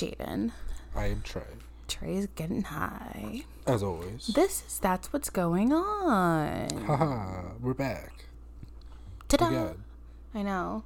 Jaden. 0.00 0.50
I 0.96 1.08
am 1.08 1.20
Trey, 1.20 1.42
Trey's 1.86 2.26
getting 2.34 2.62
high. 2.62 3.42
as 3.66 3.82
always. 3.82 4.28
This 4.28 4.64
is 4.66 4.78
That's 4.78 5.12
What's 5.12 5.28
Going 5.28 5.74
On. 5.74 6.84
Haha, 6.86 7.42
we're 7.60 7.74
back 7.74 8.24
Ta-da. 9.28 9.74
I 10.34 10.40
know. 10.42 10.84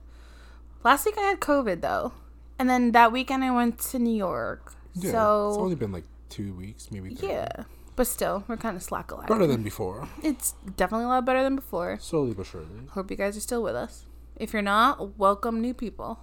Last 0.82 1.06
week 1.06 1.14
I 1.16 1.20
had 1.20 1.38
COVID 1.38 1.80
though. 1.80 2.10
And 2.58 2.68
then 2.68 2.90
that 2.90 3.12
weekend 3.12 3.44
I 3.44 3.52
went 3.52 3.78
to 3.90 4.00
New 4.00 4.16
York. 4.16 4.72
Yeah, 4.94 5.10
it's 5.10 5.14
only 5.58 5.76
been 5.76 5.92
like 5.92 6.04
two 6.28 6.52
weeks, 6.54 6.90
maybe 6.90 7.14
three. 7.14 7.28
yeah. 7.28 7.62
But 7.94 8.08
still, 8.08 8.42
we're 8.48 8.56
kind 8.56 8.76
of 8.76 8.82
slack 8.82 9.12
a 9.12 9.14
lot. 9.14 9.28
Better 9.28 9.46
than 9.46 9.62
before, 9.62 10.08
It's 10.24 10.54
definitely 10.76 11.04
a 11.04 11.08
lot 11.08 11.24
better 11.24 11.44
than 11.44 11.54
before. 11.54 11.98
slowly 12.00 12.34
but 12.34 12.46
surely. 12.46 12.66
Hope 12.90 13.12
you 13.12 13.16
guys 13.16 13.36
are 13.36 13.40
still 13.40 13.62
with 13.62 13.76
us. 13.76 14.06
If 14.34 14.52
you're 14.52 14.62
not, 14.62 15.16
welcome 15.20 15.60
new 15.60 15.72
people. 15.72 16.18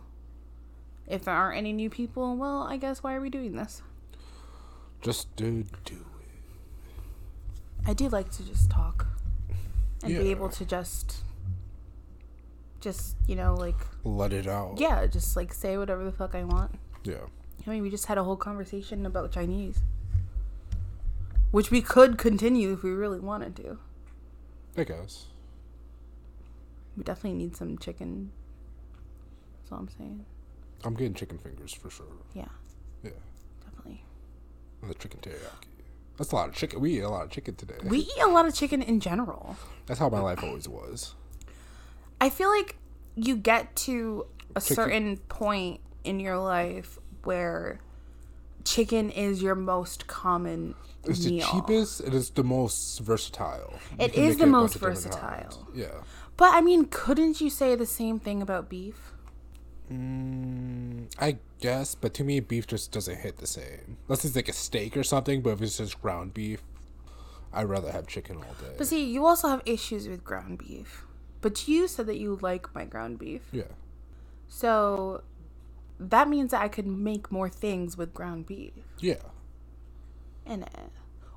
If 1.12 1.26
there 1.26 1.34
aren't 1.34 1.58
any 1.58 1.74
new 1.74 1.90
people, 1.90 2.38
well, 2.38 2.64
I 2.64 2.78
guess 2.78 3.04
why 3.04 3.14
are 3.16 3.22
we 3.22 3.30
doing 3.30 3.58
this? 3.58 3.82
Just 5.02 5.36
do 5.36 5.66
do 5.84 5.96
it. 5.96 7.90
I 7.90 7.94
do 7.94 8.08
like 8.08 8.32
to 8.32 8.44
just 8.48 8.70
talk 8.70 9.08
and 10.04 10.16
be 10.18 10.32
able 10.32 10.48
to 10.50 10.64
just, 10.66 11.18
just 12.80 13.18
you 13.28 13.36
know, 13.36 13.56
like 13.56 13.76
Let 14.04 14.32
it 14.32 14.48
out. 14.48 14.76
yeah, 14.80 15.06
just 15.08 15.36
like 15.36 15.54
say 15.54 15.78
whatever 15.78 16.04
the 16.04 16.12
fuck 16.14 16.34
I 16.34 16.44
want. 16.46 16.76
Yeah. 17.04 17.26
I 17.66 17.70
mean, 17.70 17.84
we 17.84 17.90
just 17.90 18.06
had 18.06 18.18
a 18.18 18.24
whole 18.24 18.38
conversation 18.38 19.06
about 19.06 19.32
Chinese, 19.32 19.82
which 21.52 21.72
we 21.72 21.82
could 21.82 22.18
continue 22.18 22.72
if 22.74 22.84
we 22.84 22.92
really 22.92 23.20
wanted 23.20 23.56
to. 23.58 23.80
I 24.78 24.86
guess. 24.86 25.26
We 26.96 27.04
definitely 27.04 27.38
need 27.38 27.56
some 27.58 27.78
chicken. 27.78 28.32
That's 29.60 29.72
all 29.74 29.80
I'm 29.80 29.90
saying. 29.90 30.26
I'm 30.84 30.94
getting 30.96 31.14
chicken 31.14 31.38
fingers 31.38 31.74
for 31.74 31.90
sure. 31.90 32.06
Yeah, 32.34 32.46
Yeah. 33.04 33.12
definitely. 33.64 34.04
And 34.82 34.90
the 34.90 34.96
chicken 34.96 35.20
teriyaki. 35.22 35.68
That's 36.18 36.32
a 36.32 36.36
lot 36.36 36.50
of 36.50 36.56
chicken. 36.56 36.80
We 36.82 36.98
eat 36.98 37.02
a 37.02 37.10
lot 37.10 37.24
of 37.26 37.32
chicken 37.32 37.56
today. 37.56 37.76
We 37.84 38.00
eat 38.00 38.22
a 38.22 38.28
lot 38.28 38.46
of 38.46 38.54
chicken 38.54 38.82
in 38.82 39.00
general. 39.00 39.56
That's 39.88 40.00
how 40.00 40.10
my 40.10 40.20
life 40.20 40.44
always 40.44 40.68
was. 40.68 41.16
I 42.20 42.30
feel 42.30 42.50
like 42.50 42.76
you 43.16 43.36
get 43.36 43.76
to 43.78 44.26
a 44.56 44.62
Chicken- 44.62 44.76
certain 44.76 45.18
point 45.18 45.82
in 46.04 46.20
your 46.20 46.38
life 46.38 47.00
where 47.24 47.80
chicken 48.64 49.10
is 49.10 49.42
your 49.42 49.56
most 49.56 50.08
common 50.08 50.76
It's 51.06 51.26
meal. 51.26 51.46
the 51.46 51.52
cheapest. 51.52 52.02
It 52.02 52.14
is 52.14 52.30
the 52.32 52.44
most 52.44 53.00
versatile. 53.00 53.74
It 53.98 54.14
is 54.14 54.38
the 54.38 54.46
most 54.46 54.80
bunch 54.80 54.98
of 54.98 55.04
different 55.12 55.44
versatile. 55.54 55.68
Yeah. 55.74 56.02
But 56.38 56.54
I 56.54 56.62
mean, 56.62 56.86
couldn't 56.86 57.42
you 57.42 57.50
say 57.50 57.76
the 57.76 57.86
same 57.88 58.20
thing 58.20 58.42
about 58.42 58.70
beef? 58.70 59.11
Mm, 59.92 61.12
I 61.20 61.38
guess, 61.60 61.96
but 61.96 62.14
to 62.16 62.24
me, 62.24 62.40
beef 62.40 62.68
just 62.68 62.92
doesn't 62.92 63.18
hit 63.18 63.38
the 63.38 63.48
same. 63.48 63.98
Unless 64.08 64.26
it's 64.26 64.36
like 64.36 64.50
a 64.50 64.54
steak 64.54 64.96
or 64.96 65.04
something, 65.04 65.42
but 65.42 65.52
if 65.52 65.62
it's 65.62 65.78
just 65.78 66.02
ground 66.02 66.34
beef, 66.34 66.62
I'd 67.54 67.64
rather 67.70 67.92
have 67.92 68.08
chicken 68.08 68.38
all 68.38 68.44
day. 68.62 68.74
But 68.78 68.88
see, 68.88 69.04
you 69.04 69.26
also 69.26 69.50
have 69.50 69.62
issues 69.66 70.08
with 70.08 70.24
ground 70.24 70.58
beef. 70.60 71.04
But 71.42 71.68
you 71.68 71.88
said 71.88 72.06
that 72.08 72.18
you 72.18 72.38
like 72.42 72.74
my 72.74 72.86
ground 72.86 73.20
beef. 73.20 73.42
yeah. 73.52 73.64
So 74.48 75.24
that 76.00 76.28
means 76.28 76.52
that 76.52 76.62
I 76.62 76.68
could 76.68 76.86
make 76.88 77.32
more 77.32 77.48
things 77.50 77.98
with 77.98 78.14
ground 78.14 78.46
beef 78.46 78.74
Yeah. 79.00 79.16
in 80.46 80.64
it. 80.64 80.92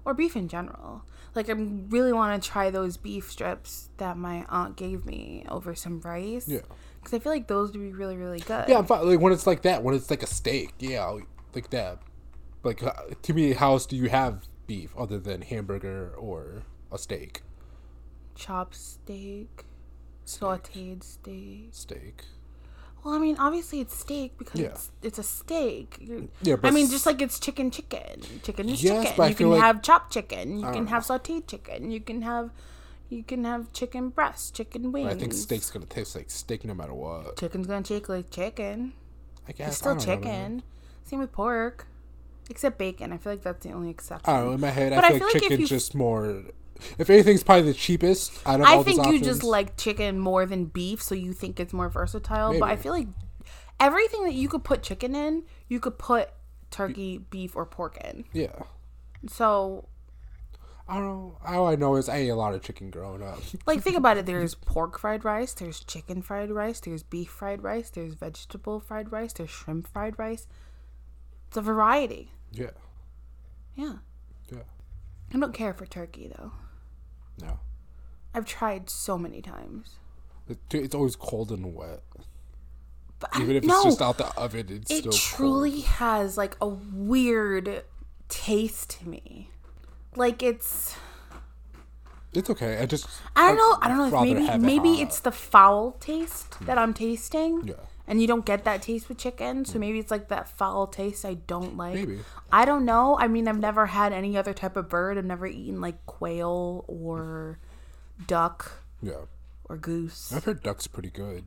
Or 0.04 0.14
beef 0.14 0.34
in 0.37 0.48
general. 0.48 1.04
Like, 1.34 1.48
I 1.48 1.53
really 1.53 2.12
want 2.12 2.41
to 2.43 2.48
try 2.48 2.70
those 2.70 2.97
beef 2.97 3.31
strips 3.31 3.88
that 3.97 4.16
my 4.19 4.44
aunt 4.48 4.76
gave 4.76 5.06
me 5.06 5.44
over 5.48 5.75
some 5.75 6.00
rice. 6.00 6.47
Yeah. 6.48 6.60
Because 7.04 7.15
I 7.15 7.22
feel 7.22 7.32
like 7.32 7.47
those 7.47 7.70
would 7.72 7.81
be 7.81 7.92
really, 7.92 8.16
really 8.16 8.41
good. 8.41 8.65
Yeah, 8.69 8.78
I'm 8.78 8.87
fine. 8.87 9.06
Like 9.06 9.20
when 9.20 9.32
it's 9.32 9.47
like 9.47 9.62
that, 9.62 9.82
when 9.82 9.94
it's 9.94 10.09
like 10.10 10.22
a 10.22 10.26
steak, 10.26 10.72
yeah, 10.78 11.19
like 11.54 11.70
that. 11.70 11.98
Like 12.62 12.82
uh, 12.82 12.92
to 13.22 13.34
me, 13.34 13.53
how 13.53 13.72
else 13.72 13.84
do 13.87 13.94
you 13.94 14.09
have 14.09 14.47
beef 14.66 14.94
other 14.97 15.19
than 15.19 15.43
hamburger 15.43 16.14
or 16.16 16.62
a 16.91 16.97
steak? 16.98 17.43
Chopped 18.34 18.75
steak, 18.75 19.64
sauteed 20.26 21.03
steak. 21.04 21.69
Steak. 21.72 22.25
Well, 23.04 23.12
I 23.12 23.19
mean, 23.19 23.37
obviously 23.38 23.81
it's 23.81 23.94
steak 23.94 24.38
because 24.38 24.59
Yeah. 24.59 24.69
it's, 24.69 24.91
it's 25.03 25.19
a 25.19 25.22
steak. 25.22 25.98
Yeah, 26.41 26.56
I 26.62 26.70
mean, 26.70 26.88
just 26.88 27.04
like 27.04 27.20
it's 27.20 27.38
chicken, 27.38 27.70
chicken. 27.70 28.22
Chicken 28.43 28.70
is 28.70 28.82
Yes, 28.82 29.09
chicken. 29.10 29.28
You 29.28 29.34
can 29.34 29.50
like- 29.50 29.60
have 29.60 29.82
chopped 29.82 30.10
chicken. 30.14 30.56
You 30.59 30.64
can 30.64 30.72
don't 30.72 30.87
have 30.87 31.03
sauteed 31.04 31.47
chicken. 31.47 31.91
You 31.91 32.00
can 32.00 32.22
have, 32.22 32.50
you 33.09 33.22
can 33.22 33.44
have 33.44 33.72
chicken 33.72 34.09
breast, 34.10 34.54
chicken 34.54 34.92
wings. 34.92 35.12
I 35.12 35.15
think 35.16 35.32
steak's 35.32 35.70
gonna 35.70 35.87
taste 35.87 36.15
like 36.16 36.31
steak 36.31 36.65
no 36.65 36.75
matter 36.75 36.94
what. 36.94 37.37
Chicken's 37.38 37.66
gonna 37.66 37.82
taste 37.82 38.09
like 38.09 38.31
chicken. 38.31 38.92
I 39.48 39.53
guess 39.53 39.69
It's 39.69 39.76
still 39.78 39.94
don't 39.97 40.06
know, 40.06 40.15
chicken. 40.15 40.62
Same 41.04 41.19
with 41.20 41.32
pork, 41.32 41.87
except 42.48 42.78
bacon. 42.78 43.12
I 43.12 43.19
feel 43.19 43.32
like 43.32 43.43
that's 43.43 43.64
the 43.64 43.72
only 43.72 43.91
exception. 43.91 44.32
I 44.32 44.38
don't 44.38 44.47
know. 44.47 44.53
In 44.54 44.60
my 44.60 44.70
head, 44.70 44.94
But 44.94 45.04
I 45.04 45.09
I 45.09 45.10
feel 45.10 45.19
feel 45.19 45.26
like 45.28 45.34
like 45.34 45.43
chicken's 45.43 45.60
you- 45.60 45.66
just 45.66 45.94
more. 45.94 46.43
If 46.98 47.09
anything's 47.09 47.44
probably 47.44 47.70
the 47.70 47.75
cheapest 47.78 48.32
out 48.47 48.60
of 48.60 48.66
I 48.66 48.75
all 48.75 48.82
think 48.82 48.97
you 48.97 49.03
options. 49.04 49.26
just 49.26 49.43
like 49.44 49.76
chicken 49.76 50.19
more 50.19 50.44
than 50.44 50.64
beef, 50.64 51.00
so 51.03 51.14
you 51.14 51.32
think 51.32 51.60
it's 51.60 51.72
more 51.72 51.88
versatile. 51.88 52.59
But 52.59 52.69
I 52.69 52.76
feel 52.76 52.93
like 52.93 53.06
everything 53.78 54.25
that 54.25 54.34
you 54.34 54.48
could 54.48 54.64
put 54.64 54.82
chicken 54.82 55.14
in, 55.14 55.44
you 55.69 55.78
could 55.78 55.98
put 55.98 56.31
turkey, 56.70 57.19
beef, 57.19 57.54
or 57.54 57.64
pork 57.64 57.97
in. 58.04 58.25
Yeah. 58.32 58.64
So, 59.28 59.88
I 60.86 60.94
don't 60.96 61.04
know. 61.04 61.38
All 61.46 61.66
I 61.66 61.76
know 61.76 61.96
is 61.96 62.08
I 62.10 62.16
ate 62.16 62.28
a 62.28 62.34
lot 62.34 62.54
of 62.54 62.62
chicken 62.62 62.90
growing 62.90 63.22
up. 63.22 63.38
like, 63.66 63.80
think 63.82 63.96
about 63.96 64.18
it. 64.18 64.26
There's 64.26 64.54
pork 64.66 64.98
fried 64.98 65.24
rice. 65.24 65.54
There's 65.54 65.80
chicken 65.80 66.20
fried 66.20 66.50
rice. 66.50 66.80
There's 66.80 67.02
beef 67.02 67.30
fried 67.30 67.62
rice. 67.62 67.88
There's 67.90 68.14
vegetable 68.14 68.80
fried 68.80 69.10
rice. 69.10 69.32
There's 69.32 69.48
shrimp 69.50 69.86
fried 69.86 70.18
rice. 70.18 70.46
It's 71.48 71.56
a 71.56 71.62
variety. 71.62 72.32
yeah. 72.52 72.70
Yeah. 73.76 73.94
Yeah. 74.52 74.58
I 75.34 75.38
don't 75.38 75.52
care 75.54 75.72
for 75.74 75.84
turkey 75.86 76.30
though. 76.36 76.52
No. 77.40 77.58
I've 78.32 78.44
tried 78.46 78.88
so 78.90 79.18
many 79.18 79.40
times. 79.42 79.96
It's 80.70 80.94
always 80.94 81.16
cold 81.16 81.50
and 81.50 81.74
wet. 81.74 82.02
But 83.18 83.30
Even 83.40 83.56
if 83.56 83.64
no, 83.64 83.74
it's 83.76 83.84
just 83.84 84.02
out 84.02 84.18
the 84.18 84.26
oven, 84.36 84.66
it's 84.70 84.90
it 84.90 84.98
still 84.98 85.12
truly 85.12 85.70
cold. 85.72 85.84
has 85.84 86.36
like 86.36 86.56
a 86.60 86.68
weird 86.68 87.84
taste 88.28 88.90
to 89.00 89.08
me. 89.08 89.50
Like 90.16 90.42
it's 90.42 90.97
It's 92.32 92.50
okay. 92.50 92.78
I 92.78 92.86
just. 92.86 93.06
I 93.36 93.48
don't 93.48 93.56
know. 93.56 93.78
I 93.80 93.88
don't 93.88 93.98
know 93.98 94.06
if 94.19 94.22
maybe 94.25 94.58
maybe 94.58 95.00
it's 95.00 95.20
the 95.20 95.30
foul 95.32 95.92
taste 96.00 96.58
that 96.66 96.78
I'm 96.78 96.92
tasting. 96.94 97.66
Yeah. 97.69 97.75
And 98.06 98.20
you 98.20 98.26
don't 98.26 98.44
get 98.44 98.64
that 98.64 98.82
taste 98.82 99.08
with 99.08 99.16
chicken, 99.16 99.64
so 99.64 99.78
maybe 99.78 99.98
it's 99.98 100.10
like 100.10 100.28
that 100.28 100.47
foul 100.47 100.86
taste 100.86 101.25
I 101.25 101.34
don't 101.34 101.75
like. 101.78 101.94
Maybe. 101.94 102.19
I 102.52 102.66
don't 102.66 102.84
know. 102.84 103.16
I 103.19 103.28
mean, 103.28 103.48
I've 103.48 103.58
never 103.58 103.86
had 103.86 104.12
any 104.12 104.36
other 104.36 104.52
type 104.52 104.76
of 104.76 104.91
bird. 104.91 105.16
I've 105.16 105.25
never 105.25 105.47
eaten 105.47 105.80
like 105.80 106.04
quail 106.04 106.84
or 106.86 107.58
duck 108.26 108.72
Yeah. 109.00 109.25
or 109.70 109.78
goose. 109.78 110.32
I've 110.34 110.44
heard 110.44 110.62
duck's 110.62 110.86
pretty 110.86 111.08
good. 111.10 111.44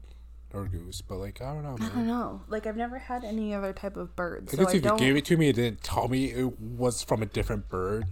Or 0.53 0.65
goose, 0.65 1.01
but 1.01 1.17
like, 1.17 1.41
I 1.41 1.53
don't 1.53 1.61
know, 1.63 1.75
I 1.79 1.89
don't 1.89 2.07
know. 2.07 2.41
Like 2.47 2.65
I've 2.65 2.77
never 2.77 2.97
had 2.97 3.23
any 3.23 3.53
other 3.53 3.73
type 3.73 3.95
of 3.97 4.15
bird. 4.15 4.45
I 4.47 4.51
So 4.51 4.57
guess 4.57 4.67
I 4.67 4.69
if 4.69 4.75
you 4.75 4.81
don't. 4.81 4.97
gave 4.97 5.15
it 5.17 5.25
to 5.25 5.37
me 5.37 5.47
and 5.49 5.55
didn't 5.55 5.83
tell 5.83 6.07
me 6.07 6.31
it 6.31 6.59
was 6.59 7.03
from 7.03 7.21
a 7.21 7.25
different 7.27 7.67
bird, 7.69 8.05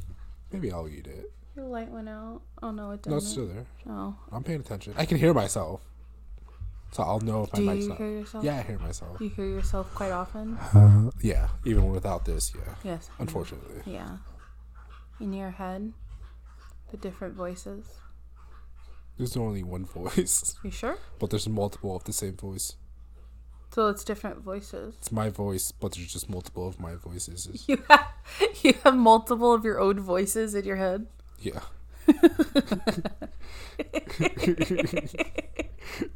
maybe 0.55 0.71
I'll 0.71 0.87
eat 0.87 1.07
it. 1.07 1.31
Your 1.55 1.65
light 1.65 1.89
went 1.89 2.09
out. 2.09 2.41
Oh 2.61 2.71
no, 2.71 2.91
it 2.91 3.01
doesn't. 3.03 3.11
No, 3.11 3.17
it's 3.17 3.27
still 3.27 3.47
there. 3.47 3.65
Oh. 3.87 4.15
I'm 4.31 4.43
paying 4.43 4.59
attention. 4.59 4.93
I 4.97 5.05
can 5.05 5.17
hear 5.17 5.33
myself. 5.33 5.81
So 6.91 7.03
I'll 7.03 7.19
know 7.19 7.43
if 7.43 7.51
Do 7.51 7.61
I 7.61 7.65
might 7.65 7.73
you 7.77 7.81
stop. 7.83 7.97
hear 7.97 8.07
yourself? 8.09 8.43
Yeah, 8.45 8.57
I 8.57 8.61
hear 8.63 8.79
myself. 8.79 9.19
You 9.19 9.29
hear 9.29 9.45
yourself 9.47 9.93
quite 9.93 10.11
often? 10.11 10.57
Uh, 10.73 11.11
yeah, 11.21 11.49
even 11.65 11.89
without 11.91 12.23
this, 12.25 12.53
yeah. 12.55 12.75
Yes. 12.83 13.09
Unfortunately. 13.19 13.81
Yeah. 13.85 14.17
In 15.19 15.33
your 15.33 15.51
head, 15.51 15.91
the 16.91 16.97
different 16.97 17.35
voices. 17.35 17.85
There's 19.17 19.35
only 19.37 19.63
one 19.63 19.85
voice, 19.99 20.55
You 20.63 20.71
sure? 20.71 20.97
but 21.19 21.29
there's 21.31 21.47
multiple 21.49 21.95
of 21.95 22.03
the 22.05 22.13
same 22.13 22.35
voice. 22.37 22.75
So 23.75 23.89
it's 23.89 24.05
different 24.05 24.39
voices. 24.39 24.95
It's 24.99 25.11
my 25.11 25.27
voice, 25.27 25.73
but 25.73 25.91
there's 25.91 26.13
just 26.13 26.29
multiple 26.29 26.65
of 26.65 26.79
my 26.79 26.95
voices. 26.95 27.49
You 27.67 27.83
have 27.89 28.07
you 28.63 28.73
have 28.85 28.95
multiple 28.95 29.51
of 29.53 29.65
your 29.65 29.81
own 29.81 29.99
voices 29.99 30.55
in 30.55 30.63
your 30.63 30.77
head. 30.77 31.07
yeah. 31.41 31.59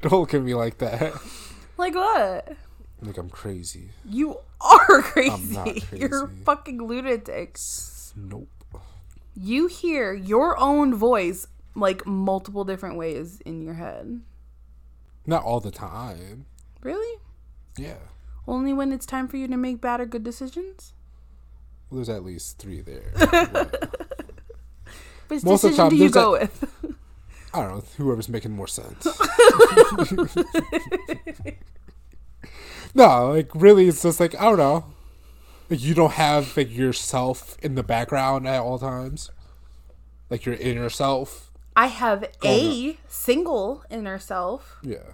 Don't 0.02 0.14
look 0.14 0.34
at 0.34 0.42
me 0.42 0.56
like 0.56 0.78
that. 0.78 1.12
Like 1.78 1.96
what? 1.96 2.56
Like 3.02 3.18
I'm 3.18 3.30
crazy. 3.30 3.90
You 4.06 4.38
are 4.62 5.02
crazy. 5.02 5.30
I'm 5.30 5.52
not 5.52 5.92
You're 6.00 6.28
a 6.28 6.30
fucking 6.46 6.82
lunatic. 6.88 7.60
Nope. 8.16 8.48
You 9.36 9.68
hear 9.68 10.14
your 10.14 10.58
own 10.58 10.96
voice 10.96 11.46
like 11.76 12.08
multiple 12.08 12.64
different 12.64 12.96
ways 12.96 13.42
in 13.46 13.62
your 13.62 13.74
head. 13.74 14.22
Not 15.26 15.44
all 15.44 15.60
the 15.60 15.72
time. 15.72 16.46
Really? 16.82 17.20
Yeah. 17.80 17.98
Only 18.48 18.74
when 18.74 18.92
it's 18.92 19.06
time 19.06 19.28
for 19.28 19.38
you 19.38 19.48
to 19.48 19.58
make 19.58 19.80
bad 19.80 20.02
or 20.02 20.06
good 20.06 20.24
decisions? 20.24 20.94
Well, 21.90 21.98
there's 21.98 22.10
at 22.10 22.24
least 22.24 22.58
three 22.58 22.82
there. 22.82 23.12
Which 25.28 25.44
Most 25.44 25.64
of 25.64 25.72
decision 25.72 25.78
time, 25.78 25.90
do 25.90 25.96
you 25.96 26.10
go 26.10 26.36
a- 26.36 26.40
with? 26.40 26.66
I 27.54 27.62
don't 27.62 27.76
know. 27.76 27.84
Whoever's 27.98 28.30
making 28.30 28.52
more 28.52 28.68
sense. 28.68 29.06
no, 32.94 33.32
like 33.32 33.50
really, 33.56 33.88
it's 33.88 34.04
just 34.04 34.20
like 34.20 34.36
I 34.36 34.44
don't 34.44 34.58
know. 34.58 34.86
Like 35.70 35.82
you 35.82 35.94
don't 35.96 36.14
have 36.14 36.56
like 36.58 36.76
yourself 36.76 37.58
in 37.62 37.76
the 37.76 37.84
background 37.84 38.48
at 38.48 38.62
all 38.62 38.78
times. 38.80 39.32
Like 40.30 40.46
your 40.46 40.56
inner 40.56 40.90
self. 40.90 41.52
I 41.76 41.88
have 41.88 42.24
oh, 42.44 42.48
a 42.48 42.98
single 43.08 43.84
inner 43.90 44.20
self, 44.20 44.78
Yeah. 44.84 45.14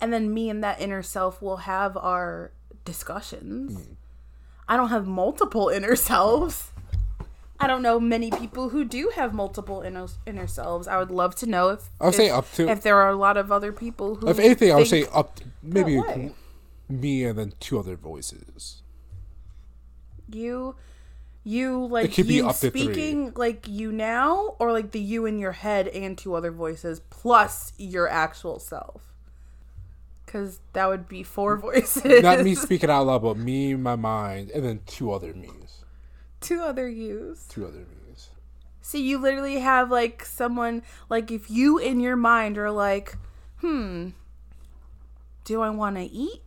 And 0.00 0.12
then 0.12 0.32
me 0.32 0.50
and 0.50 0.62
that 0.62 0.80
inner 0.80 1.02
self 1.02 1.40
will 1.40 1.58
have 1.58 1.96
our 1.96 2.52
discussions. 2.84 3.74
Hmm. 3.74 3.92
I 4.68 4.76
don't 4.76 4.88
have 4.88 5.06
multiple 5.06 5.68
inner 5.68 5.96
selves. 5.96 6.70
I 7.58 7.66
don't 7.66 7.80
know 7.80 7.98
many 7.98 8.30
people 8.30 8.68
who 8.68 8.84
do 8.84 9.12
have 9.14 9.32
multiple 9.32 9.80
inner 9.80 10.06
inner 10.26 10.46
selves. 10.46 10.86
I 10.86 10.98
would 10.98 11.10
love 11.10 11.34
to 11.36 11.46
know 11.46 11.70
if 11.70 11.88
I 12.00 12.04
would 12.04 12.10
if, 12.10 12.16
say 12.16 12.30
up 12.30 12.52
to- 12.52 12.68
if 12.68 12.82
there 12.82 13.00
are 13.00 13.08
a 13.08 13.16
lot 13.16 13.36
of 13.36 13.50
other 13.50 13.72
people 13.72 14.16
who 14.16 14.28
If 14.28 14.38
anything, 14.38 14.72
I 14.72 14.76
would 14.76 14.88
say 14.88 15.06
up 15.12 15.40
maybe 15.62 16.00
me 16.88 17.24
and 17.24 17.38
then 17.38 17.52
two 17.60 17.78
other 17.78 17.96
voices. 17.96 18.82
you 20.30 20.76
you 21.44 21.86
like 21.86 22.18
you 22.18 22.42
to 22.42 22.52
speaking 22.52 23.32
like 23.36 23.68
you 23.68 23.92
now 23.92 24.56
or 24.58 24.72
like 24.72 24.90
the 24.90 24.98
you 24.98 25.26
in 25.26 25.38
your 25.38 25.52
head 25.52 25.86
and 25.88 26.18
two 26.18 26.34
other 26.34 26.50
voices 26.50 27.00
plus 27.08 27.72
your 27.78 28.08
actual 28.08 28.58
self 28.58 29.15
because 30.26 30.60
that 30.72 30.86
would 30.88 31.08
be 31.08 31.22
four 31.22 31.56
voices 31.56 32.22
Not 32.22 32.42
me 32.42 32.54
speaking 32.54 32.90
out 32.90 33.06
loud, 33.06 33.22
but 33.22 33.36
me, 33.38 33.74
my 33.76 33.96
mind, 33.96 34.50
and 34.50 34.64
then 34.64 34.80
two 34.86 35.12
other 35.12 35.32
me's. 35.32 35.84
two 36.40 36.60
other 36.60 36.88
yous 36.88 37.46
Two 37.46 37.64
other 37.66 37.86
me's. 38.06 38.30
so 38.82 38.98
you 38.98 39.18
literally 39.18 39.58
have 39.60 39.90
like 39.90 40.24
someone 40.24 40.82
like 41.08 41.30
if 41.30 41.48
you 41.50 41.78
in 41.78 42.00
your 42.00 42.16
mind 42.16 42.58
are 42.58 42.70
like 42.70 43.16
hmm 43.60 44.10
do 45.44 45.62
i 45.62 45.70
want 45.70 45.96
to 45.96 46.02
eat 46.02 46.42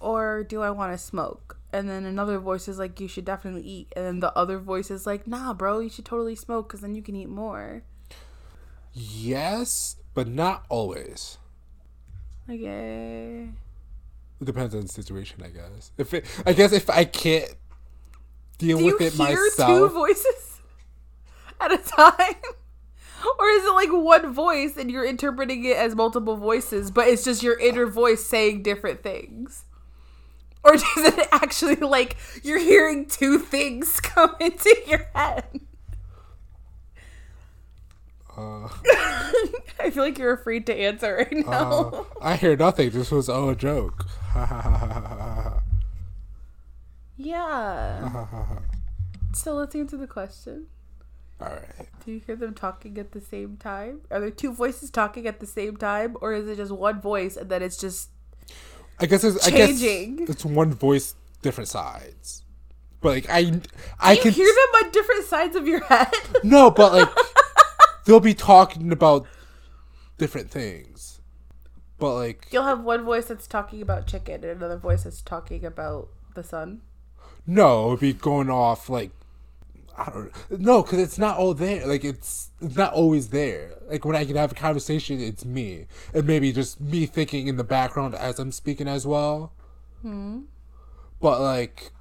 or 0.00 0.42
do 0.44 0.62
i 0.62 0.70
want 0.70 0.92
to 0.92 0.98
smoke 0.98 1.58
and 1.72 1.88
then 1.90 2.04
another 2.06 2.38
voice 2.38 2.68
is 2.68 2.78
like 2.78 2.98
you 3.00 3.08
should 3.08 3.24
definitely 3.24 3.62
eat 3.62 3.92
and 3.96 4.04
then 4.06 4.20
the 4.20 4.32
other 4.38 4.58
voice 4.58 4.90
is 4.90 5.04
like 5.06 5.26
nah 5.26 5.52
bro 5.52 5.80
you 5.80 5.88
should 5.90 6.04
totally 6.04 6.34
smoke 6.36 6.68
because 6.68 6.80
then 6.80 6.94
you 6.94 7.02
can 7.02 7.16
eat 7.16 7.28
more 7.28 7.82
Yes, 8.98 9.96
but 10.14 10.26
not 10.26 10.64
always. 10.70 11.36
Okay. 12.50 13.48
It 14.40 14.44
depends 14.44 14.74
on 14.74 14.82
the 14.82 14.88
situation, 14.88 15.42
I 15.42 15.48
guess. 15.48 15.92
If 15.96 16.12
it, 16.12 16.26
I 16.44 16.52
guess 16.52 16.72
if 16.72 16.90
I 16.90 17.04
can't 17.04 17.54
deal 18.58 18.78
do 18.78 18.84
with 18.86 19.00
it 19.00 19.12
hear 19.14 19.36
two 19.56 19.56
myself, 19.56 19.92
voices 19.92 20.60
at 21.60 21.72
a 21.72 21.78
time? 21.78 22.34
Or 23.38 23.48
is 23.48 23.64
it 23.64 23.72
like 23.72 23.88
one 23.92 24.32
voice 24.32 24.76
and 24.76 24.90
you're 24.90 25.04
interpreting 25.04 25.64
it 25.64 25.76
as 25.76 25.94
multiple 25.96 26.36
voices 26.36 26.90
but 26.90 27.08
it's 27.08 27.24
just 27.24 27.42
your 27.42 27.58
inner 27.58 27.86
voice 27.86 28.24
saying 28.24 28.62
different 28.62 29.02
things? 29.02 29.64
Or 30.62 30.74
is 30.74 30.84
it 30.96 31.28
actually 31.32 31.76
like 31.76 32.16
you're 32.42 32.58
hearing 32.58 33.06
two 33.06 33.38
things 33.38 34.00
come 34.02 34.36
into 34.40 34.74
your 34.86 35.08
head 35.14 35.60
uh, 38.36 38.68
i 39.80 39.90
feel 39.90 40.02
like 40.02 40.18
you're 40.18 40.34
afraid 40.34 40.66
to 40.66 40.74
answer 40.74 41.16
right 41.16 41.46
now 41.46 41.72
uh, 41.72 42.04
I 42.20 42.36
hear 42.36 42.56
nothing. 42.56 42.90
This 42.90 43.10
was 43.10 43.28
all 43.28 43.48
a 43.50 43.56
joke. 43.56 44.06
yeah 47.16 48.26
so 49.32 49.54
let's 49.54 49.74
answer 49.74 49.96
the 49.96 50.06
question 50.06 50.66
all 51.40 51.48
right. 51.48 51.88
do 52.04 52.12
you 52.12 52.20
hear 52.26 52.36
them 52.36 52.52
talking 52.52 52.98
at 52.98 53.12
the 53.12 53.20
same 53.20 53.56
time 53.56 54.02
are 54.10 54.20
there 54.20 54.30
two 54.30 54.52
voices 54.52 54.90
talking 54.90 55.26
at 55.26 55.40
the 55.40 55.46
same 55.46 55.76
time 55.78 56.16
or 56.20 56.34
is 56.34 56.46
it 56.46 56.56
just 56.56 56.72
one 56.72 57.00
voice 57.00 57.36
and 57.36 57.48
then 57.48 57.62
it's 57.62 57.78
just 57.78 58.10
I 58.98 59.06
guess 59.06 59.24
it's 59.24 59.46
Changing. 59.46 60.14
I 60.14 60.16
guess 60.20 60.28
it's 60.30 60.44
one 60.44 60.72
voice, 60.72 61.14
different 61.42 61.68
sides. 61.68 62.42
But 63.00 63.10
like 63.10 63.26
I, 63.28 63.60
I 64.00 64.12
you 64.12 64.22
can 64.22 64.32
hear 64.32 64.46
them 64.46 64.84
on 64.84 64.90
different 64.90 65.24
sides 65.26 65.54
of 65.54 65.68
your 65.68 65.80
head. 65.84 66.12
no, 66.42 66.70
but 66.70 66.92
like 66.92 67.08
they'll 68.06 68.20
be 68.20 68.34
talking 68.34 68.90
about 68.90 69.26
different 70.16 70.50
things. 70.50 71.20
But 71.98 72.14
like 72.14 72.48
You'll 72.50 72.64
have 72.64 72.82
one 72.82 73.04
voice 73.04 73.26
that's 73.26 73.46
talking 73.46 73.82
about 73.82 74.06
chicken 74.06 74.36
and 74.36 74.44
another 74.44 74.78
voice 74.78 75.04
that's 75.04 75.20
talking 75.20 75.64
about 75.64 76.08
the 76.34 76.42
sun. 76.42 76.80
no, 77.46 77.88
it'd 77.88 78.00
be 78.00 78.12
going 78.14 78.48
off 78.50 78.88
like 78.88 79.10
I 79.98 80.10
don't 80.10 80.60
no, 80.60 80.82
because 80.82 80.98
it's 80.98 81.18
not 81.18 81.38
all 81.38 81.54
there. 81.54 81.86
Like 81.86 82.04
it's 82.04 82.50
it's 82.60 82.76
not 82.76 82.92
always 82.92 83.28
there. 83.28 83.78
Like 83.88 84.04
when 84.04 84.14
I 84.16 84.24
can 84.24 84.36
have 84.36 84.52
a 84.52 84.54
conversation, 84.54 85.20
it's 85.20 85.44
me, 85.44 85.86
and 86.12 86.26
maybe 86.26 86.52
just 86.52 86.80
me 86.80 87.06
thinking 87.06 87.46
in 87.48 87.56
the 87.56 87.64
background 87.64 88.14
as 88.14 88.38
I'm 88.38 88.52
speaking 88.52 88.88
as 88.88 89.06
well. 89.06 89.52
Hmm. 90.02 90.40
But 91.18 91.40
like, 91.40 91.92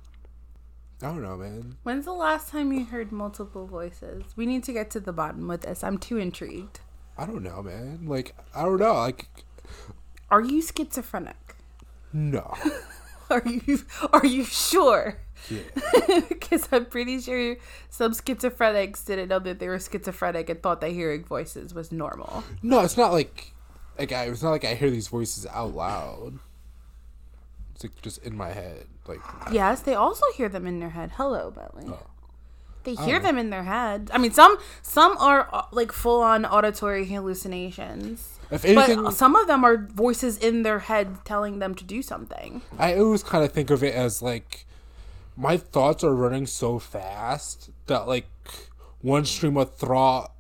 I 1.01 1.07
don't 1.07 1.21
know, 1.24 1.36
man. 1.38 1.75
When's 1.83 2.06
the 2.06 2.13
last 2.13 2.50
time 2.50 2.71
you 2.71 2.86
heard 2.86 3.12
multiple 3.12 3.68
voices? 3.68 4.24
We 4.36 4.45
need 4.45 4.63
to 4.63 4.74
get 4.74 4.89
to 4.92 5.00
the 5.00 5.12
bottom 5.13 5.47
with 5.47 5.62
this. 5.62 5.83
I'm 5.83 5.97
too 5.97 6.18
intrigued. 6.18 6.80
I 7.18 7.25
don't 7.25 7.44
know, 7.44 7.62
man. 7.62 8.06
Like 8.06 8.36
I 8.56 8.63
don't 8.63 8.80
know. 8.80 8.94
Like 8.94 9.27
Are 10.30 10.42
you 10.42 10.62
schizophrenic? 10.62 11.56
no. 12.13 12.53
Are 13.30 13.42
you 13.44 13.80
are 14.13 14.25
you 14.25 14.44
sure? 14.44 15.18
Yeah. 15.50 15.62
Because 16.30 16.68
I'm 16.71 16.86
pretty 16.86 17.19
sure 17.19 17.57
some 17.89 18.13
schizophrenics 18.13 19.03
didn't 19.03 19.30
know 19.30 19.39
that 19.39 19.57
they 19.57 19.68
were 19.68 19.80
schizophrenic 19.80 20.48
and 20.48 20.62
thought 20.62 20.80
that 20.81 20.91
hearing 20.91 21.24
voices 21.25 21.74
was 21.74 21.91
normal. 21.91 22.44
No, 22.62 22.81
it's 22.81 22.98
not 22.98 23.12
like 23.12 23.53
like 23.98 24.12
I. 24.12 24.25
It's 24.25 24.44
not 24.44 24.51
like 24.51 24.63
I 24.63 24.75
hear 24.75 24.91
these 24.91 25.07
voices 25.07 25.48
out 25.48 25.74
loud. 25.74 26.38
It's 27.75 27.83
like 27.83 28.01
just 28.01 28.24
in 28.24 28.36
my 28.36 28.51
head. 28.51 28.88
Like 29.06 29.19
Yes, 29.51 29.81
they 29.81 29.94
also 29.94 30.25
hear 30.36 30.50
them 30.50 30.66
in 30.66 30.80
their 30.80 30.92
head. 30.92 31.12
Hello, 31.16 31.51
Bentley. 31.51 31.86
Oh. 31.89 32.07
They 32.86 32.95
hear 32.95 33.19
them 33.19 33.39
in 33.39 33.50
their 33.50 33.63
head. 33.63 34.12
I 34.13 34.19
mean, 34.19 34.31
some 34.31 34.57
some 34.83 35.18
are 35.18 35.50
uh, 35.51 35.63
like 35.72 35.92
full 35.92 36.22
on 36.22 36.45
auditory 36.45 37.06
hallucinations, 37.06 38.38
if 38.51 38.63
anything, 38.63 39.03
but 39.03 39.12
some 39.12 39.36
of 39.36 39.48
them 39.48 39.63
are 39.63 39.88
voices 39.88 40.38
in 40.38 40.62
their 40.62 40.79
head 40.79 41.25
telling 41.25 41.58
them 41.58 41.74
to 41.75 41.84
do 41.84 42.03
something. 42.03 42.62
I 42.77 42.96
always 42.96 43.24
kind 43.24 43.44
of 43.44 43.51
think 43.51 43.72
of 43.72 43.84
it 43.84 43.96
as 43.96 44.22
like 44.22 44.67
my 45.36 45.58
thoughts 45.58 46.03
are 46.03 46.13
running 46.13 46.46
so 46.46 46.77
fast 46.77 47.72
that 47.88 48.08
like 48.08 48.27
one 49.01 49.25
stream 49.25 49.58
of 49.58 49.74
thought 49.75 50.32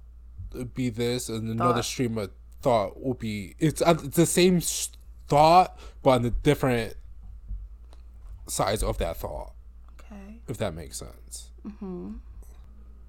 would 0.53 0.75
be 0.75 0.89
this, 0.89 1.29
and 1.29 1.49
another 1.49 1.75
Thought. 1.75 1.85
stream 1.85 2.17
of 2.19 2.29
thought 2.61 3.01
will 3.01 3.15
be 3.15 3.55
it's, 3.59 3.81
uh, 3.81 3.95
it's 4.03 4.15
the 4.15 4.25
same 4.27 4.61
thought, 5.27 5.79
but 6.03 6.09
on 6.11 6.21
the 6.21 6.29
different 6.31 6.95
sides 8.47 8.83
of 8.83 8.97
that 8.99 9.17
thought. 9.17 9.53
Okay. 9.99 10.39
If 10.47 10.57
that 10.57 10.73
makes 10.73 10.97
sense. 10.97 11.49
Mm-hmm. 11.65 12.13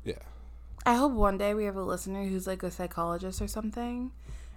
Yeah. 0.04 0.14
I 0.84 0.94
hope 0.94 1.12
one 1.12 1.36
day 1.36 1.52
we 1.54 1.64
have 1.64 1.76
a 1.76 1.82
listener 1.82 2.24
who's 2.24 2.46
like 2.46 2.62
a 2.62 2.70
psychologist 2.70 3.42
or 3.42 3.48
something, 3.48 4.12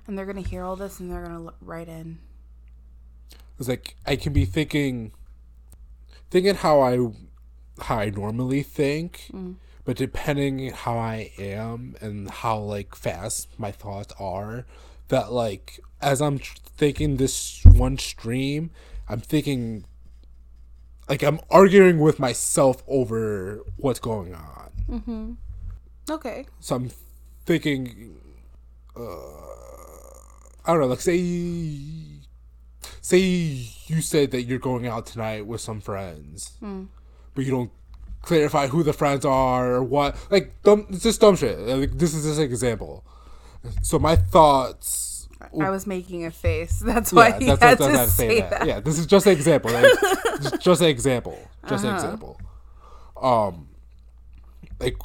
and 0.07 0.17
they're 0.17 0.25
gonna 0.25 0.41
hear 0.41 0.63
all 0.63 0.75
this 0.75 0.99
and 0.99 1.11
they're 1.11 1.23
gonna 1.23 1.45
l- 1.47 1.53
write 1.61 1.87
in. 1.87 2.19
It's 3.59 3.67
like 3.67 3.95
I 4.05 4.15
can 4.15 4.31
be 4.31 4.45
thinking, 4.45 5.11
thinking 6.31 6.55
how 6.55 6.81
I, 6.81 6.97
how 7.81 7.97
I 7.97 8.09
normally 8.09 8.63
think, 8.63 9.29
but 9.85 9.97
depending 9.97 10.71
how 10.71 10.97
I 10.97 11.31
am 11.37 11.95
and 11.99 12.29
how 12.29 12.59
like 12.59 12.95
fast 12.95 13.49
my 13.59 13.71
thoughts 13.71 14.13
are, 14.19 14.65
that 15.09 15.31
like 15.33 15.79
as 16.01 16.21
I'm 16.21 16.39
tr- 16.39 16.55
thinking 16.77 17.17
this 17.17 17.65
one 17.65 17.97
stream, 17.97 18.69
I'm 19.09 19.19
thinking, 19.19 19.83
like 21.09 21.23
I'm 21.23 21.39
arguing 21.49 21.99
with 21.99 22.19
myself 22.19 22.83
over 22.87 23.61
what's 23.77 23.99
going 23.99 24.33
on. 24.35 24.71
Okay. 26.09 26.45
So 26.59 26.75
I'm 26.75 26.91
thinking, 27.45 28.15
uh, 28.95 29.01
I 30.65 30.67
don't 30.73 30.79
know, 30.81 30.87
like 30.87 31.01
say, 31.01 31.17
say 33.01 33.17
you 33.19 34.01
said 34.01 34.31
that 34.31 34.43
you're 34.43 34.59
going 34.59 34.87
out 34.87 35.07
tonight 35.07 35.45
with 35.45 35.61
some 35.61 35.81
friends, 35.81 36.53
but 37.33 37.43
you 37.43 37.51
don't 37.51 37.71
clarify 38.21 38.67
who 38.67 38.83
the 38.83 38.93
friends 38.93 39.25
are 39.25 39.73
or 39.73 39.83
what, 39.83 40.15
like 40.29 40.61
dumb, 40.63 40.85
it's 40.89 41.03
just 41.03 41.21
dumb 41.21 41.35
shit. 41.35 41.57
Like 41.59 41.97
this 41.97 42.13
is 42.13 42.23
just 42.23 42.37
an 42.37 42.45
example. 42.45 43.03
So 43.81 43.97
my 43.99 44.15
thoughts. 44.15 45.07
I 45.59 45.69
was 45.69 45.87
making 45.87 46.25
a 46.25 46.31
face. 46.31 46.79
That's 46.85 47.13
why 47.13 47.31
he 47.39 47.47
had 47.47 47.59
that's 47.59 47.77
to 47.79 47.83
what 47.87 47.95
I 47.95 47.99
had 47.99 48.09
say, 48.09 48.41
that. 48.41 48.65
Yeah, 48.67 48.79
this 48.81 48.99
is 48.99 49.05
just 49.05 49.25
an 49.25 49.31
example. 49.33 49.71
Like, 49.71 49.85
just, 50.59 50.81
an 50.81 50.87
example. 50.87 51.37
Just 51.67 51.85
Uh-huh. 51.85 51.93
an 51.93 51.95
example. 51.95 52.41
Um, 53.21 53.69
like 54.79 54.97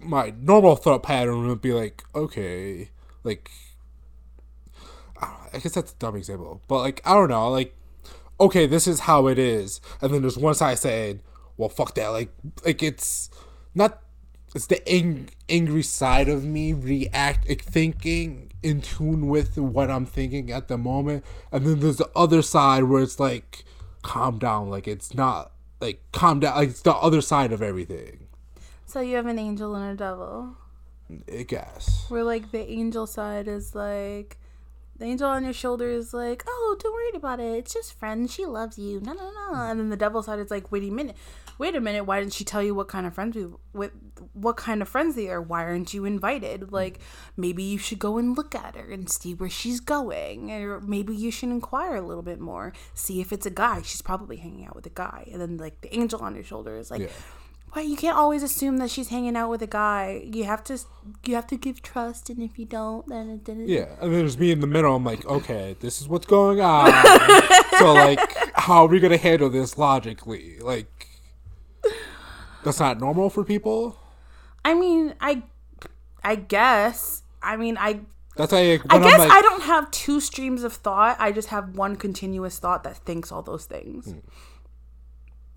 my 0.00 0.34
normal 0.38 0.76
thought 0.76 1.02
pattern 1.02 1.46
would 1.48 1.62
be 1.62 1.72
like, 1.72 2.02
okay, 2.14 2.90
like, 3.22 3.50
I, 5.20 5.26
don't 5.26 5.32
know, 5.32 5.48
I 5.54 5.58
guess 5.58 5.72
that's 5.72 5.92
a 5.92 5.96
dumb 5.96 6.16
example, 6.16 6.60
but 6.68 6.78
like, 6.80 7.00
I 7.04 7.14
don't 7.14 7.30
know, 7.30 7.48
like, 7.50 7.74
okay, 8.40 8.66
this 8.66 8.86
is 8.86 9.00
how 9.00 9.26
it 9.28 9.38
is, 9.38 9.80
and 10.02 10.12
then 10.12 10.20
there's 10.22 10.36
one 10.38 10.54
side 10.54 10.78
saying, 10.78 11.20
well, 11.56 11.68
fuck 11.68 11.94
that, 11.94 12.08
like, 12.08 12.30
like 12.64 12.82
it's 12.82 13.30
not. 13.74 14.00
It's 14.54 14.66
the 14.66 14.88
ang- 14.88 15.30
angry 15.48 15.82
side 15.82 16.28
of 16.28 16.44
me 16.44 16.72
react 16.72 17.46
thinking 17.60 18.52
in 18.62 18.80
tune 18.80 19.28
with 19.28 19.58
what 19.58 19.90
I'm 19.90 20.06
thinking 20.06 20.50
at 20.50 20.68
the 20.68 20.78
moment, 20.78 21.24
and 21.52 21.66
then 21.66 21.80
there's 21.80 21.98
the 21.98 22.10
other 22.16 22.40
side 22.40 22.84
where 22.84 23.02
it's 23.02 23.20
like, 23.20 23.64
calm 24.04 24.38
down, 24.38 24.70
like 24.70 24.86
it's 24.86 25.14
not 25.14 25.50
like 25.80 26.00
calm 26.12 26.38
down. 26.38 26.54
Like 26.56 26.68
it's 26.68 26.82
the 26.82 26.94
other 26.94 27.20
side 27.20 27.52
of 27.52 27.60
everything. 27.60 28.28
So 28.86 29.00
you 29.00 29.16
have 29.16 29.26
an 29.26 29.38
angel 29.38 29.74
and 29.74 29.92
a 29.92 29.96
devil. 29.96 30.56
I 31.32 31.42
guess. 31.42 32.06
Where 32.08 32.22
like 32.22 32.52
the 32.52 32.70
angel 32.70 33.06
side 33.06 33.48
is 33.48 33.74
like 33.74 34.38
the 34.96 35.04
angel 35.04 35.28
on 35.28 35.44
your 35.44 35.52
shoulder 35.52 35.88
is 35.88 36.14
like, 36.14 36.44
oh, 36.46 36.76
don't 36.78 36.92
worry 36.92 37.10
about 37.14 37.40
it. 37.40 37.56
It's 37.58 37.74
just 37.74 37.98
friends. 37.98 38.32
She 38.32 38.46
loves 38.46 38.78
you. 38.78 39.00
No, 39.00 39.12
no, 39.12 39.30
no. 39.30 39.54
And 39.54 39.80
then 39.80 39.90
the 39.90 39.96
devil 39.96 40.22
side 40.22 40.38
is 40.38 40.50
like, 40.50 40.70
wait 40.70 40.84
a 40.84 40.90
minute, 40.90 41.16
wait 41.58 41.74
a 41.74 41.80
minute. 41.80 42.04
Why 42.04 42.20
didn't 42.20 42.32
she 42.32 42.44
tell 42.44 42.62
you 42.62 42.74
what 42.74 42.88
kind 42.88 43.06
of 43.06 43.14
friends 43.14 43.36
we 43.36 43.46
with 43.72 43.92
what 44.32 44.56
kind 44.56 44.82
of 44.82 44.88
friends 44.88 45.16
they 45.16 45.28
are? 45.28 45.42
Why 45.42 45.64
aren't 45.64 45.94
you 45.94 46.04
invited? 46.04 46.72
Like 46.72 47.00
maybe 47.36 47.62
you 47.62 47.78
should 47.78 47.98
go 47.98 48.18
and 48.18 48.36
look 48.36 48.54
at 48.54 48.76
her 48.76 48.90
and 48.90 49.10
see 49.10 49.34
where 49.34 49.50
she's 49.50 49.80
going, 49.80 50.50
or 50.50 50.80
maybe 50.80 51.14
you 51.14 51.30
should 51.30 51.50
inquire 51.50 51.96
a 51.96 52.02
little 52.02 52.22
bit 52.22 52.40
more. 52.40 52.72
See 52.94 53.20
if 53.20 53.32
it's 53.32 53.46
a 53.46 53.50
guy. 53.50 53.82
She's 53.82 54.02
probably 54.02 54.36
hanging 54.36 54.66
out 54.66 54.76
with 54.76 54.86
a 54.86 54.90
guy. 54.90 55.28
And 55.32 55.40
then 55.40 55.56
like 55.56 55.80
the 55.80 55.94
angel 55.94 56.20
on 56.20 56.34
your 56.34 56.44
shoulder 56.44 56.76
is 56.76 56.90
like. 56.90 57.02
Yeah. 57.02 57.08
Why 57.74 57.82
you 57.82 57.96
can't 57.96 58.16
always 58.16 58.44
assume 58.44 58.76
that 58.76 58.88
she's 58.88 59.08
hanging 59.08 59.34
out 59.34 59.50
with 59.50 59.60
a 59.60 59.66
guy. 59.66 60.28
You 60.32 60.44
have 60.44 60.62
to 60.64 60.78
you 61.24 61.34
have 61.34 61.48
to 61.48 61.56
give 61.56 61.82
trust, 61.82 62.30
and 62.30 62.40
if 62.40 62.56
you 62.56 62.66
don't, 62.66 63.04
then 63.08 63.28
it 63.28 63.42
didn't. 63.42 63.66
Yeah, 63.66 63.96
and 64.00 64.12
then 64.12 64.20
there's 64.20 64.38
me 64.38 64.52
in 64.52 64.60
the 64.60 64.68
middle. 64.68 64.94
I'm 64.94 65.02
like, 65.02 65.26
okay, 65.26 65.74
this 65.80 66.00
is 66.00 66.06
what's 66.06 66.24
going 66.24 66.60
on. 66.60 66.92
so 67.80 67.92
like, 67.92 68.20
how 68.54 68.84
are 68.84 68.86
we 68.86 69.00
gonna 69.00 69.16
handle 69.16 69.50
this 69.50 69.76
logically? 69.76 70.60
Like, 70.60 71.08
that's 72.62 72.78
not 72.78 73.00
normal 73.00 73.28
for 73.28 73.42
people. 73.42 73.98
I 74.64 74.74
mean, 74.74 75.14
I, 75.20 75.42
I 76.22 76.36
guess. 76.36 77.24
I 77.42 77.56
mean, 77.56 77.76
I. 77.76 78.02
That's 78.36 78.52
like 78.52 78.82
I 78.88 78.98
when 78.98 79.08
guess 79.08 79.18
like, 79.18 79.32
I 79.32 79.42
don't 79.42 79.64
have 79.64 79.90
two 79.90 80.20
streams 80.20 80.62
of 80.62 80.74
thought. 80.74 81.16
I 81.18 81.32
just 81.32 81.48
have 81.48 81.76
one 81.76 81.96
continuous 81.96 82.60
thought 82.60 82.84
that 82.84 82.98
thinks 82.98 83.32
all 83.32 83.42
those 83.42 83.66
things. 83.66 84.12
Hmm. 84.12 84.18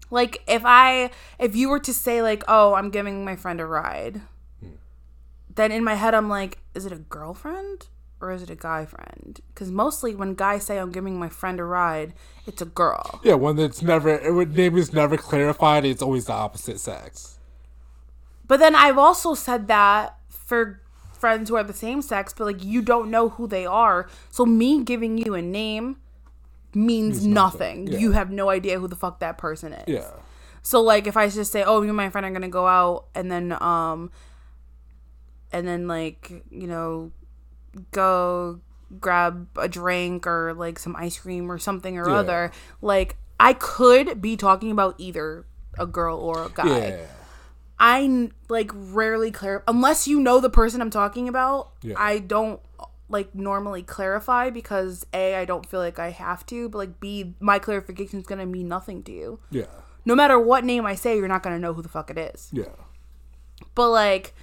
Like 0.09 0.43
if 0.47 0.63
I 0.65 1.11
if 1.39 1.55
you 1.55 1.69
were 1.69 1.79
to 1.79 1.93
say 1.93 2.21
like, 2.21 2.43
"Oh, 2.47 2.73
I'm 2.75 2.89
giving 2.89 3.25
my 3.25 3.35
friend 3.35 3.59
a 3.59 3.65
ride." 3.65 4.21
Hmm. 4.61 4.75
Then 5.53 5.71
in 5.71 5.83
my 5.83 5.95
head 5.95 6.13
I'm 6.13 6.29
like, 6.29 6.59
"Is 6.73 6.85
it 6.85 6.91
a 6.91 6.97
girlfriend 6.97 7.87
or 8.19 8.31
is 8.31 8.41
it 8.41 8.49
a 8.49 8.55
guy 8.55 8.85
friend?" 8.85 9.39
Cuz 9.55 9.69
mostly 9.71 10.15
when 10.15 10.33
guys 10.35 10.65
say 10.65 10.77
I'm 10.79 10.91
giving 10.91 11.19
my 11.19 11.29
friend 11.29 11.59
a 11.59 11.65
ride, 11.65 12.13
it's 12.45 12.61
a 12.61 12.65
girl. 12.65 13.19
yeah, 13.23 13.33
when 13.33 13.59
it's 13.59 13.81
never 13.81 14.17
when 14.33 14.53
name 14.53 14.77
is 14.77 14.93
never 14.93 15.17
clarified, 15.17 15.85
it's 15.85 16.01
always 16.01 16.25
the 16.25 16.33
opposite 16.33 16.79
sex. 16.79 17.37
But 18.47 18.59
then 18.59 18.75
I've 18.75 18.97
also 18.97 19.33
said 19.33 19.67
that 19.67 20.17
for 20.29 20.81
friends 21.11 21.49
who 21.49 21.55
are 21.57 21.63
the 21.63 21.73
same 21.73 22.01
sex, 22.01 22.33
but 22.35 22.45
like 22.45 22.63
you 22.63 22.81
don't 22.81 23.11
know 23.11 23.29
who 23.29 23.47
they 23.47 23.65
are. 23.65 24.07
So 24.29 24.45
me 24.45 24.83
giving 24.83 25.17
you 25.17 25.33
a 25.33 25.41
name 25.41 25.97
means 26.77 27.25
nothing. 27.25 27.85
nothing, 27.85 27.93
yeah. 27.93 27.99
You 27.99 28.11
have 28.13 28.29
no 28.31 28.49
idea 28.49 28.79
who 28.79 28.87
the 28.87 28.95
fuck 28.95 29.19
that 29.19 29.37
person 29.37 29.73
is. 29.73 29.83
Yeah, 29.87 30.11
So 30.61 30.81
like 30.81 31.07
if 31.07 31.17
I 31.17 31.27
just 31.29 31.51
say, 31.51 31.63
"Oh, 31.63 31.81
you 31.81 31.89
and 31.89 31.97
my 31.97 32.09
friend 32.09 32.25
are 32.25 32.29
going 32.31 32.41
to 32.43 32.47
go 32.47 32.67
out," 32.67 33.05
and 33.15 33.31
then 33.31 33.51
um 33.61 34.11
and 35.51 35.67
then 35.67 35.87
like, 35.87 36.31
you 36.51 36.67
know, 36.67 37.11
go 37.91 38.59
grab 38.99 39.47
a 39.57 39.67
drink 39.67 40.25
or 40.27 40.53
like 40.53 40.79
some 40.79 40.95
ice 40.95 41.19
cream 41.19 41.51
or 41.51 41.57
something 41.57 41.97
or 41.97 42.09
Yeah. 42.09 42.15
other, 42.17 42.51
like 42.81 43.17
I 43.39 43.53
could 43.53 44.21
be 44.21 44.35
talking 44.37 44.71
about 44.71 44.95
either 44.97 45.45
a 45.77 45.85
girl 45.85 46.17
or 46.17 46.43
a 46.45 46.49
guy. 46.49 46.87
yeah, 46.87 47.05
I 47.79 48.29
like 48.49 48.71
rarely 48.73 49.31
clar 49.31 49.63
unless 49.67 50.07
you 50.07 50.19
know 50.19 50.39
the 50.39 50.49
person 50.49 50.81
I'm 50.81 50.89
talking 50.89 51.27
about. 51.27 51.71
Yeah. 51.81 51.95
I 51.97 52.19
don't 52.19 52.59
like 53.09 53.33
normally 53.33 53.83
clarify 53.83 54.49
because 54.49 55.05
a 55.13 55.35
I 55.35 55.45
don't 55.45 55.65
feel 55.65 55.79
like 55.79 55.99
I 55.99 56.09
have 56.11 56.45
to, 56.47 56.69
but 56.69 56.77
like 56.79 56.99
b 56.99 57.35
my 57.39 57.59
clarification 57.59 58.19
is 58.19 58.25
gonna 58.25 58.45
mean 58.45 58.67
nothing 58.67 59.03
to 59.03 59.11
you. 59.11 59.39
yeah, 59.49 59.65
No 60.05 60.15
matter 60.15 60.37
what 60.39 60.63
name 60.65 60.85
I 60.85 60.95
say, 60.95 61.15
you're 61.17 61.27
not 61.27 61.43
gonna 61.43 61.59
know 61.59 61.73
who 61.73 61.81
the 61.81 61.89
fuck 61.89 62.09
it 62.09 62.17
is. 62.17 62.49
yeah, 62.51 62.65
But 63.75 63.89
like, 63.89 64.33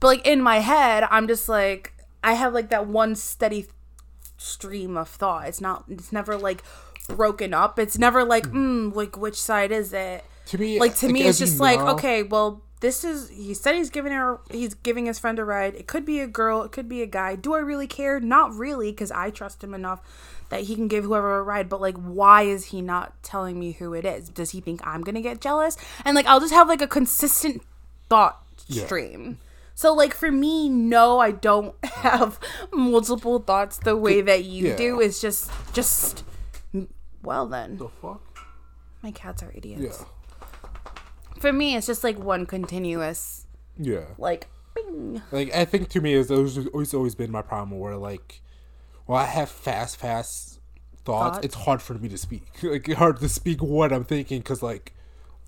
but 0.00 0.06
like 0.08 0.26
in 0.26 0.40
my 0.42 0.58
head, 0.60 1.04
I'm 1.10 1.26
just 1.28 1.48
like 1.48 1.92
I 2.24 2.32
have 2.34 2.52
like 2.54 2.70
that 2.70 2.86
one 2.86 3.14
steady 3.14 3.66
stream 4.36 4.96
of 4.96 5.08
thought. 5.08 5.48
It's 5.48 5.60
not. 5.60 5.84
It's 5.88 6.12
never 6.12 6.36
like 6.36 6.62
broken 7.08 7.54
up. 7.54 7.78
It's 7.78 7.98
never 7.98 8.24
like 8.24 8.46
mm, 8.48 8.94
like 8.94 9.16
which 9.16 9.40
side 9.40 9.72
is 9.72 9.92
it? 9.92 10.24
To 10.46 10.58
me, 10.58 10.78
like 10.80 10.94
to 10.96 11.08
me 11.08 11.22
it's 11.22 11.38
just 11.38 11.60
like 11.60 11.80
okay 11.80 12.22
well 12.22 12.62
this 12.80 13.04
is 13.04 13.28
he 13.30 13.54
said 13.54 13.74
he's 13.74 13.90
giving 13.90 14.12
her 14.12 14.38
he's 14.50 14.74
giving 14.74 15.06
his 15.06 15.18
friend 15.18 15.38
a 15.38 15.44
ride. 15.44 15.74
It 15.74 15.86
could 15.86 16.04
be 16.04 16.20
a 16.20 16.26
girl 16.26 16.62
it 16.62 16.72
could 16.72 16.88
be 16.88 17.02
a 17.02 17.06
guy. 17.06 17.34
Do 17.36 17.54
i 17.54 17.58
really 17.58 17.86
care? 17.86 18.20
Not 18.20 18.52
really 18.54 18.90
because 18.90 19.10
i 19.10 19.30
trust 19.30 19.62
him 19.64 19.72
enough 19.74 20.00
that 20.50 20.62
he 20.62 20.74
can 20.76 20.86
give 20.86 21.02
whoever 21.04 21.38
a 21.38 21.42
ride 21.42 21.68
but 21.68 21.80
like 21.80 21.96
why 21.96 22.42
is 22.42 22.66
he 22.66 22.80
not 22.82 23.20
telling 23.22 23.58
me 23.58 23.72
who 23.72 23.94
it 23.94 24.04
is? 24.04 24.28
Does 24.28 24.50
he 24.50 24.60
think 24.60 24.86
i'm 24.86 25.02
gonna 25.02 25.22
get 25.22 25.40
jealous? 25.40 25.76
And 26.04 26.14
like 26.14 26.26
i'll 26.26 26.40
just 26.40 26.52
have 26.54 26.68
like 26.68 26.82
a 26.82 26.86
consistent 26.86 27.62
thought 28.08 28.42
Yeah. 28.68 28.84
stream. 28.84 29.38
So 29.74 29.92
like 29.94 30.14
for 30.14 30.30
me 30.32 30.68
no 30.68 31.18
i 31.18 31.30
don't 31.30 31.74
have 31.84 32.38
multiple 32.72 33.38
thoughts 33.40 33.78
the 33.78 33.96
way 33.96 34.20
that 34.20 34.44
you 34.44 34.68
Yeah. 34.68 34.76
do. 34.76 35.00
It's 35.00 35.20
just 35.20 35.50
just 35.72 36.24
well 37.22 37.46
then. 37.46 37.78
The 37.78 37.88
fuck? 37.88 38.20
my 39.02 39.10
cats 39.12 39.42
are 39.42 39.52
idiots. 39.54 39.98
Yeah, 40.00 40.06
for 41.40 41.52
me 41.52 41.76
it's 41.76 41.86
just 41.86 42.02
like 42.04 42.18
one 42.18 42.46
continuous 42.46 43.46
yeah. 43.78 44.06
like 44.18 44.48
bing. 44.74 45.22
Like 45.32 45.54
I 45.54 45.64
think 45.64 45.88
to 45.90 46.00
me 46.00 46.14
is 46.14 46.30
always 46.30 46.66
always 46.68 46.94
always 46.94 47.14
been 47.14 47.30
my 47.30 47.42
problem 47.42 47.78
where 47.78 47.96
like, 47.96 48.40
well, 49.06 49.18
I 49.18 49.24
have 49.24 49.50
fast 49.50 49.96
fast 49.98 50.60
thoughts. 51.04 51.36
Thoughts? 51.36 51.44
It's 51.46 51.54
hard 51.54 51.82
for 51.82 51.94
me 51.94 52.08
to 52.08 52.18
speak. 52.18 52.42
Like 52.62 52.90
hard 52.92 53.18
to 53.20 53.28
speak 53.28 53.62
what 53.62 53.92
I'm 53.92 54.04
thinking 54.04 54.40
because 54.40 54.62
like, 54.62 54.94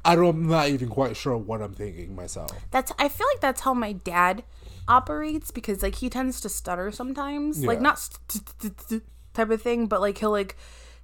I 0.04 0.14
don't. 0.14 0.28
I'm 0.28 0.48
not 0.48 0.68
even 0.68 0.88
quite 0.88 1.16
sure 1.16 1.36
what 1.36 1.62
I'm 1.62 1.72
thinking 1.74 2.14
myself. 2.14 2.52
that's 2.70 2.92
i 2.98 3.08
feel 3.08 3.26
like 3.34 3.40
that's 3.40 3.62
how 3.62 3.74
my 3.74 3.92
dad 3.92 4.44
operates 4.86 5.50
because 5.50 5.82
like 5.82 5.96
he 5.96 6.08
tends 6.08 6.40
to 6.40 6.48
stutter 6.48 6.90
sometimes 6.90 7.64
like 7.64 7.78
Yeah. 7.78 7.82
not 7.82 7.98
st- 7.98 8.48
st- 8.60 8.80
st- 8.80 9.02
type 9.34 9.50
of 9.50 9.60
thing 9.60 9.86
but 9.86 10.00
like 10.00 10.18
he'll 10.18 10.30
like 10.30 10.56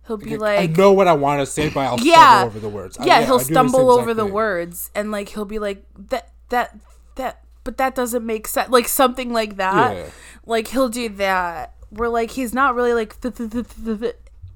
he'll 0.06 0.16
be 0.16 0.34
I 0.34 0.36
like 0.36 0.58
I 0.60 0.66
know 0.66 0.92
what 0.92 1.08
I 1.08 1.12
want 1.14 1.40
to 1.40 1.46
say, 1.46 1.68
but 1.70 1.80
I'll 1.80 2.00
yeah 2.00 2.40
stumble 2.40 2.46
over 2.46 2.60
the 2.60 2.68
words. 2.68 2.98
I- 2.98 3.04
yeah, 3.06 3.22
he'll 3.24 3.38
do 3.38 3.44
the 3.44 3.52
stumble 3.52 3.90
over 3.90 4.14
the 4.14 4.24
thing. 4.24 4.32
words 4.32 4.90
and 4.94 5.10
like 5.10 5.28
he'll 5.30 5.44
be 5.44 5.58
like 5.58 5.84
that 6.10 6.30
that 6.50 6.78
that 7.16 7.42
but 7.64 7.78
that 7.78 7.94
doesn't 7.94 8.24
make 8.26 8.46
sense 8.46 8.70
like 8.70 8.88
something 8.88 9.32
like 9.32 9.56
that 9.56 9.96
Yeah. 9.96 10.06
like 10.46 10.68
he'll 10.68 10.88
do 10.90 11.08
that 11.10 11.74
where 11.90 12.08
like 12.08 12.32
he's 12.32 12.52
not 12.52 12.74
really 12.74 12.92
like 12.92 13.16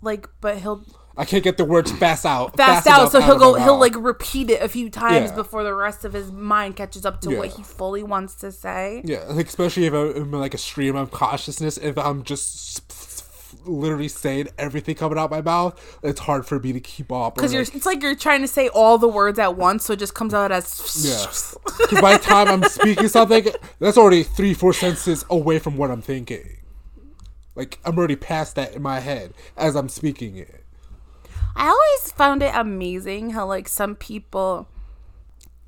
like 0.03 0.29
but 0.41 0.59
he'll 0.59 0.85
I 1.17 1.25
can't 1.25 1.43
get 1.43 1.57
the 1.57 1.65
words 1.65 1.91
fast 1.91 2.25
out. 2.25 2.57
fast, 2.57 2.87
enough 2.87 2.99
out 3.01 3.11
so 3.13 3.21
he'll 3.21 3.39
go 3.39 3.55
he'll 3.55 3.73
mouth. 3.73 3.81
like 3.81 3.95
repeat 3.97 4.51
it 4.51 4.63
a 4.63 4.69
few 4.69 4.89
times 4.89 5.31
Yeah. 5.31 5.35
before 5.37 5.65
the 5.65 5.75
rest 5.75 6.05
of 6.05 6.13
his 6.13 6.31
mind 6.31 6.77
catches 6.77 7.05
up 7.05 7.21
to 7.23 7.37
what 7.37 7.49
he 7.49 7.63
fully 7.65 8.05
wants 8.05 8.37
to 8.37 8.53
say 8.53 9.03
Yeah, 9.05 9.25
like 9.29 9.49
especially 9.49 9.87
if 9.87 9.93
I'm 9.95 10.15
in 10.17 10.31
like 10.31 10.55
a 10.55 10.59
stream 10.59 10.95
of 10.95 11.11
consciousness, 11.11 11.77
if 11.77 11.99
I'm 11.99 12.23
just 12.23 12.77
literally 13.65 14.09
saying 14.09 14.49
everything 14.59 14.95
coming 14.95 15.19
out 15.19 15.31
my 15.31 15.41
mouth, 15.43 15.99
it's 16.03 16.21
hard 16.21 16.47
for 16.47 16.59
me 16.59 16.73
to 16.73 16.81
keep 16.81 17.11
up. 17.13 17.35
because 17.35 17.53
you're 17.53 17.65
like- 17.65 17.75
it's 17.75 17.87
like 17.87 18.03
you're 18.03 18.15
trying 18.15 18.43
to 18.43 18.49
say 18.49 18.69
all 18.69 18.99
the 18.99 19.09
words 19.09 19.39
at 19.39 19.57
once 19.57 19.85
so 19.85 19.93
it 19.93 19.99
just 19.99 20.15
comes 20.15 20.35
out 20.35 20.51
as 20.53 21.05
Yeah. 21.05 22.01
By 22.01 22.17
the 22.17 22.23
time 22.23 22.49
I'm 22.49 22.63
speaking 22.65 23.09
something, 23.09 23.47
that's 23.79 23.97
already 23.99 24.23
three, 24.23 24.55
four 24.55 24.73
sentences 24.73 25.25
away 25.31 25.59
from 25.59 25.77
what 25.77 25.91
I'm 25.91 26.03
thinking. 26.03 26.57
Like 27.55 27.79
I'm 27.85 27.99
already 27.99 28.17
past 28.17 28.55
that 28.57 28.75
in 28.75 28.83
my 28.83 29.01
head 29.01 29.35
as 29.57 29.75
I'm 29.75 29.89
speaking 29.89 30.37
it. 30.37 30.65
I 31.57 31.67
always 31.69 32.13
found 32.13 32.43
it 32.43 32.53
amazing 32.55 33.31
how 33.31 33.47
like 33.47 33.69
some 33.69 33.97
people 33.97 34.69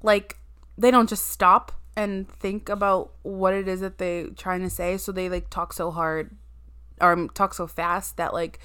like 0.03 0.37
they 0.79 0.91
don't 0.93 1.09
just 1.09 1.29
stop 1.29 1.73
and 1.97 2.29
think 2.29 2.69
about 2.69 3.11
what 3.23 3.53
it 3.53 3.67
is 3.67 3.81
that 3.81 3.99
they're 3.99 4.29
trying 4.29 4.61
to 4.61 4.71
say 4.71 4.97
so 4.97 5.11
they 5.11 5.29
like 5.29 5.51
talk 5.51 5.73
so 5.73 5.91
hard 5.91 6.37
or 7.01 7.29
talk 7.35 7.55
so 7.55 7.67
fast 7.67 8.17
that 8.17 8.33
like 8.33 8.59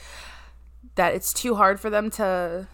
that 0.95 1.13
it's 1.13 1.33
too 1.33 1.55
hard 1.55 1.79
for 1.79 1.89
them 1.89 2.09
to 2.11 2.67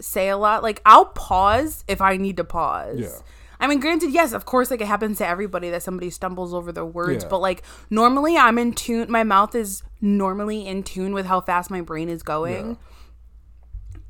say 0.00 0.28
a 0.28 0.36
lot 0.36 0.62
like 0.62 0.80
I'll 0.86 1.06
pause 1.06 1.84
if 1.88 2.00
I 2.00 2.16
need 2.16 2.36
to 2.36 2.44
pause. 2.44 3.00
Yeah. 3.00 3.18
I 3.60 3.66
mean, 3.66 3.80
granted, 3.80 4.12
yes, 4.12 4.32
of 4.32 4.44
course, 4.44 4.70
like 4.70 4.80
it 4.80 4.86
happens 4.86 5.18
to 5.18 5.26
everybody 5.26 5.68
that 5.70 5.82
somebody 5.82 6.10
stumbles 6.10 6.54
over 6.54 6.70
their 6.70 6.84
words, 6.84 7.24
Yeah. 7.24 7.30
but 7.30 7.40
like 7.40 7.62
normally 7.90 8.36
I'm 8.36 8.56
in 8.58 8.72
tune, 8.72 9.10
my 9.10 9.24
mouth 9.24 9.54
is 9.56 9.82
normally 10.00 10.66
in 10.66 10.84
tune 10.84 11.12
with 11.12 11.26
how 11.26 11.40
fast 11.40 11.68
my 11.70 11.80
brain 11.80 12.08
is 12.08 12.22
going. 12.22 12.70
Yeah. 12.70 12.76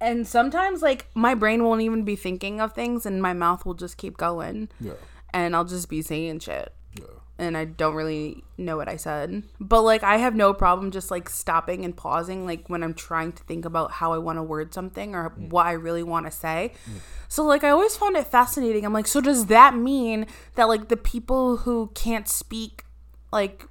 And 0.00 0.28
sometimes, 0.28 0.80
like, 0.80 1.08
my 1.14 1.34
brain 1.34 1.64
won't 1.64 1.80
even 1.80 2.04
be 2.04 2.14
thinking 2.14 2.60
of 2.60 2.72
things 2.72 3.04
and 3.04 3.20
my 3.20 3.32
mouth 3.32 3.66
will 3.66 3.74
just 3.74 3.96
keep 3.96 4.16
going. 4.16 4.68
Yeah. 4.80 4.92
And 5.34 5.56
I'll 5.56 5.64
just 5.64 5.88
be 5.88 6.02
saying 6.02 6.38
shit. 6.38 6.72
And 7.38 7.56
I 7.56 7.66
don't 7.66 7.94
really 7.94 8.42
know 8.56 8.76
what 8.76 8.88
I 8.88 8.96
said. 8.96 9.44
But, 9.60 9.82
like, 9.82 10.02
I 10.02 10.16
have 10.16 10.34
no 10.34 10.52
problem 10.52 10.90
just, 10.90 11.10
like, 11.10 11.28
stopping 11.28 11.84
and 11.84 11.96
pausing, 11.96 12.44
like, 12.46 12.68
when 12.68 12.82
I'm 12.82 12.94
trying 12.94 13.32
to 13.32 13.42
think 13.44 13.64
about 13.64 13.92
how 13.92 14.12
I 14.12 14.18
want 14.18 14.38
to 14.38 14.42
word 14.42 14.74
something 14.74 15.14
or 15.14 15.30
mm. 15.30 15.50
what 15.50 15.66
I 15.66 15.72
really 15.72 16.02
want 16.02 16.26
to 16.26 16.32
say. 16.32 16.72
Mm. 16.90 16.98
So, 17.28 17.44
like, 17.44 17.62
I 17.62 17.70
always 17.70 17.96
found 17.96 18.16
it 18.16 18.26
fascinating. 18.26 18.84
I'm 18.84 18.92
like, 18.92 19.06
so 19.06 19.20
does 19.20 19.46
that 19.46 19.76
mean 19.76 20.26
that, 20.56 20.66
like, 20.66 20.88
the 20.88 20.96
people 20.96 21.58
who 21.58 21.92
can't 21.94 22.28
speak, 22.28 22.84
like, 23.32 23.68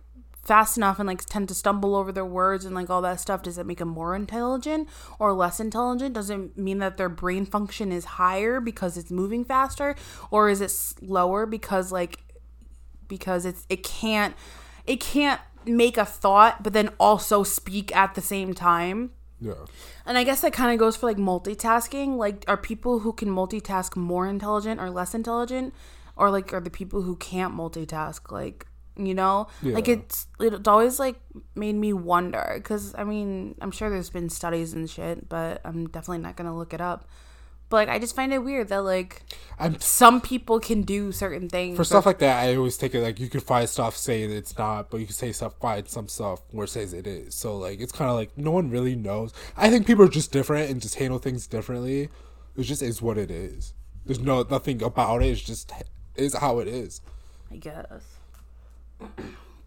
fast 0.47 0.77
enough 0.77 0.97
and 0.97 1.07
like 1.07 1.25
tend 1.25 1.49
to 1.49 1.53
stumble 1.53 1.93
over 1.93 2.13
their 2.13 2.25
words 2.25 2.63
and 2.63 2.73
like 2.73 2.89
all 2.89 3.01
that 3.01 3.19
stuff 3.19 3.41
does 3.41 3.57
that 3.57 3.65
make 3.65 3.79
them 3.79 3.89
more 3.89 4.15
intelligent 4.15 4.87
or 5.19 5.33
less 5.33 5.59
intelligent 5.59 6.15
does 6.15 6.29
it 6.29 6.57
mean 6.57 6.77
that 6.77 6.95
their 6.95 7.09
brain 7.09 7.45
function 7.45 7.91
is 7.91 8.05
higher 8.05 8.61
because 8.61 8.95
it's 8.95 9.11
moving 9.11 9.43
faster 9.43 9.93
or 10.31 10.47
is 10.47 10.61
it 10.61 10.71
slower 10.71 11.45
because 11.45 11.91
like 11.91 12.19
because 13.07 13.45
it's 13.45 13.65
it 13.69 13.83
can't 13.83 14.35
it 14.85 14.99
can't 14.99 15.41
make 15.65 15.97
a 15.97 16.05
thought 16.05 16.63
but 16.63 16.73
then 16.73 16.89
also 16.99 17.43
speak 17.43 17.95
at 17.95 18.15
the 18.15 18.21
same 18.21 18.53
time 18.53 19.11
Yeah. 19.39 19.53
and 20.05 20.17
I 20.17 20.23
guess 20.23 20.41
that 20.41 20.53
kind 20.53 20.71
of 20.71 20.79
goes 20.79 20.95
for 20.95 21.05
like 21.05 21.17
multitasking. 21.17 22.17
Like, 22.17 22.43
are 22.47 22.57
people 22.57 22.99
who 22.99 23.13
can 23.13 23.29
multitask 23.29 23.95
more 23.95 24.25
intelligent 24.27 24.79
or 24.81 24.89
less 24.89 25.13
intelligent? 25.13 25.73
Or 26.15 26.31
like, 26.31 26.51
are 26.53 26.59
the 26.61 26.71
people 26.71 27.03
who 27.03 27.15
can't 27.17 27.53
multitask 27.53 28.31
like, 28.31 28.65
you 28.95 29.13
know? 29.13 29.47
Like, 29.61 29.87
it's 29.87 30.25
it's 30.39 30.67
always 30.67 30.97
like 30.99 31.17
made 31.53 31.75
me 31.75 31.93
wonder 31.93 32.53
because 32.55 32.95
I 32.97 33.03
mean, 33.03 33.53
I'm 33.61 33.69
sure 33.71 33.89
there's 33.91 34.09
been 34.09 34.29
studies 34.29 34.73
and 34.73 34.89
shit, 34.89 35.29
but 35.29 35.61
I'm 35.63 35.87
definitely 35.87 36.23
not 36.23 36.35
gonna 36.37 36.57
look 36.57 36.73
it 36.73 36.81
up. 36.81 37.07
But 37.69 37.77
like, 37.77 37.89
I 37.89 37.99
just 37.99 38.15
find 38.15 38.31
it 38.33 38.39
weird 38.39 38.69
that 38.69 38.83
like 38.83 39.23
I'm 39.59 39.79
some 39.79 40.21
people 40.21 40.59
can 40.59 40.83
do 40.83 41.11
certain 41.11 41.49
things. 41.49 41.75
for 41.75 41.83
stuff 41.83 42.05
like 42.05 42.19
that. 42.19 42.43
I 42.45 42.55
always 42.55 42.77
take 42.77 42.95
it 42.95 43.01
like 43.01 43.19
you 43.19 43.27
can 43.29 43.41
find 43.41 43.67
stuff 43.67 43.97
saying 43.97 44.31
it's 44.31 44.57
not, 44.57 44.89
but 44.89 44.97
you 45.01 45.05
can 45.05 45.15
say 45.15 45.31
stuff 45.33 45.55
find 45.59 45.87
some 45.87 46.07
stuff 46.07 46.41
where 46.51 46.63
it 46.65 46.69
says 46.69 46.93
it 46.93 47.05
is. 47.07 47.35
So 47.35 47.57
like 47.57 47.81
it's 47.81 47.91
kind 47.91 48.09
of 48.09 48.15
like 48.15 48.37
no 48.37 48.51
one 48.51 48.69
really 48.69 48.95
knows. 48.95 49.33
I 49.57 49.69
think 49.69 49.85
people 49.85 50.05
are 50.05 50.09
just 50.09 50.31
different 50.31 50.69
and 50.71 50.81
just 50.81 50.95
handle 50.95 51.19
things 51.19 51.45
differently. 51.47 52.09
It 52.55 52.63
just 52.63 52.81
is 52.81 53.01
what 53.01 53.17
it 53.17 53.29
is. 53.29 53.73
There's 54.05 54.19
no 54.19 54.43
nothing 54.49 54.81
about 54.81 55.21
it. 55.21 55.27
It's 55.27 55.41
just 55.41 55.71
is 56.15 56.33
how 56.35 56.59
it 56.59 56.67
is. 56.69 57.01
I 57.51 57.57
guess. 57.57 57.83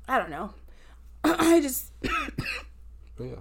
I 0.08 0.18
don't 0.18 0.30
know. 0.30 0.54
I 1.24 1.60
just 1.60 1.92
But 2.00 3.24
yeah. 3.24 3.34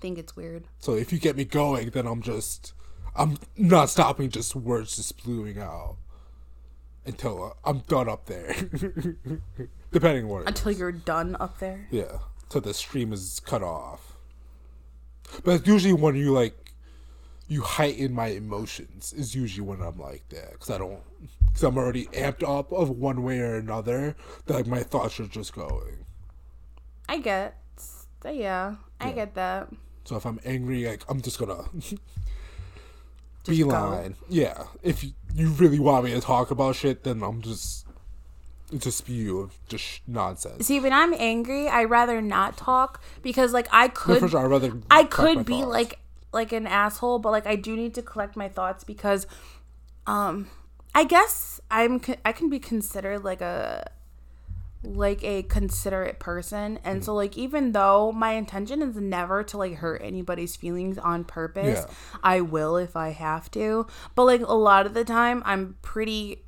think 0.00 0.18
it's 0.18 0.36
weird. 0.36 0.64
So 0.78 0.94
if 0.94 1.12
you 1.12 1.18
get 1.18 1.36
me 1.36 1.44
going, 1.44 1.90
then 1.90 2.06
I'm 2.06 2.22
just 2.22 2.72
I'm 3.16 3.38
not 3.56 3.90
stopping. 3.90 4.30
Just 4.30 4.54
words 4.54 4.96
just 4.96 5.08
spewing 5.08 5.58
out 5.58 5.96
until 7.04 7.44
uh, 7.44 7.50
I'm 7.68 7.80
done 7.80 8.08
up 8.08 8.26
there. 8.26 8.54
Depending 9.92 10.24
on 10.24 10.28
what. 10.30 10.46
Until 10.48 10.72
you're 10.72 10.92
done 10.92 11.36
up 11.40 11.58
there. 11.58 11.86
Yeah, 11.90 12.18
till 12.48 12.60
the 12.60 12.74
stream 12.74 13.12
is 13.12 13.40
cut 13.44 13.62
off. 13.62 14.12
But 15.44 15.56
it's 15.60 15.66
usually 15.66 15.92
when 15.94 16.14
you 16.14 16.32
like, 16.32 16.54
you 17.48 17.62
heighten 17.62 18.12
my 18.12 18.28
emotions. 18.28 19.12
Is 19.12 19.34
usually 19.34 19.66
when 19.66 19.80
I'm 19.80 19.98
like 19.98 20.28
that 20.30 20.52
because 20.52 20.70
I 20.70 20.78
don't, 20.78 21.00
because 21.46 21.62
I'm 21.62 21.76
already 21.78 22.06
amped 22.06 22.42
up 22.48 22.72
of 22.72 22.90
one 22.90 23.22
way 23.22 23.38
or 23.40 23.56
another. 23.56 24.16
That 24.46 24.54
like 24.54 24.66
my 24.66 24.82
thoughts 24.82 25.18
are 25.20 25.26
just 25.26 25.54
going. 25.54 26.04
I 27.08 27.18
get. 27.18 27.56
Yeah, 28.24 28.76
I 29.00 29.08
Yeah. 29.10 29.14
get 29.14 29.34
that. 29.36 29.68
So 30.04 30.16
if 30.16 30.26
I'm 30.26 30.40
angry, 30.44 30.84
like 30.86 31.02
I'm 31.08 31.20
just 31.20 31.38
gonna 31.38 31.64
Beeline. 33.46 34.14
Yeah, 34.28 34.64
if 34.82 35.04
you- 35.04 35.12
really 35.36 35.78
want 35.78 36.04
me 36.04 36.12
to 36.12 36.20
talk 36.20 36.50
about 36.50 36.76
shit, 36.76 37.04
then 37.04 37.22
I'm 37.22 37.42
just. 37.42 37.84
It's 38.72 38.86
a 38.86 38.90
spew 38.90 39.38
of 39.40 39.56
just 39.68 40.00
nonsense. 40.08 40.66
See, 40.66 40.80
when 40.80 40.92
I'm 40.92 41.14
angry, 41.14 41.68
I 41.68 41.84
rather 41.84 42.20
not 42.20 42.56
talk 42.56 43.00
because, 43.22 43.52
like, 43.52 43.68
I 43.70 43.86
could, 43.88 44.18
for 44.18 44.28
sure, 44.28 44.40
I'd 44.40 44.46
rather. 44.50 44.72
I 44.90 45.04
could 45.04 45.44
be 45.46 45.60
thoughts. 45.60 45.66
like, 45.68 45.98
like 46.32 46.52
an 46.52 46.66
asshole, 46.66 47.20
but 47.20 47.30
like, 47.30 47.46
I 47.46 47.54
do 47.54 47.76
need 47.76 47.94
to 47.94 48.02
collect 48.02 48.34
my 48.36 48.48
thoughts 48.48 48.82
because, 48.82 49.26
um, 50.06 50.48
I 50.96 51.04
guess 51.04 51.60
I'm, 51.70 52.00
I 52.24 52.32
can 52.32 52.48
be 52.50 52.58
considered 52.58 53.22
like 53.22 53.40
a, 53.40 53.88
like 54.94 55.22
a 55.24 55.42
considerate 55.42 56.18
person, 56.18 56.78
and 56.84 57.04
so 57.04 57.10
mm-hmm. 57.10 57.16
like, 57.16 57.36
even 57.36 57.72
though 57.72 58.12
my 58.12 58.32
intention 58.32 58.82
is 58.82 58.96
never 58.96 59.42
to 59.44 59.58
like 59.58 59.74
hurt 59.74 60.00
anybody's 60.04 60.56
feelings 60.56 60.98
on 60.98 61.24
purpose, 61.24 61.84
Yeah. 61.88 61.94
I 62.22 62.40
will 62.40 62.76
if 62.76 62.96
I 62.96 63.10
have 63.10 63.50
to. 63.52 63.86
But 64.14 64.24
like 64.24 64.40
a 64.40 64.54
lot 64.54 64.86
of 64.86 64.94
the 64.94 65.04
time, 65.04 65.42
I'm 65.44 65.76
pretty 65.82 66.44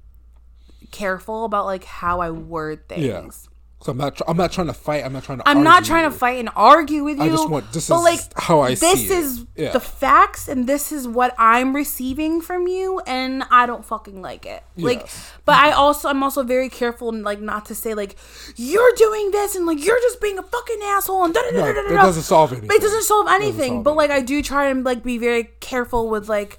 careful 0.91 1.45
about 1.45 1.67
like 1.67 1.85
how 1.85 2.21
I 2.21 2.31
word 2.31 2.89
things. 2.89 3.49
I'm 3.87 3.97
not. 3.97 4.17
Tr- 4.17 4.25
I'm 4.27 4.37
not 4.37 4.51
trying 4.51 4.67
to 4.67 4.73
fight. 4.75 5.05
I'm 5.05 5.13
not 5.13 5.23
trying 5.23 5.39
to. 5.39 5.49
I'm 5.49 5.63
not 5.63 5.85
trying 5.85 6.11
to 6.11 6.17
fight 6.17 6.41
and 6.41 6.51
argue 6.57 7.05
with 7.05 7.19
you. 7.19 7.23
I 7.23 7.29
just 7.29 7.49
want- 7.49 7.73
this 7.73 7.89
but 7.89 7.99
is 7.99 8.03
like 8.03 8.21
how 8.37 8.61
I 8.61 8.71
this 8.75 8.81
see 8.81 9.05
it. 9.07 9.11
is 9.13 9.47
Yeah. 9.55 9.71
the 9.71 9.79
facts 9.81 10.49
and 10.49 10.67
this 10.67 10.91
is 10.91 11.07
what 11.07 11.33
I'm 11.39 11.75
receiving 11.77 12.41
from 12.41 12.67
you 12.67 13.01
and 13.07 13.45
I 13.53 13.67
don't 13.67 13.85
fucking 13.85 14.21
like 14.21 14.47
it. 14.47 14.65
Like 14.77 15.03
Yes. 15.03 15.33
but 15.45 15.55
I 15.57 15.71
also 15.73 16.09
I'm 16.09 16.23
also 16.25 16.43
very 16.43 16.69
careful 16.69 17.11
and 17.11 17.23
like 17.23 17.41
not 17.41 17.67
to 17.67 17.75
say 17.77 17.95
like 17.95 18.17
you're 18.57 18.93
doing 18.97 19.31
this 19.31 19.55
and 19.55 19.65
like 19.65 19.83
you're 19.85 20.01
just 20.01 20.21
being 20.21 20.39
a 20.39 20.43
fucking 20.43 20.81
asshole 20.83 21.25
and 21.25 21.33
da 21.33 21.41
da 21.43 21.51
da 21.53 21.67
da 21.67 21.73
da 21.73 21.81
it 21.87 21.89
doesn't 21.95 22.23
solve 22.25 22.53
anything. 22.53 22.71
It 22.75 22.83
doesn't 22.83 23.05
solve 23.05 23.29
anything. 23.29 23.73
solve 23.75 23.85
but 23.85 23.95
like 23.97 24.11
I 24.11 24.21
do 24.23 24.43
try 24.43 24.67
and 24.67 24.83
like 24.85 25.05
be 25.05 25.19
very 25.19 25.45
careful 25.61 26.09
with 26.11 26.29
like 26.29 26.59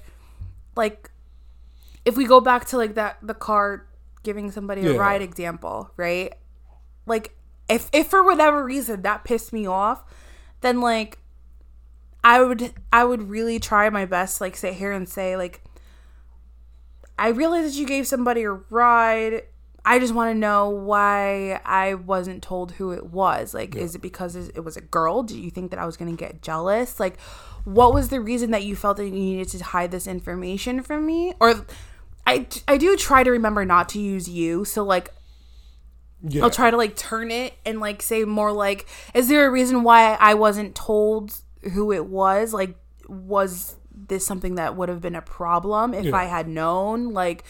like 0.74 1.10
if 2.06 2.16
we 2.16 2.24
go 2.26 2.40
back 2.40 2.64
to 2.68 2.78
like 2.78 2.94
that 2.94 3.18
the 3.22 3.34
car 3.34 3.86
giving 4.22 4.50
somebody 4.50 4.86
a 4.86 4.92
Yeah. 4.94 4.98
ride 4.98 5.20
example, 5.22 5.90
right? 5.98 6.32
Like 7.06 7.34
if 7.68 7.88
if 7.92 8.08
for 8.08 8.24
whatever 8.24 8.64
reason 8.64 9.02
that 9.02 9.24
pissed 9.24 9.52
me 9.52 9.66
off, 9.66 10.04
then 10.60 10.80
like 10.80 11.18
I 12.22 12.42
would 12.42 12.74
I 12.92 13.04
would 13.04 13.30
really 13.30 13.58
try 13.58 13.88
my 13.90 14.04
best 14.04 14.38
to, 14.38 14.44
like 14.44 14.56
sit 14.56 14.74
here 14.74 14.92
and 14.92 15.08
say 15.08 15.36
like 15.36 15.62
I 17.18 17.28
realize 17.28 17.72
that 17.72 17.78
you 17.78 17.86
gave 17.86 18.06
somebody 18.06 18.42
a 18.42 18.52
ride. 18.52 19.42
I 19.84 19.98
just 19.98 20.14
want 20.14 20.30
to 20.30 20.38
know 20.38 20.70
why 20.70 21.60
I 21.66 21.94
wasn't 21.94 22.42
told 22.42 22.72
who 22.72 22.92
it 22.92 23.06
was. 23.06 23.52
Like, 23.52 23.74
is 23.74 23.94
it 23.94 24.00
because 24.00 24.36
it 24.36 24.64
was 24.64 24.76
a 24.78 24.80
girl? 24.80 25.22
Did 25.22 25.36
you 25.36 25.50
think 25.50 25.70
that 25.70 25.78
I 25.78 25.84
was 25.84 25.98
going 25.98 26.14
to 26.14 26.18
get 26.18 26.42
jealous? 26.42 26.98
Like, 26.98 27.20
what 27.64 27.92
was 27.92 28.08
the 28.08 28.20
reason 28.20 28.52
that 28.52 28.64
you 28.64 28.74
felt 28.74 28.96
that 28.96 29.04
you 29.04 29.10
needed 29.10 29.48
to 29.48 29.62
hide 29.62 29.90
this 29.90 30.06
information 30.06 30.82
from 30.82 31.04
me? 31.04 31.34
Or 31.40 31.66
I, 32.26 32.46
I 32.66 32.78
do 32.78 32.96
try 32.96 33.22
to 33.22 33.30
remember 33.30 33.66
not 33.66 33.90
to 33.90 34.00
use 34.00 34.28
you. 34.28 34.64
So, 34.64 34.82
like, 34.82 35.10
Yeah. 36.22 36.42
I'll 36.44 36.50
try 36.50 36.70
to 36.70 36.76
like 36.76 36.96
turn 36.96 37.30
it 37.30 37.54
and 37.64 37.80
like 37.80 38.02
say 38.02 38.24
more 38.24 38.52
like, 38.52 38.86
is 39.14 39.28
there 39.28 39.46
a 39.46 39.50
reason 39.50 39.82
why 39.82 40.14
I 40.20 40.34
wasn't 40.34 40.74
told 40.74 41.34
who 41.72 41.92
it 41.92 42.06
was? 42.06 42.52
Like, 42.52 42.76
was 43.08 43.76
this 43.94 44.26
something 44.26 44.56
that 44.56 44.76
would 44.76 44.88
have 44.88 45.00
been 45.00 45.14
a 45.16 45.22
problem 45.22 45.94
if 45.94 46.06
Yeah. 46.06 46.16
I 46.16 46.24
had 46.24 46.48
known? 46.48 47.10
Like, 47.14 47.44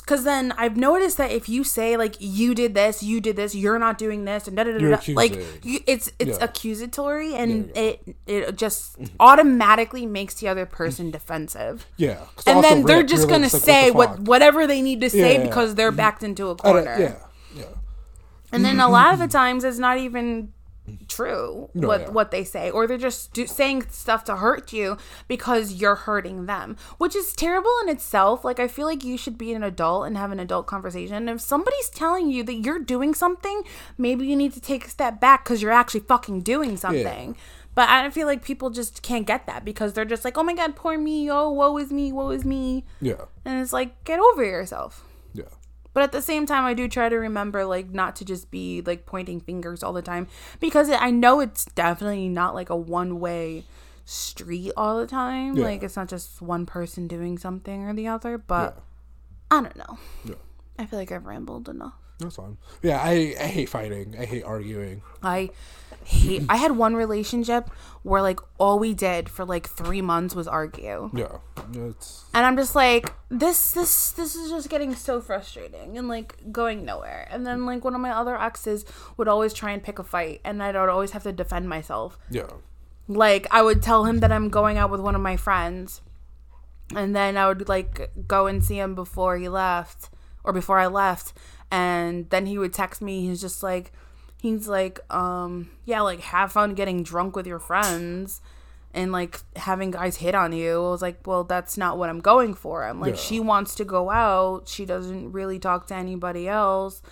because 0.00 0.24
then 0.24 0.52
I've 0.56 0.76
noticed 0.76 1.16
that 1.18 1.30
if 1.30 1.48
you 1.48 1.62
say 1.62 1.96
like 1.96 2.16
you 2.18 2.54
did 2.54 2.74
this, 2.74 3.02
you 3.02 3.20
did 3.20 3.36
this, 3.36 3.54
you're 3.54 3.78
not 3.78 3.98
doing 3.98 4.24
this, 4.24 4.48
and 4.48 4.56
da 4.56 4.64
da 4.64 4.78
da 4.78 4.96
da, 4.96 5.12
like 5.14 5.34
you, 5.64 5.80
it's 5.86 6.10
it's 6.18 6.38
Yeah. 6.38 6.44
accusatory, 6.44 7.34
and 7.34 7.70
Yeah, 7.74 7.82
it 7.82 8.16
it 8.26 8.56
just 8.56 8.96
automatically 9.20 10.06
makes 10.06 10.34
the 10.34 10.48
other 10.48 10.64
person 10.66 11.10
defensive. 11.10 11.86
Yeah, 11.96 12.20
And 12.46 12.64
then 12.64 12.84
they're 12.84 13.02
just 13.02 13.28
gonna 13.28 13.44
like, 13.52 13.62
say 13.62 13.90
the 13.90 13.96
what 13.96 14.20
whatever 14.20 14.66
they 14.66 14.80
need 14.82 15.00
to 15.02 15.10
say 15.10 15.34
Yeah. 15.34 15.42
because 15.46 15.74
they're 15.74 15.92
backed 15.92 16.22
into 16.22 16.48
a 16.48 16.56
corner. 16.56 16.96
yeah. 16.98 17.14
Yeah. 18.62 18.68
And 18.70 18.78
then 18.78 18.80
a 18.80 18.84
mm-hmm, 18.84 18.92
lot 18.92 19.06
of 19.08 19.20
mm-hmm. 19.20 19.28
the 19.28 19.32
times 19.32 19.64
it's 19.64 19.78
not 19.78 19.98
even 19.98 20.52
true 21.08 21.68
No, 21.74 21.88
what 21.88 22.00
yeah. 22.02 22.10
what 22.10 22.30
they 22.30 22.44
say 22.44 22.70
or 22.70 22.86
they're 22.86 22.96
just 22.96 23.32
do, 23.32 23.46
saying 23.46 23.88
stuff 23.90 24.22
to 24.24 24.36
hurt 24.36 24.72
you 24.72 24.96
because 25.26 25.72
you're 25.74 25.96
hurting 25.96 26.46
them 26.46 26.76
which 26.98 27.16
is 27.16 27.32
terrible 27.32 27.72
in 27.82 27.88
itself 27.88 28.44
like 28.44 28.60
i 28.60 28.68
feel 28.68 28.86
like 28.86 29.02
you 29.02 29.16
should 29.18 29.36
be 29.36 29.52
an 29.52 29.64
adult 29.64 30.06
and 30.06 30.16
have 30.16 30.30
an 30.30 30.38
adult 30.38 30.66
conversation 30.68 31.28
if 31.28 31.40
somebody's 31.40 31.88
telling 31.88 32.30
you 32.30 32.44
that 32.44 32.54
you're 32.54 32.78
doing 32.78 33.14
something 33.14 33.62
maybe 33.98 34.26
you 34.26 34.36
need 34.36 34.52
to 34.52 34.60
take 34.60 34.86
a 34.86 34.88
step 34.90 35.20
back 35.20 35.44
because 35.44 35.60
you're 35.60 35.72
actually 35.72 36.00
fucking 36.00 36.42
doing 36.42 36.76
something 36.76 37.36
but 37.74 37.88
i 37.88 38.08
feel 38.10 38.26
like 38.28 38.44
people 38.44 38.70
just 38.70 39.02
can't 39.02 39.26
get 39.26 39.44
that 39.46 39.64
because 39.64 39.92
they're 39.92 40.04
just 40.04 40.24
like 40.24 40.38
oh 40.38 40.42
my 40.44 40.54
god 40.54 40.76
poor 40.76 40.96
me 40.96 41.28
oh 41.30 41.50
woe 41.50 41.76
is 41.78 41.90
me 41.90 42.12
woe 42.12 42.30
is 42.30 42.44
me 42.44 42.84
Yeah. 43.00 43.24
and 43.44 43.60
it's 43.60 43.72
like 43.72 44.04
get 44.04 44.20
over 44.20 44.44
yourself 44.44 45.02
Yeah. 45.02 45.15
But 45.96 46.02
at 46.02 46.12
the 46.12 46.20
same 46.20 46.44
time, 46.44 46.66
I 46.66 46.74
do 46.74 46.88
try 46.88 47.08
to 47.08 47.16
remember, 47.16 47.64
like, 47.64 47.88
not 47.88 48.16
to 48.16 48.24
just 48.26 48.50
be 48.50 48.82
like 48.82 49.06
pointing 49.06 49.40
fingers 49.40 49.82
all 49.82 49.94
the 49.94 50.02
time 50.02 50.28
because 50.60 50.90
I 50.90 51.10
know 51.10 51.40
it's 51.40 51.64
definitely 51.64 52.28
not 52.28 52.54
like 52.54 52.68
a 52.68 52.76
one 52.76 53.18
way 53.18 53.64
street 54.04 54.72
all 54.76 54.98
the 54.98 55.06
time. 55.06 55.56
Yeah. 55.56 55.64
Like, 55.64 55.82
it's 55.82 55.96
not 55.96 56.08
just 56.08 56.42
one 56.42 56.66
person 56.66 57.08
doing 57.08 57.38
something 57.38 57.84
or 57.84 57.94
the 57.94 58.08
other. 58.08 58.36
But 58.36 58.74
Yeah. 58.76 59.58
I 59.58 59.62
don't 59.62 59.76
know. 59.76 59.98
Yeah. 60.26 60.34
I 60.78 60.84
feel 60.84 60.98
like 60.98 61.10
I've 61.10 61.24
rambled 61.24 61.66
enough. 61.66 61.94
That's 62.18 62.36
fine. 62.36 62.56
Yeah, 62.82 63.00
I, 63.02 63.34
I 63.38 63.46
hate 63.46 63.68
fighting. 63.68 64.16
I 64.18 64.24
hate 64.24 64.42
arguing. 64.44 65.02
I 65.22 65.50
hate. 66.04 66.44
I 66.48 66.56
had 66.56 66.72
one 66.72 66.94
relationship 66.94 67.68
where 68.04 68.22
like 68.22 68.40
all 68.58 68.78
we 68.78 68.94
did 68.94 69.28
for 69.28 69.44
like 69.44 69.68
three 69.68 70.00
months 70.00 70.34
was 70.34 70.48
argue. 70.48 71.10
Yeah. 71.12 71.38
It's 71.74 72.24
and 72.32 72.46
I'm 72.46 72.56
just 72.56 72.74
like 72.74 73.12
this 73.28 73.72
this 73.72 74.12
this 74.12 74.34
is 74.34 74.50
just 74.50 74.70
getting 74.70 74.94
so 74.94 75.20
frustrating 75.20 75.98
and 75.98 76.08
like 76.08 76.52
going 76.52 76.84
nowhere. 76.84 77.28
And 77.30 77.46
then 77.46 77.66
like 77.66 77.84
one 77.84 77.94
of 77.94 78.00
my 78.00 78.12
other 78.12 78.40
exes 78.40 78.86
would 79.16 79.28
always 79.28 79.52
try 79.52 79.72
and 79.72 79.82
pick 79.82 79.98
a 79.98 80.04
fight 80.04 80.40
and 80.44 80.62
I'd 80.62 80.76
always 80.76 81.10
have 81.10 81.24
to 81.24 81.32
defend 81.32 81.68
myself. 81.68 82.18
yeah. 82.30 82.48
Like 83.08 83.46
I 83.50 83.62
would 83.62 83.82
tell 83.82 84.04
him 84.04 84.20
that 84.20 84.32
I'm 84.32 84.48
going 84.48 84.78
out 84.78 84.90
with 84.90 85.00
one 85.00 85.14
of 85.14 85.20
my 85.20 85.36
friends 85.36 86.00
and 86.94 87.14
then 87.14 87.36
I 87.36 87.46
would 87.48 87.68
like 87.68 88.10
go 88.26 88.46
and 88.46 88.64
see 88.64 88.78
him 88.78 88.94
before 88.94 89.36
he 89.38 89.48
left 89.48 90.08
or 90.44 90.52
before 90.52 90.78
I 90.78 90.86
left 90.86 91.32
and 91.70 92.28
then 92.30 92.46
he 92.46 92.58
would 92.58 92.72
text 92.72 93.02
me 93.02 93.26
he's 93.26 93.40
just 93.40 93.62
like 93.62 93.92
he's 94.40 94.68
like, 94.68 95.00
um, 95.12 95.70
yeah, 95.84 96.00
like 96.02 96.20
have 96.20 96.52
fun 96.52 96.74
getting 96.74 97.02
drunk 97.02 97.34
with 97.34 97.46
your 97.46 97.58
friends 97.58 98.40
and 98.94 99.10
like 99.12 99.40
having 99.56 99.90
guys 99.90 100.16
hit 100.18 100.34
on 100.34 100.52
you. 100.52 100.76
I 100.76 100.90
was 100.90 101.02
like, 101.02 101.26
well, 101.26 101.42
that's 101.44 101.76
not 101.76 101.98
what 101.98 102.08
I'm 102.10 102.20
going 102.20 102.54
for. 102.54 102.84
I'm 102.84 103.00
like, 103.00 103.14
Yeah. 103.14 103.20
she 103.20 103.40
wants 103.40 103.74
to 103.76 103.84
go 103.84 104.10
out. 104.10 104.68
She 104.68 104.84
doesn't 104.86 105.32
really 105.32 105.58
talk 105.58 105.86
to 105.88 105.94
anybody 105.94 106.48
else. 106.48 107.02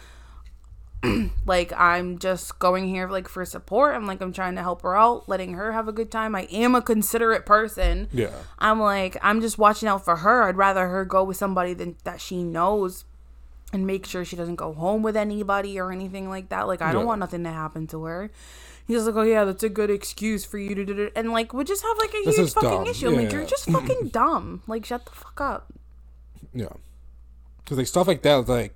like 1.47 1.71
I'm 1.77 2.19
just 2.19 2.59
going 2.59 2.89
here 2.89 3.09
like 3.09 3.29
for 3.29 3.45
support. 3.45 3.95
I'm 3.95 4.07
like 4.07 4.21
I'm 4.23 4.33
trying 4.33 4.55
to 4.57 4.63
help 4.63 4.83
her 4.83 4.97
out, 4.97 5.29
letting 5.29 5.53
her 5.55 5.73
have 5.73 5.89
a 5.89 5.93
good 5.93 6.11
time. 6.11 6.35
I 6.35 6.43
am 6.51 6.75
a 6.75 6.81
considerate 6.83 7.45
person. 7.45 8.09
Yeah. 8.13 8.31
I'm 8.59 8.81
like 8.81 9.17
I'm 9.23 9.41
just 9.43 9.59
watching 9.59 9.89
out 9.89 10.05
for 10.05 10.17
her. 10.17 10.45
I'd 10.45 10.57
rather 10.57 10.89
her 10.89 11.05
go 11.05 11.23
with 11.25 11.37
somebody 11.37 11.75
than 11.75 11.97
that 12.05 12.21
she 12.21 12.43
knows 12.43 13.05
and 13.75 13.87
make 13.87 14.07
sure 14.07 14.25
she 14.25 14.37
doesn't 14.37 14.57
go 14.57 14.73
home 14.73 15.03
with 15.03 15.17
anybody 15.17 15.79
or 15.79 15.93
anything 15.93 16.29
like 16.31 16.49
that. 16.49 16.67
Like 16.67 16.81
I 16.81 16.93
don't 16.93 17.03
Yeah. 17.03 17.07
want 17.09 17.21
nothing 17.21 17.45
to 17.45 17.51
happen 17.51 17.87
to 17.89 18.05
her. 18.05 18.31
He's 18.87 19.05
like, 19.05 19.15
oh 19.17 19.23
yeah, 19.23 19.45
that's 19.45 19.63
a 19.63 19.69
good 19.69 19.91
excuse 19.91 20.45
for 20.45 20.59
you 20.59 20.75
to 20.75 20.85
do 20.85 20.99
it, 21.05 21.13
and 21.17 21.31
like 21.33 21.53
we 21.53 21.65
just 21.65 21.83
have 21.83 21.99
like 21.99 22.15
a 22.15 22.23
This 22.25 22.37
huge 22.37 22.53
fucking 22.53 22.71
dumb. 22.71 22.87
issue. 22.87 23.09
I'm 23.09 23.17
like, 23.17 23.33
you're 23.33 23.45
just 23.47 23.69
fucking 23.71 24.09
dumb. 24.13 24.63
Like 24.67 24.85
shut 24.87 25.05
the 25.05 25.11
fuck 25.13 25.41
up. 25.41 25.73
Yeah. 26.55 26.69
Because 27.59 27.79
like 27.79 27.87
stuff 27.87 28.07
like 28.07 28.23
that, 28.23 28.49
like 28.49 28.75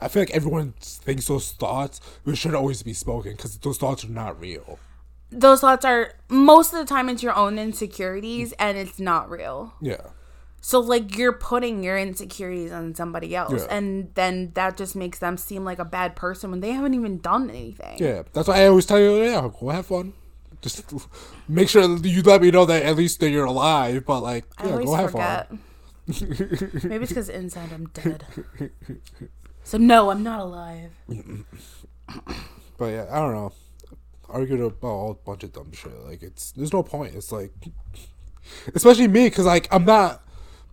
I 0.00 0.08
feel 0.08 0.22
like 0.22 0.30
everyone 0.30 0.74
thinks 0.80 1.26
those 1.26 1.50
thoughts, 1.52 2.00
but 2.24 2.36
should 2.38 2.54
always 2.54 2.82
be 2.82 2.92
spoken 2.92 3.32
because 3.32 3.56
those 3.58 3.78
thoughts 3.78 4.04
are 4.04 4.08
not 4.10 4.38
real. 4.40 4.78
Those 5.30 5.60
thoughts 5.60 5.84
are 5.84 6.12
most 6.28 6.72
of 6.72 6.78
the 6.78 6.84
time 6.86 7.08
it's 7.08 7.22
your 7.22 7.34
own 7.34 7.58
insecurities 7.58 8.52
and 8.58 8.78
it's 8.78 8.98
not 8.98 9.28
real. 9.30 9.74
Yeah. 9.80 10.00
So 10.60 10.80
like 10.80 11.16
you're 11.16 11.32
putting 11.32 11.82
your 11.84 11.96
insecurities 11.96 12.72
on 12.72 12.94
somebody 12.94 13.34
else, 13.36 13.62
Yeah. 13.64 13.76
and 13.76 14.10
then 14.14 14.50
that 14.54 14.76
just 14.76 14.96
makes 14.96 15.18
them 15.18 15.36
seem 15.36 15.64
like 15.64 15.78
a 15.78 15.84
bad 15.84 16.16
person 16.16 16.50
when 16.50 16.60
they 16.60 16.72
haven't 16.72 16.94
even 16.94 17.18
done 17.18 17.48
anything. 17.48 17.98
Yeah. 17.98 18.22
That's 18.32 18.48
why 18.48 18.62
I 18.62 18.66
always 18.66 18.84
tell 18.86 18.98
you, 18.98 19.22
yeah, 19.22 19.48
go 19.60 19.68
have 19.70 19.86
fun. 19.86 20.12
Just 20.60 20.92
make 21.48 21.68
sure 21.68 21.86
that 21.86 22.06
you 22.08 22.22
let 22.22 22.42
me 22.42 22.50
know 22.50 22.64
that 22.64 22.82
at 22.82 22.96
least 22.96 23.20
that 23.20 23.30
you're 23.30 23.44
alive. 23.44 24.04
But 24.04 24.20
like, 24.20 24.44
yeah, 24.62 24.82
go 24.82 24.94
have 24.94 25.12
forget. 25.12 25.48
fun. 25.48 25.60
Maybe 26.84 27.04
it's 27.04 27.12
because 27.12 27.28
inside 27.28 27.70
I'm 27.72 27.86
dead. 27.88 28.24
so 29.62 29.78
no, 29.78 30.10
I'm 30.10 30.22
not 30.22 30.40
alive. 30.40 30.90
But 32.76 32.86
yeah, 32.86 33.06
I 33.10 33.18
don't 33.20 33.34
know. 33.34 33.52
Argued 34.28 34.60
about 34.60 35.10
a 35.10 35.14
bunch 35.14 35.44
of 35.44 35.52
dumb 35.52 35.72
shit. 35.72 35.92
Like 36.04 36.22
it's 36.22 36.52
there's 36.52 36.72
no 36.72 36.82
point. 36.82 37.14
It's 37.14 37.30
like, 37.32 37.52
especially 38.74 39.08
me, 39.08 39.26
because 39.26 39.46
like 39.46 39.68
I'm 39.72 39.84
not. 39.84 40.22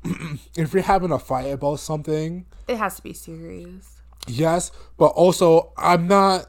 if 0.56 0.74
you're 0.74 0.84
having 0.84 1.12
a 1.12 1.20
fight 1.20 1.52
about 1.52 1.80
something, 1.80 2.46
It 2.68 2.78
has 2.78 2.96
to 2.98 3.02
be 3.04 3.14
serious. 3.14 4.02
yes, 4.28 4.72
but 4.98 5.08
also 5.08 5.72
I'm 5.78 6.08
not. 6.08 6.48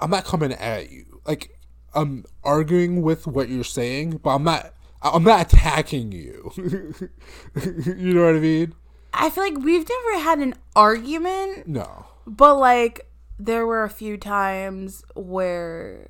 I'm 0.00 0.10
not 0.10 0.24
coming 0.24 0.52
at 0.52 0.90
you. 0.90 1.20
Like 1.26 1.56
I'm 1.94 2.24
arguing 2.42 3.02
with 3.02 3.26
what 3.26 3.48
you're 3.48 3.64
saying, 3.64 4.20
but 4.22 4.30
I'm 4.34 4.44
not. 4.44 4.74
I'm 5.02 5.22
not 5.22 5.52
attacking 5.52 6.12
you. 6.12 6.50
you 6.56 8.14
know 8.14 8.24
what 8.26 8.36
I 8.36 8.40
mean? 8.40 8.74
I 9.12 9.30
feel 9.30 9.44
like 9.44 9.58
we've 9.58 9.86
never 9.88 10.24
had 10.24 10.38
an 10.40 10.54
argument, 10.74 11.68
No. 11.68 12.06
but 12.26 12.56
like 12.56 13.06
there 13.38 13.66
were 13.66 13.84
a 13.84 13.90
few 13.90 14.16
times 14.16 15.04
where 15.14 16.08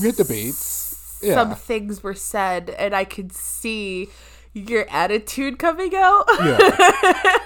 We 0.00 0.06
had 0.06 0.16
debates. 0.16 1.20
Yeah. 1.22 1.34
some 1.34 1.54
things 1.54 2.02
were 2.02 2.14
said, 2.14 2.70
and 2.70 2.94
I 2.94 3.04
could 3.04 3.32
see 3.32 4.08
your 4.54 4.86
attitude 4.90 5.58
coming 5.58 5.94
out. 5.94 6.24
Yeah. 6.40 6.58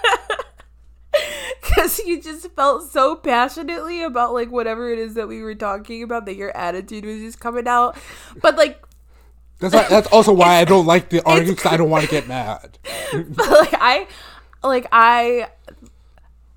because 1.60 1.98
you 2.00 2.20
just 2.20 2.50
felt 2.52 2.90
so 2.90 3.16
passionately 3.16 4.02
about 4.02 4.32
like 4.32 4.50
whatever 4.50 4.90
it 4.90 4.98
is 4.98 5.14
that 5.14 5.28
we 5.28 5.42
were 5.42 5.54
talking 5.54 6.02
about 6.02 6.26
that 6.26 6.36
your 6.36 6.54
attitude 6.56 7.04
was 7.04 7.20
just 7.20 7.38
coming 7.40 7.66
out 7.68 7.96
but 8.42 8.56
like 8.56 8.82
That's 9.60 9.74
why, 9.74 9.86
that's 9.88 10.08
also 10.08 10.32
why 10.32 10.56
I 10.56 10.64
don't 10.72 10.86
like 10.86 11.10
the 11.10 11.22
argument 11.24 11.58
because 11.58 11.72
I 11.72 11.76
don't 11.76 11.90
want 11.90 12.04
to 12.04 12.10
get 12.10 12.26
mad. 12.34 12.78
like 13.12 13.74
i 13.74 14.06
like 14.62 14.86
i 14.92 15.48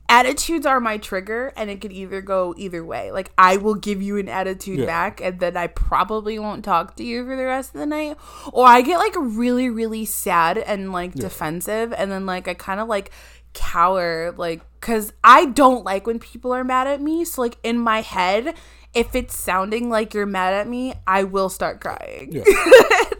attitudes 0.09 0.65
are 0.65 0.79
my 0.79 0.97
trigger 0.97 1.51
and 1.57 1.69
it 1.69 1.81
could 1.81 1.91
either 1.91 2.21
go 2.21 2.53
either 2.57 2.83
way. 2.85 3.11
Like 3.11 3.31
i 3.37 3.57
will 3.57 3.75
give 3.75 4.01
you 4.01 4.17
an 4.17 4.29
attitude 4.29 4.79
Yeah. 4.79 4.85
back 4.85 5.21
and 5.21 5.39
then 5.39 5.57
i 5.57 5.67
probably 5.67 6.39
won't 6.39 6.63
talk 6.63 6.95
to 6.97 7.03
you 7.03 7.25
for 7.25 7.35
the 7.35 7.45
rest 7.45 7.73
of 7.75 7.79
the 7.79 7.85
night. 7.85 8.17
Or 8.53 8.65
i 8.67 8.81
get 8.81 8.97
like 8.99 9.15
really 9.17 9.69
really 9.69 10.05
sad 10.05 10.57
and 10.57 10.91
like 10.93 11.13
defensive 11.13 11.93
and 11.93 12.11
then 12.11 12.25
like 12.25 12.47
i 12.47 12.53
kind 12.53 12.79
of 12.79 12.87
like 12.87 13.11
cower 13.53 14.33
like 14.37 14.61
because 14.79 15.11
i 15.23 15.45
don't 15.45 15.83
like 15.83 16.05
when 16.07 16.19
people 16.19 16.53
are 16.53 16.63
mad 16.63 16.87
at 16.87 17.01
me. 17.01 17.25
So 17.25 17.41
like 17.41 17.57
in 17.63 17.77
my 17.77 18.01
head 18.01 18.55
if 18.93 19.13
it's 19.13 19.35
sounding 19.37 19.89
like 19.89 20.13
you're 20.13 20.25
mad 20.25 20.53
at 20.53 20.67
me 20.67 20.93
i 21.05 21.23
will 21.23 21.49
start 21.49 21.81
crying. 21.81 22.29
Yeah. 22.31 22.43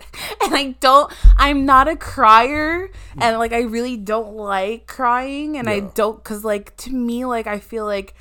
and 0.48 0.56
I 0.58 0.76
don't 0.80 1.12
I'm 1.38 1.66
not 1.66 1.88
a 1.88 1.96
crier 1.96 2.90
and 3.20 3.38
like 3.38 3.54
I 3.54 3.62
really 3.62 3.98
don't 3.98 4.36
like 4.36 4.88
crying 4.88 5.58
and 5.58 5.70
I 5.70 5.82
don't 5.82 6.24
cuz 6.24 6.44
like 6.44 6.76
to 6.78 6.92
me 6.92 7.26
like 7.26 7.48
I 7.48 7.60
feel 7.60 7.86
like 7.86 8.16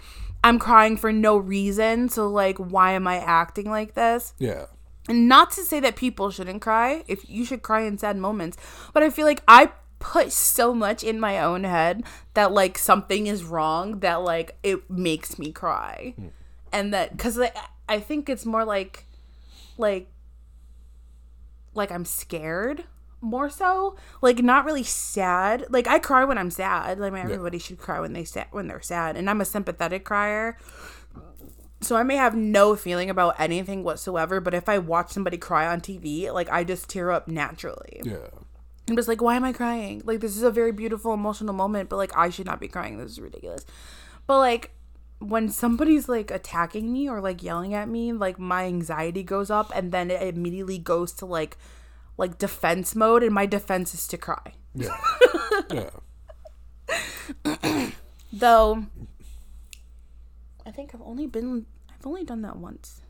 I'm 0.45 0.59
crying 0.59 0.97
for 0.97 1.13
no 1.13 1.37
reason 1.37 2.09
so 2.09 2.29
like 2.29 2.59
why 2.59 2.93
am 2.93 3.07
I 3.07 3.19
acting 3.19 3.71
like 3.71 3.95
this? 3.95 4.35
Yeah. 4.39 4.67
And 5.09 5.29
not 5.29 5.53
to 5.53 5.63
say 5.63 5.81
that 5.81 5.97
people 5.97 6.31
shouldn't 6.31 6.63
cry 6.63 7.05
if 7.07 7.29
you 7.29 7.45
should 7.45 7.63
cry 7.63 7.83
in 7.83 7.99
sad 7.99 8.17
moments, 8.17 8.57
but 8.93 9.03
I 9.03 9.11
feel 9.11 9.27
like 9.27 9.43
I 9.47 9.71
put 9.99 10.33
so 10.33 10.75
much 10.75 11.03
in 11.03 11.19
my 11.19 11.39
own 11.39 11.65
head 11.65 12.05
that 12.35 12.53
like 12.53 12.77
something 12.77 13.27
is 13.27 13.45
wrong 13.45 14.01
that 14.01 14.23
like 14.23 14.57
it 14.63 14.91
makes 14.91 15.39
me 15.39 15.53
cry. 15.53 16.15
Hmm. 16.17 16.29
And 16.73 16.93
that 16.93 17.19
cuz 17.19 17.37
like, 17.37 17.57
I 17.89 18.01
think 18.01 18.29
it's 18.29 18.45
more 18.45 18.65
like 18.65 19.07
like 19.79 20.09
like 21.77 21.93
I'm 21.93 22.05
scared 22.05 22.85
more 23.23 23.49
so 23.49 23.97
like 24.21 24.41
not 24.41 24.67
really 24.67 24.83
sad 24.83 25.65
like 25.71 25.89
i 25.89 25.99
cry 25.99 26.23
when 26.23 26.37
i'm 26.37 26.51
sad 26.51 26.99
like 26.99 27.15
everybody 27.15 27.59
should 27.59 27.79
cry 27.79 27.99
when 27.99 28.13
they 28.13 28.23
sad 28.23 28.47
when 28.51 28.69
they're 28.69 28.81
sad 28.83 29.17
and 29.17 29.29
i'm 29.29 29.41
a 29.41 29.45
sympathetic 29.45 30.05
crier 30.05 30.57
so 31.81 31.97
I 31.97 32.03
may 32.03 32.17
have 32.17 32.35
no 32.35 32.75
feeling 32.75 33.11
about 33.11 33.37
anything 33.39 33.85
whatsoever, 33.85 34.41
but 34.41 34.55
if 34.55 34.69
I 34.69 34.79
watch 34.79 35.11
somebody 35.11 35.37
cry 35.37 35.67
on 35.67 35.81
TV, 35.81 36.33
like 36.33 36.51
I 36.51 36.65
just 36.65 36.89
tear 36.89 37.11
up 37.11 37.29
naturally. 37.29 38.01
Yeah. 38.03 38.29
I'm 38.89 38.97
just 38.97 39.09
like, 39.09 39.21
why 39.21 39.37
am 39.37 39.45
I 39.45 39.53
crying? 39.53 40.03
Like 40.05 40.21
this 40.21 40.37
is 40.37 40.43
a 40.43 40.51
very 40.51 40.73
beautiful 40.73 41.13
emotional 41.13 41.55
moment, 41.55 41.89
but 41.89 41.97
like 41.97 42.17
I 42.17 42.31
should 42.31 42.47
not 42.47 42.61
be 42.61 42.69
crying. 42.69 42.99
This 42.99 43.13
is 43.13 43.21
ridiculous. 43.21 43.67
But 44.27 44.39
like 44.39 44.71
when 45.19 45.49
somebody's 45.49 46.09
like 46.09 46.31
attacking 46.31 46.93
me 46.93 47.09
or 47.09 47.21
like 47.21 47.43
yelling 47.43 47.75
at 47.75 47.89
me, 47.89 48.13
like 48.13 48.39
my 48.39 48.65
anxiety 48.65 49.23
goes 49.23 49.51
up 49.51 49.73
and 49.75 49.93
then 49.93 50.11
it 50.11 50.23
immediately 50.23 50.79
goes 50.79 51.13
to 51.15 51.27
like 51.27 51.57
like 52.19 52.39
defense 52.39 52.95
mode 52.95 53.23
and 53.23 53.35
my 53.35 53.47
defense 53.47 53.95
is 53.95 54.07
to 54.09 54.19
cry. 54.19 54.53
Yeah. 54.75 54.97
yeah. 57.45 57.91
Though 58.33 58.87
I 60.65 60.71
think 60.71 60.95
I've 60.95 61.03
only 61.03 61.27
been 61.27 61.67
I've 61.89 62.07
only 62.07 62.25
done 62.25 62.43
that 62.43 62.57
once 62.57 63.01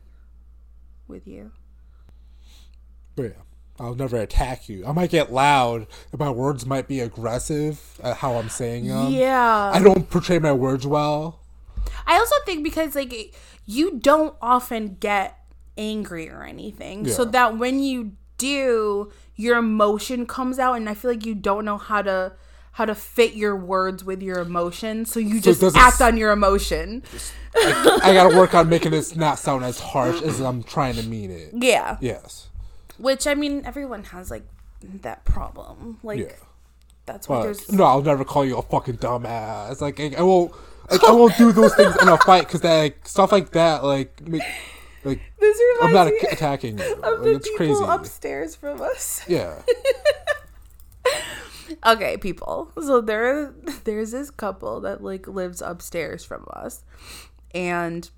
with 1.07 1.27
you. 1.27 1.51
But 3.15 3.23
yeah. 3.23 3.41
I'll 3.79 3.95
never 3.95 4.17
attack 4.17 4.69
you. 4.69 4.85
I 4.87 4.91
might 4.91 5.11
get 5.11 5.31
loud. 5.31 5.85
My 6.17 6.31
words 6.31 6.65
might 6.65 6.87
be 6.87 6.99
aggressive 6.99 7.99
at 8.03 8.17
how 8.17 8.37
I'm 8.37 8.49
saying 8.49 8.87
them. 8.87 9.11
yeah. 9.11 9.71
I 9.71 9.79
don't 9.79 10.09
portray 10.09 10.39
my 10.39 10.53
words 10.53 10.87
well. 10.87 11.41
I 12.07 12.17
also 12.17 12.35
think 12.45 12.63
because 12.63 12.95
like 12.95 13.35
you 13.65 13.99
don't 13.99 14.35
often 14.41 14.95
get 14.99 15.37
angry 15.77 16.29
or 16.29 16.43
anything, 16.43 17.07
so 17.07 17.25
that 17.25 17.57
when 17.57 17.79
you 17.81 18.13
do, 18.37 19.11
your 19.35 19.57
emotion 19.57 20.25
comes 20.25 20.57
out, 20.57 20.73
and 20.73 20.89
I 20.89 20.93
feel 20.93 21.11
like 21.11 21.25
you 21.25 21.35
don't 21.35 21.65
know 21.65 21.77
how 21.77 22.01
to 22.01 22.33
how 22.71 22.85
to 22.85 22.93
fit 22.95 23.33
your 23.33 23.55
words 23.55 24.03
with 24.03 24.21
your 24.21 24.37
emotion, 24.39 25.03
so 25.05 25.19
you 25.19 25.41
So 25.41 25.51
just 25.53 25.75
act 25.75 25.99
on 25.99 26.15
your 26.15 26.31
emotion. 26.31 27.03
I 27.55 28.11
gotta 28.13 28.37
work 28.37 28.53
on 28.53 28.69
making 28.69 28.91
this 28.91 29.15
not 29.15 29.39
sound 29.39 29.65
as 29.65 29.79
harsh 29.79 30.21
as 30.21 30.39
I'm 30.39 30.61
trying 30.63 30.93
to 30.95 31.03
mean 31.03 31.31
it. 31.31 31.49
Yeah, 31.53 31.97
Yes. 32.01 32.49
which 32.99 33.25
I 33.25 33.33
mean, 33.33 33.63
everyone 33.65 34.03
has 34.05 34.29
like 34.29 34.43
that 35.01 35.25
problem. 35.25 35.97
Like 36.03 36.19
Yeah. 36.19 36.33
that's 37.07 37.27
why 37.27 37.41
there's 37.41 37.71
no, 37.71 37.83
I'll 37.83 38.01
never 38.03 38.23
call 38.23 38.45
you 38.45 38.57
a 38.57 38.61
fucking 38.61 38.97
dumbass. 38.97 39.81
Like 39.81 39.99
I, 39.99 40.13
I 40.17 40.21
won't. 40.21 40.53
Like, 40.89 41.03
I 41.03 41.11
won't 41.11 41.35
do 41.37 41.51
those 41.51 41.75
things 41.75 41.95
in 42.01 42.07
a 42.07 42.17
fight 42.17 42.45
because 42.47 42.63
like 42.63 43.07
stuff 43.07 43.31
like 43.31 43.51
that 43.51 43.83
like 43.83 44.25
make, 44.27 44.41
like 45.03 45.21
this 45.39 45.59
I'm 45.81 45.91
not 45.93 46.07
a- 46.07 46.27
attacking 46.31 46.77
you. 46.79 46.93
of 46.93 46.99
Like, 47.01 47.21
the 47.23 47.35
it's 47.35 47.49
people 47.49 47.57
crazy. 47.57 47.83
upstairs 47.87 48.55
from 48.55 48.81
us. 48.81 49.21
Yeah. 49.27 49.61
okay 51.85 52.15
people 52.15 52.71
so 52.81 53.01
there 53.01 53.53
there's 53.83 54.11
this 54.11 54.29
couple 54.31 54.79
that 54.79 55.03
like 55.03 55.27
lives 55.27 55.61
upstairs 55.61 56.23
from 56.23 56.45
us 56.53 56.85
and 57.53 58.09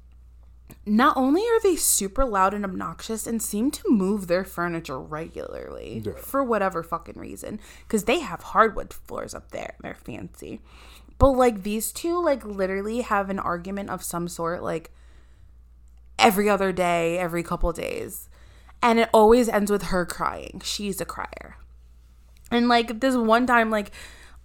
not 0.86 1.18
only 1.18 1.42
are 1.42 1.60
they 1.62 1.76
super 1.76 2.26
loud 2.26 2.54
and 2.54 2.64
obnoxious 2.64 3.26
and 3.26 3.42
seem 3.42 3.72
to 3.72 3.82
move 3.90 4.28
their 4.28 4.44
furniture 4.44 5.00
regularly 5.00 6.04
Yeah. 6.06 6.14
for 6.14 6.44
whatever 6.44 6.84
fucking 6.84 7.18
reason 7.18 7.60
because 7.88 8.04
they 8.04 8.20
have 8.20 8.42
hardwood 8.44 8.94
floors 8.94 9.34
up 9.34 9.50
there 9.52 9.76
they're 9.82 9.96
fancy 9.96 10.62
but 11.20 11.32
like 11.32 11.64
these 11.64 11.92
two 11.92 12.24
like 12.24 12.44
literally 12.44 13.02
have 13.02 13.30
an 13.30 13.38
argument 13.38 13.90
of 13.92 14.02
some 14.02 14.28
sort 14.28 14.64
like 14.64 14.92
every 16.18 16.50
other 16.50 16.72
day, 16.72 17.18
every 17.18 17.44
couple 17.44 17.72
days. 17.72 18.30
And 18.82 19.00
it 19.00 19.10
always 19.14 19.50
ends 19.50 19.70
with 19.70 19.84
her 19.84 20.06
crying. 20.06 20.62
She's 20.64 21.02
a 21.02 21.06
crier. 21.06 21.58
And 22.50 22.68
like 22.68 23.02
this 23.02 23.16
one 23.16 23.46
time, 23.46 23.70
like, 23.70 23.92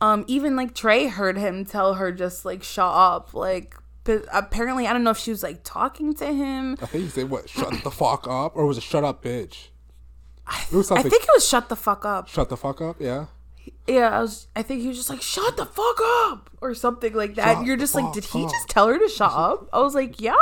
um, 0.00 0.24
even 0.26 0.56
like 0.56 0.74
Trey 0.74 1.06
heard 1.06 1.38
him 1.38 1.64
tell 1.64 1.94
her 1.94 2.10
just 2.12 2.44
like 2.44 2.62
shut 2.62 2.92
up. 2.92 3.32
Like, 3.32 3.76
but 4.02 4.26
apparently, 4.32 4.86
I 4.86 4.92
don't 4.92 5.04
know 5.04 5.10
if 5.10 5.18
she 5.18 5.30
was 5.30 5.42
like 5.42 5.60
talking 5.62 6.14
to 6.14 6.26
him. 6.26 6.76
I 6.82 6.86
think 6.86 7.04
he 7.04 7.10
said 7.10 7.30
what? 7.30 7.48
Shut 7.48 7.72
the 7.84 7.90
fuck 7.90 8.26
up, 8.28 8.56
or 8.56 8.66
was 8.66 8.76
it 8.76 8.82
shut 8.82 9.04
up, 9.04 9.22
bitch? 9.22 9.68
It 10.70 10.76
was 10.76 10.90
I 10.90 11.00
think 11.00 11.22
it 11.22 11.30
was 11.32 11.48
shut 11.48 11.68
the 11.70 11.76
fuck 11.76 12.04
up. 12.04 12.28
shut 12.28 12.50
the 12.50 12.56
fuck 12.56 12.82
up. 12.82 12.96
Yeah. 13.00 13.26
Yeah, 13.86 14.16
I 14.16 14.20
was. 14.20 14.48
I 14.56 14.62
think 14.62 14.82
he 14.82 14.88
was 14.88 14.96
just 14.96 15.10
like 15.10 15.22
shut 15.22 15.56
the 15.56 15.66
fuck 15.66 16.00
up 16.26 16.50
or 16.60 16.74
something 16.74 17.12
like 17.14 17.34
that. 17.34 17.58
Shut 17.58 17.66
You're 17.66 17.76
just 17.76 17.94
like, 17.94 18.12
did 18.12 18.24
he 18.24 18.44
up. 18.44 18.50
just 18.50 18.68
tell 18.68 18.88
her 18.88 18.98
to 18.98 19.08
shut 19.08 19.32
up? 19.32 19.68
I 19.72 19.80
was 19.80 19.94
like, 19.94 20.20
yeah. 20.20 20.34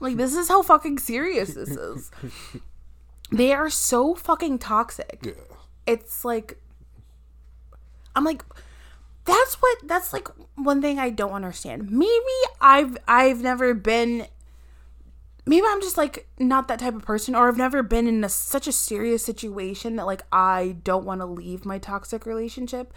Like 0.00 0.16
this 0.16 0.34
is 0.34 0.48
how 0.48 0.62
fucking 0.62 0.98
serious 0.98 1.54
this 1.54 1.70
is. 1.70 2.10
they 3.30 3.52
are 3.52 3.70
so 3.70 4.14
fucking 4.14 4.58
toxic. 4.58 5.20
Yeah. 5.22 5.32
It's 5.86 6.24
like, 6.24 6.60
I'm 8.14 8.24
like, 8.24 8.42
that's 9.24 9.54
what 9.56 9.78
that's 9.84 10.12
like 10.12 10.28
one 10.56 10.80
thing 10.80 10.98
I 10.98 11.10
don't 11.10 11.32
understand. 11.32 11.90
Maybe 11.90 12.10
I've 12.60 12.96
I've 13.06 13.42
never 13.42 13.74
been. 13.74 14.26
Maybe 15.48 15.64
I'm 15.68 15.80
just 15.80 15.96
like 15.96 16.28
not 16.38 16.66
that 16.68 16.80
type 16.80 16.94
of 16.94 17.02
person, 17.02 17.34
or 17.36 17.46
I've 17.48 17.56
never 17.56 17.82
been 17.82 18.08
in 18.08 18.24
a, 18.24 18.28
such 18.28 18.66
a 18.66 18.72
serious 18.72 19.24
situation 19.24 19.96
that 19.96 20.06
like 20.06 20.22
I 20.32 20.76
don't 20.82 21.04
want 21.04 21.20
to 21.20 21.26
leave 21.26 21.64
my 21.64 21.78
toxic 21.78 22.26
relationship. 22.26 22.92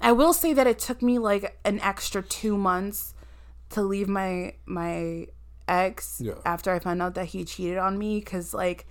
I 0.00 0.10
will 0.12 0.32
say 0.32 0.52
that 0.52 0.66
it 0.66 0.80
took 0.80 1.00
me 1.00 1.18
like 1.20 1.56
an 1.64 1.78
extra 1.80 2.22
two 2.22 2.56
months 2.58 3.14
to 3.70 3.82
leave 3.82 4.08
my 4.08 4.54
my 4.66 5.28
ex 5.68 6.20
Yeah. 6.22 6.34
after 6.44 6.72
I 6.72 6.80
found 6.80 7.00
out 7.00 7.14
that 7.14 7.26
he 7.26 7.44
cheated 7.44 7.78
on 7.78 7.98
me 7.98 8.18
because 8.18 8.52
like 8.52 8.86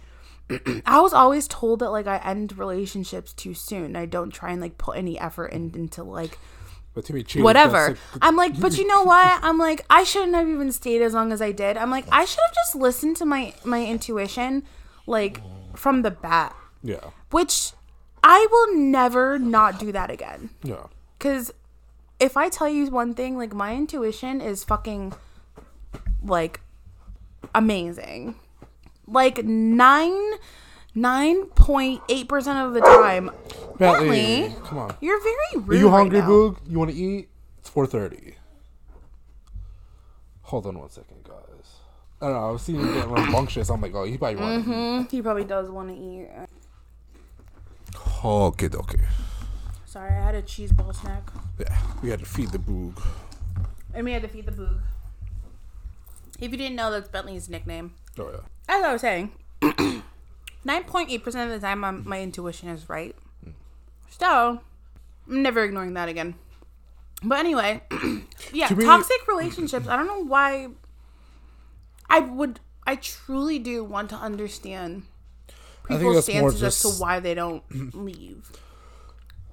I 0.85 1.01
was 1.01 1.13
always 1.13 1.47
told 1.49 1.79
that 1.79 1.89
like 1.91 2.07
I 2.07 2.17
end 2.17 2.57
relationships 2.57 3.33
too 3.33 3.53
soon. 3.53 3.95
I 3.97 4.05
don't 4.05 4.31
try 4.31 4.51
and 4.51 4.61
like 4.61 4.77
put 4.77 4.97
any 4.97 5.19
effort 5.19 5.47
in, 5.47 5.71
into 5.75 6.03
like 6.03 6.39
But 6.93 7.05
to 7.05 7.13
me, 7.13 7.23
cheating, 7.23 7.43
whatever. 7.43 7.89
like, 7.89 7.97
I'm 8.21 8.35
like, 8.35 8.59
but 8.59 8.77
you 8.77 8.85
know 8.85 9.03
what? 9.13 9.39
I'm 9.41 9.57
like, 9.57 9.85
I 9.89 10.03
shouldn't 10.03 10.35
have 10.35 10.49
even 10.49 10.71
stayed 10.71 11.01
as 11.01 11.13
long 11.13 11.31
as 11.31 11.41
I 11.41 11.51
did. 11.53 11.77
I'm 11.77 11.89
like, 11.89 12.05
I 12.11 12.25
should 12.25 12.39
have 12.45 12.53
just 12.55 12.75
listened 12.75 13.15
to 13.17 13.25
my 13.25 13.53
my 13.63 13.85
intuition, 13.85 14.63
like 15.07 15.39
from 15.75 16.01
the 16.01 16.11
bat. 16.11 16.55
yeah. 16.83 17.11
Which 17.31 17.71
I 18.23 18.45
will 18.51 18.75
never 18.75 19.39
not 19.39 19.79
do 19.79 19.91
that 19.93 20.11
again. 20.11 20.49
Yeah. 20.63 20.87
Cause 21.19 21.53
if 22.19 22.35
I 22.35 22.49
tell 22.49 22.67
you 22.69 22.87
one 22.91 23.13
thing, 23.15 23.37
like 23.37 23.53
my 23.53 23.73
intuition 23.73 24.41
is 24.41 24.63
fucking 24.65 25.13
like 26.23 26.59
amazing. 27.55 28.35
Like 29.07 29.43
nine 29.45 30.33
nine 30.95 31.45
point 31.47 32.01
eight 32.09 32.27
percent 32.27 32.59
of 32.59 32.73
the 32.73 32.81
time. 32.81 33.31
Bentley, 33.77 34.09
Bentley, 34.47 34.55
come 34.63 34.77
on. 34.77 34.95
You're 35.01 35.21
very 35.21 35.37
rude. 35.63 35.69
Are 35.69 35.75
you 35.79 35.89
right 35.89 35.97
hungry, 35.99 36.19
now. 36.19 36.27
Boog? 36.29 36.57
You 36.67 36.79
want 36.79 36.91
to 36.91 36.97
eat? 36.97 37.29
It's 37.59 37.69
four 37.69 37.85
thirty. 37.87 38.35
Hold 40.43 40.65
on 40.67 40.77
one 40.79 40.89
second, 40.89 41.23
guys. 41.23 41.35
I 42.21 42.25
don't 42.25 42.33
know. 42.35 42.47
I 42.49 42.51
was 42.51 42.61
seeing 42.61 42.79
him 42.79 42.93
getting 42.93 43.09
rambunctious. 43.11 43.69
I'm 43.69 43.81
like, 43.81 43.95
oh, 43.95 44.03
he 44.03 44.17
probably 44.17 44.35
want 44.41 44.65
to 44.65 44.69
eat. 44.71 44.73
Mm, 44.75 45.11
He 45.11 45.21
probably 45.21 45.45
does 45.45 45.69
want 45.69 45.89
to 45.89 45.95
eat. 45.95 46.27
Okay, 48.23 48.69
okay. 48.73 48.99
Sorry, 49.85 50.11
I 50.11 50.23
had 50.23 50.35
a 50.35 50.41
cheese 50.41 50.71
ball 50.71 50.93
snack. 50.93 51.23
Yeah, 51.59 51.75
we 52.03 52.09
had 52.09 52.19
to 52.19 52.25
feed 52.25 52.49
the 52.49 52.59
Boog. 52.59 53.01
And 53.93 54.05
we 54.05 54.11
had 54.13 54.21
to 54.21 54.27
feed 54.27 54.45
the 54.45 54.51
boog. 54.53 54.79
If 56.39 56.51
you 56.51 56.57
didn't 56.57 56.75
know, 56.75 56.91
that's 56.91 57.09
Bentley's 57.09 57.49
nickname. 57.49 57.93
Oh 58.17 58.29
yeah. 58.31 58.39
As 58.69 58.83
I 58.83 58.91
was 58.93 59.01
saying, 59.01 59.31
9.8% 60.65 61.25
of 61.43 61.49
the 61.49 61.59
time, 61.59 61.79
my, 61.79 61.91
my 61.91 62.21
intuition 62.21 62.69
is 62.69 62.89
right. 62.89 63.15
So, 64.09 64.61
I'm 65.27 65.41
never 65.41 65.63
ignoring 65.63 65.93
that 65.95 66.09
again. 66.09 66.35
But 67.23 67.39
anyway, 67.39 67.81
yeah, 68.53 68.67
To 68.67 68.75
toxic 68.75 69.27
relationships. 69.27 69.87
I 69.87 69.95
don't 69.95 70.07
know 70.07 70.23
why. 70.23 70.67
I 72.09 72.19
would, 72.19 72.59
I 72.85 72.95
truly 72.95 73.59
do 73.59 73.83
want 73.83 74.09
to 74.09 74.15
understand 74.15 75.03
people's 75.87 76.25
stances 76.25 76.63
as 76.63 76.81
to 76.81 76.89
why 77.01 77.19
they 77.19 77.33
don't 77.33 77.63
leave. 77.95 78.51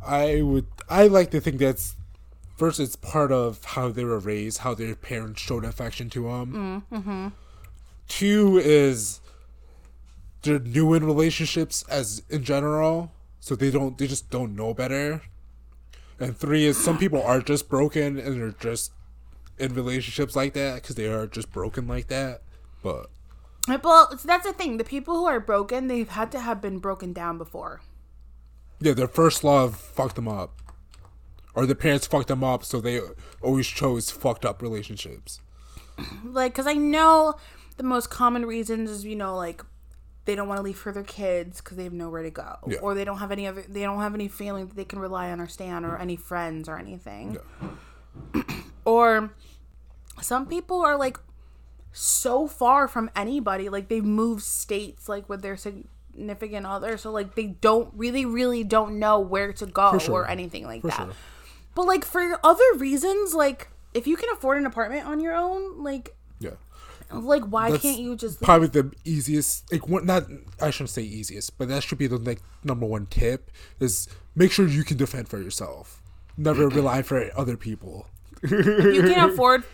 I 0.04 0.42
would. 0.42 0.66
I 0.88 1.08
like 1.08 1.30
to 1.32 1.40
think 1.40 1.58
that's 1.58 1.96
first. 2.56 2.80
It's 2.80 2.96
part 2.96 3.32
of 3.32 3.62
how 3.64 3.90
they 3.90 4.04
were 4.04 4.18
raised, 4.18 4.58
how 4.58 4.74
their 4.74 4.94
parents 4.94 5.40
showed 5.40 5.64
affection 5.64 6.08
to 6.10 6.22
them. 6.22 6.84
Mm-hmm. 6.90 7.28
Two 8.08 8.58
is 8.58 9.20
they're 10.42 10.58
new 10.58 10.94
in 10.94 11.04
relationships 11.04 11.84
as 11.88 12.22
in 12.28 12.44
general, 12.44 13.12
so 13.40 13.54
they 13.56 13.70
don't. 13.70 13.98
They 13.98 14.06
just 14.06 14.30
don't 14.30 14.54
know 14.54 14.74
better. 14.74 15.22
And 16.20 16.36
three 16.36 16.64
is 16.64 16.76
some 16.82 16.98
people 16.98 17.22
are 17.22 17.40
just 17.40 17.68
broken 17.68 18.18
and 18.18 18.40
they're 18.40 18.50
just 18.50 18.92
in 19.58 19.72
relationships 19.74 20.34
like 20.34 20.52
that 20.54 20.82
because 20.82 20.96
they 20.96 21.06
are 21.06 21.26
just 21.28 21.52
broken 21.52 21.86
like 21.86 22.08
that. 22.08 22.42
But 22.82 23.06
Well, 23.68 24.16
so 24.18 24.26
that's 24.26 24.46
the 24.46 24.52
thing. 24.52 24.78
The 24.78 24.84
people 24.84 25.14
who 25.16 25.26
are 25.26 25.38
broken, 25.40 25.86
they've 25.86 26.08
had 26.08 26.32
to 26.32 26.40
have 26.40 26.60
been 26.60 26.78
broken 26.78 27.12
down 27.12 27.38
before. 27.38 27.82
yeah, 28.80 28.94
their 28.94 29.08
first 29.08 29.44
love 29.44 29.76
fucked 29.76 30.16
them 30.16 30.28
up, 30.28 30.60
or 31.54 31.66
their 31.66 31.74
parents 31.76 32.06
fucked 32.06 32.28
them 32.28 32.42
up, 32.44 32.64
so 32.64 32.80
they 32.80 33.00
always 33.40 33.66
chose 33.68 34.10
fucked 34.10 34.44
up 34.44 34.60
relationships. 34.62 35.40
like 36.24 36.52
because 36.52 36.66
i 36.68 36.74
know 36.74 37.34
the 37.76 37.82
most 37.82 38.08
common 38.08 38.46
reasons 38.46 38.88
is 38.88 39.04
you 39.04 39.16
know 39.16 39.36
like 39.36 39.64
they 40.28 40.34
don't 40.34 40.46
want 40.46 40.58
to 40.58 40.62
leave 40.62 40.76
for 40.76 40.92
their 40.92 41.02
kids 41.02 41.62
because 41.62 41.78
they 41.78 41.84
have 41.84 41.92
nowhere 41.94 42.22
to 42.22 42.30
go 42.30 42.56
Yeah. 42.66 42.78
or 42.82 42.94
they 42.94 43.04
don't 43.04 43.16
have 43.18 43.32
any 43.32 43.46
other 43.46 43.64
they 43.66 43.80
don't 43.82 44.00
have 44.00 44.14
any 44.14 44.28
family 44.28 44.62
that 44.62 44.76
they 44.76 44.84
can 44.84 44.98
rely 44.98 45.30
on 45.30 45.40
or 45.40 45.48
stand 45.48 45.86
or 45.86 45.96
any 45.96 46.16
friends 46.16 46.68
or 46.68 46.78
anything 46.78 47.38
or 48.84 49.32
some 50.20 50.46
people 50.46 50.82
are 50.82 50.96
like 50.98 51.18
so 51.92 52.46
far 52.46 52.88
from 52.88 53.10
anybody 53.16 53.68
like 53.70 53.88
they've 53.88 54.04
moved 54.04 54.42
states 54.42 55.08
like 55.08 55.28
with 55.28 55.40
their 55.42 55.56
significant 55.56 56.66
other 56.66 56.96
so 56.98 57.10
like 57.10 57.34
they 57.34 57.46
don't 57.46 57.88
really 57.94 58.24
really 58.26 58.62
don't 58.64 58.98
know 58.98 59.18
where 59.18 59.52
to 59.52 59.64
go 59.66 59.98
sure. 59.98 60.22
or 60.22 60.28
anything 60.28 60.64
like 60.64 60.82
For 60.82 60.88
that 60.88 60.96
sure. 60.96 61.12
but 61.74 61.86
like 61.86 62.04
for 62.04 62.38
other 62.44 62.64
reasons 62.76 63.34
like 63.34 63.68
if 63.94 64.06
you 64.06 64.16
can 64.16 64.28
afford 64.30 64.58
an 64.58 64.66
apartment 64.66 65.06
on 65.06 65.20
your 65.20 65.34
own 65.34 65.82
like 65.82 66.14
Yeah. 66.38 66.50
Like, 67.12 67.44
why 67.44 67.70
That's 67.70 67.82
can't 67.82 67.98
you 68.00 68.16
just? 68.16 68.40
Probably 68.42 68.68
the 68.68 68.92
easiest, 69.04 69.70
like 69.72 69.88
what, 69.88 70.04
not 70.04 70.24
I 70.60 70.70
shouldn't 70.70 70.90
say 70.90 71.02
easiest, 71.02 71.56
but 71.58 71.68
that 71.68 71.82
should 71.82 71.98
be 71.98 72.06
the 72.06 72.18
like 72.18 72.40
number 72.64 72.86
one 72.86 73.06
tip 73.06 73.50
is 73.80 74.08
make 74.34 74.52
sure 74.52 74.66
you 74.66 74.84
can 74.84 74.96
defend 74.96 75.28
for 75.28 75.38
yourself. 75.38 76.02
Never 76.36 76.68
rely 76.68 77.02
for 77.02 77.30
other 77.36 77.56
people. 77.56 78.06
if 78.42 78.50
you 78.94 79.02
can't 79.02 79.32
afford 79.32 79.64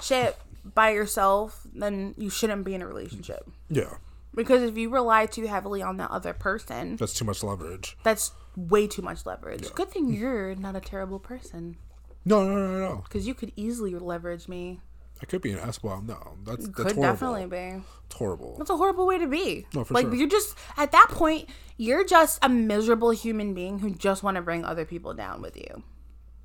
shit 0.00 0.36
by 0.74 0.90
yourself, 0.90 1.66
then 1.74 2.14
you 2.16 2.30
shouldn't 2.30 2.64
be 2.64 2.74
in 2.74 2.82
a 2.82 2.86
relationship. 2.86 3.48
Yeah, 3.68 3.94
Because 4.34 4.62
if 4.62 4.76
you 4.78 4.90
rely 4.90 5.26
too 5.26 5.46
heavily 5.46 5.82
on 5.82 5.96
that 5.96 6.10
other 6.10 6.32
person, 6.32 6.96
that's 6.96 7.12
too 7.14 7.24
much 7.24 7.42
leverage. 7.42 7.96
that's 8.04 8.30
way 8.56 8.86
too 8.86 9.02
much 9.02 9.26
leverage. 9.26 9.72
Good 9.74 9.90
thing 9.90 10.12
you're 10.12 10.54
not 10.54 10.76
a 10.76 10.80
terrible 10.80 11.18
person, 11.18 11.76
No, 12.24 12.46
no, 12.48 12.54
no, 12.54 12.78
no. 12.78 13.02
because 13.02 13.26
you 13.26 13.34
could 13.34 13.50
easily 13.56 13.94
leverage 13.96 14.46
me. 14.46 14.80
I 15.24 15.26
could 15.26 15.40
be 15.40 15.52
an 15.52 15.58
S 15.60 15.82
well. 15.82 16.02
No, 16.02 16.36
that's 16.44 16.66
that's 16.66 16.76
could 16.76 16.84
horrible. 16.96 17.02
definitely 17.02 17.46
be. 17.46 17.82
It's 18.04 18.14
horrible. 18.14 18.56
That's 18.58 18.68
a 18.68 18.76
horrible 18.76 19.06
way 19.06 19.16
to 19.16 19.26
be. 19.26 19.66
No, 19.72 19.82
for 19.82 19.94
like 19.94 20.04
sure. 20.04 20.14
you're 20.16 20.28
just 20.28 20.54
at 20.76 20.92
that 20.92 21.08
point, 21.08 21.48
you're 21.78 22.04
just 22.04 22.38
a 22.44 22.50
miserable 22.50 23.08
human 23.10 23.54
being 23.54 23.78
who 23.78 23.94
just 23.94 24.22
want 24.22 24.34
to 24.34 24.42
bring 24.42 24.66
other 24.66 24.84
people 24.84 25.14
down 25.14 25.40
with 25.40 25.56
you. 25.56 25.82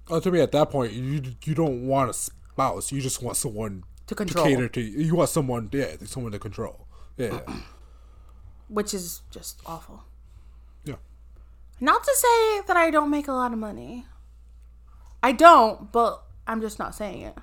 Oh, 0.09 0.21
to 0.21 0.31
me, 0.31 0.39
at 0.39 0.53
that 0.53 0.69
point, 0.69 0.93
you 0.93 1.21
you 1.43 1.53
don't 1.53 1.87
want 1.87 2.09
a 2.09 2.13
spouse. 2.13 2.89
You 2.93 3.01
just 3.01 3.21
want 3.21 3.35
someone 3.35 3.83
To 4.07 4.15
control. 4.15 4.45
To 4.45 4.49
cater 4.49 4.69
to. 4.69 4.79
You 4.81 5.13
want 5.13 5.29
someone, 5.29 5.67
yeah, 5.73 5.95
someone 6.05 6.31
to 6.31 6.39
control. 6.39 6.87
Yeah, 7.17 7.41
which 8.69 8.93
is 8.93 9.23
just 9.29 9.59
awful. 9.65 10.05
yeah. 10.85 10.95
Not 11.81 12.01
to 12.05 12.15
say 12.15 12.61
that 12.65 12.77
I 12.77 12.91
don't 12.91 13.09
make 13.11 13.27
a 13.27 13.33
lot 13.33 13.51
of 13.51 13.59
money. 13.59 14.05
I 15.21 15.33
don't, 15.33 15.91
but 15.91 16.23
I'm 16.47 16.61
just 16.61 16.79
not 16.79 16.95
saying 16.95 17.23
it. 17.23 17.37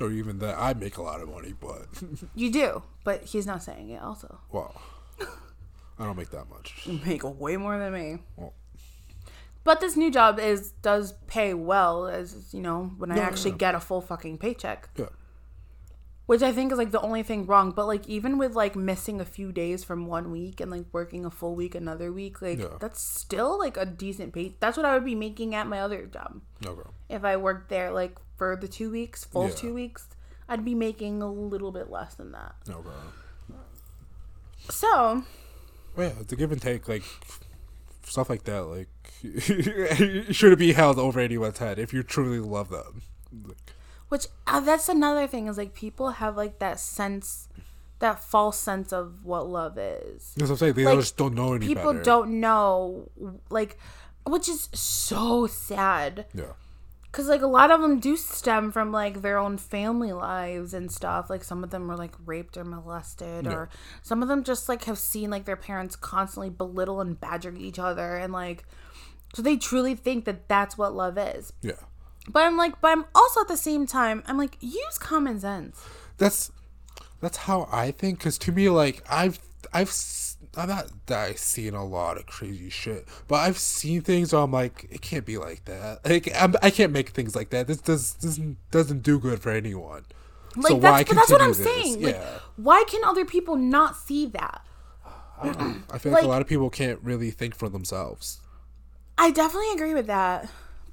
Or 0.00 0.10
even 0.10 0.38
that 0.38 0.56
I 0.58 0.74
make 0.74 0.96
a 0.96 1.02
lot 1.02 1.20
of 1.20 1.28
money, 1.28 1.54
but 1.60 1.86
You 2.34 2.50
do, 2.52 2.82
but 3.04 3.24
he's 3.24 3.46
not 3.46 3.62
saying 3.62 3.90
it 3.90 4.02
also. 4.02 4.38
well, 4.52 4.80
I 5.98 6.04
don't 6.04 6.16
make 6.16 6.30
that 6.30 6.48
much. 6.48 6.86
You 6.86 7.00
make 7.04 7.22
way 7.24 7.56
more 7.56 7.76
than 7.78 7.92
me. 7.92 8.18
Well, 8.36 8.54
But 9.64 9.80
this 9.80 9.96
new 9.96 10.10
job 10.10 10.38
is 10.38 10.70
does 10.82 11.12
pay 11.26 11.52
well 11.54 12.06
as 12.06 12.54
you 12.54 12.60
know, 12.60 12.92
when 12.98 13.10
I 13.10 13.18
actually 13.18 13.50
yeah. 13.52 13.56
get 13.56 13.74
a 13.74 13.80
full 13.80 14.00
fucking 14.00 14.38
paycheck. 14.38 14.88
yeah, 14.96 15.06
Which 16.28 16.42
I 16.42 16.52
think 16.52 16.70
is 16.72 16.76
like 16.78 16.90
the 16.90 17.00
only 17.00 17.22
thing 17.22 17.46
wrong. 17.46 17.70
But 17.72 17.86
like 17.86 18.06
even 18.06 18.36
with 18.36 18.54
like 18.54 18.76
missing 18.76 19.18
a 19.20 19.24
few 19.24 19.50
days 19.50 19.82
from 19.82 20.06
one 20.06 20.30
week 20.30 20.60
and 20.60 20.70
like 20.70 20.84
working 20.92 21.24
a 21.24 21.30
full 21.30 21.54
week 21.56 21.74
another 21.74 22.12
week, 22.12 22.42
like 22.42 22.58
Yeah. 22.60 22.76
that's 22.78 23.00
still 23.00 23.58
like 23.58 23.76
a 23.78 23.86
decent 23.86 24.34
pay. 24.34 24.54
That's 24.60 24.76
what 24.76 24.84
I 24.84 24.92
would 24.94 25.06
be 25.06 25.14
making 25.14 25.54
at 25.54 25.66
my 25.66 25.80
other 25.80 26.04
job. 26.06 26.42
okay. 26.64 26.88
if 27.08 27.24
I 27.24 27.36
worked 27.38 27.70
there 27.70 27.90
like 27.92 28.18
for 28.36 28.56
the 28.56 28.68
two 28.68 28.90
weeks, 28.90 29.24
full 29.24 29.48
Yeah. 29.48 29.54
two 29.54 29.72
weeks, 29.74 30.06
I'd 30.50 30.64
be 30.66 30.74
making 30.74 31.22
a 31.22 31.30
little 31.32 31.72
bit 31.72 31.90
less 31.90 32.14
than 32.14 32.32
that. 32.32 32.54
Okay. 32.68 32.90
So, 34.70 35.24
Well, 35.96 36.08
yeah, 36.08 36.14
it's 36.20 36.32
a 36.32 36.36
give 36.36 36.52
and 36.52 36.60
take, 36.60 36.88
like 36.88 37.04
stuff 38.04 38.28
like 38.28 38.44
that. 38.44 38.60
Like, 38.66 38.88
shouldn't 40.34 40.58
be 40.58 40.72
held 40.72 40.98
over 40.98 41.20
anyone's 41.20 41.58
head 41.58 41.78
if 41.78 41.92
you 41.92 42.02
truly 42.02 42.38
love 42.40 42.68
them. 42.68 43.02
Like, 43.46 43.56
which 44.08 44.26
uh, 44.46 44.60
that's 44.60 44.88
another 44.88 45.26
thing 45.26 45.46
is 45.48 45.56
like 45.58 45.74
people 45.74 46.10
have 46.10 46.36
like 46.36 46.58
that 46.58 46.78
sense, 46.80 47.48
that 47.98 48.22
false 48.22 48.58
sense 48.58 48.92
of 48.92 49.24
what 49.24 49.46
love 49.48 49.76
is. 49.78 50.34
that's 50.36 50.50
what 50.50 50.54
I'm 50.54 50.56
saying. 50.58 50.72
They 50.74 50.84
Like, 50.84 50.98
just 51.00 51.16
don't 51.16 51.34
know 51.34 51.54
any 51.54 51.66
People 51.66 51.92
better. 51.92 52.04
don't 52.04 52.40
know, 52.40 53.10
like, 53.50 53.78
which 54.26 54.48
is 54.48 54.68
so 54.72 55.46
sad. 55.46 56.26
Yeah. 56.34 56.52
Cause 57.10 57.26
like 57.26 57.40
a 57.40 57.46
lot 57.46 57.70
of 57.70 57.80
them 57.80 58.00
do 58.00 58.18
stem 58.18 58.70
from 58.70 58.92
like 58.92 59.22
their 59.22 59.38
own 59.38 59.56
family 59.56 60.12
lives 60.12 60.74
and 60.74 60.92
stuff. 60.92 61.30
Like 61.30 61.42
some 61.42 61.64
of 61.64 61.70
them 61.70 61.88
were 61.88 61.96
like 61.96 62.14
raped 62.26 62.58
or 62.58 62.64
molested, 62.64 63.46
or 63.46 63.70
some 64.02 64.22
of 64.22 64.28
them 64.28 64.44
just 64.44 64.68
like 64.68 64.84
have 64.84 64.98
seen 64.98 65.30
like 65.30 65.46
their 65.46 65.56
parents 65.56 65.96
constantly 65.96 66.50
belittle 66.50 67.00
and 67.00 67.18
badger 67.18 67.54
each 67.56 67.78
other, 67.78 68.16
and 68.16 68.30
like 68.32 68.64
so 69.34 69.40
they 69.40 69.56
truly 69.56 69.94
think 69.94 70.26
that 70.26 70.48
that's 70.48 70.76
what 70.76 70.94
love 70.94 71.16
is. 71.16 71.52
Yeah. 71.62 71.72
But 72.28 72.44
I'm 72.44 72.56
like, 72.56 72.80
but 72.80 72.88
I'm 72.88 73.04
also 73.14 73.40
at 73.40 73.48
the 73.48 73.56
same 73.56 73.86
time, 73.86 74.22
I'm 74.26 74.36
like, 74.38 74.56
use 74.60 74.98
common 74.98 75.40
sense. 75.40 75.82
That's 76.18 76.52
that's 77.20 77.38
how 77.38 77.68
I 77.72 77.90
think. 77.90 78.20
Cause 78.20 78.38
to 78.38 78.52
me, 78.52 78.68
like 78.68 79.02
I've 79.10 79.38
I've 79.72 79.92
I'm 80.56 80.68
not 80.68 80.90
that 81.06 81.30
I've 81.30 81.38
seen 81.38 81.74
a 81.74 81.84
lot 81.84 82.16
of 82.16 82.26
crazy 82.26 82.70
shit, 82.70 83.06
but 83.28 83.36
I've 83.36 83.58
seen 83.58 84.02
things 84.02 84.32
where 84.32 84.42
I'm 84.42 84.52
like, 84.52 84.86
it 84.90 85.00
can't 85.00 85.24
be 85.24 85.38
like 85.38 85.64
that. 85.66 86.00
Like 86.04 86.28
I'm, 86.34 86.54
I 86.62 86.70
can't 86.70 86.92
make 86.92 87.10
things 87.10 87.34
like 87.36 87.50
that. 87.50 87.66
This 87.66 87.78
does 87.78 88.14
doesn't 88.14 88.58
doesn't 88.70 89.02
do 89.02 89.18
good 89.18 89.40
for 89.40 89.50
anyone. 89.50 90.04
Like 90.56 90.68
so 90.68 90.78
that's 90.78 91.12
that's 91.12 91.30
what 91.30 91.40
I'm 91.40 91.52
this? 91.52 91.64
saying. 91.64 92.00
Yeah. 92.00 92.08
Like, 92.08 92.40
why 92.56 92.84
can 92.88 93.04
other 93.04 93.24
people 93.24 93.56
not 93.56 93.96
see 93.96 94.26
that? 94.26 94.64
I 95.40 95.98
feel 95.98 96.12
like, 96.12 96.22
like- 96.22 96.24
a 96.24 96.28
lot 96.28 96.42
of 96.42 96.48
people 96.48 96.68
can't 96.70 96.98
really 97.02 97.30
think 97.30 97.54
for 97.54 97.68
themselves. 97.68 98.40
I 99.16 99.30
definitely 99.30 99.72
agree 99.72 99.94
with 99.94 100.06
that. 100.06 100.48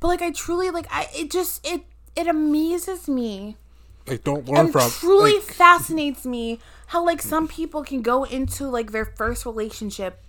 But 0.06 0.22
like 0.22 0.22
I 0.22 0.30
truly 0.30 0.70
like 0.70 0.86
I 0.92 1.08
it 1.16 1.32
just 1.32 1.66
it 1.66 1.82
it 2.16 2.28
amazes 2.28 3.08
me 3.08 3.58
Like 4.06 4.24
don't 4.24 4.46
learn 4.48 4.66
and 4.66 4.72
from 4.72 4.88
truly 4.92 5.34
like, 5.34 5.42
fascinates 5.42 6.28
me 6.28 6.60
how 6.94 7.04
like 7.04 7.24
some 7.24 7.48
people 7.48 7.84
can 7.84 8.04
go 8.04 8.24
into 8.24 8.68
like 8.68 8.92
their 8.92 9.06
first 9.06 9.48
relationship 9.48 10.22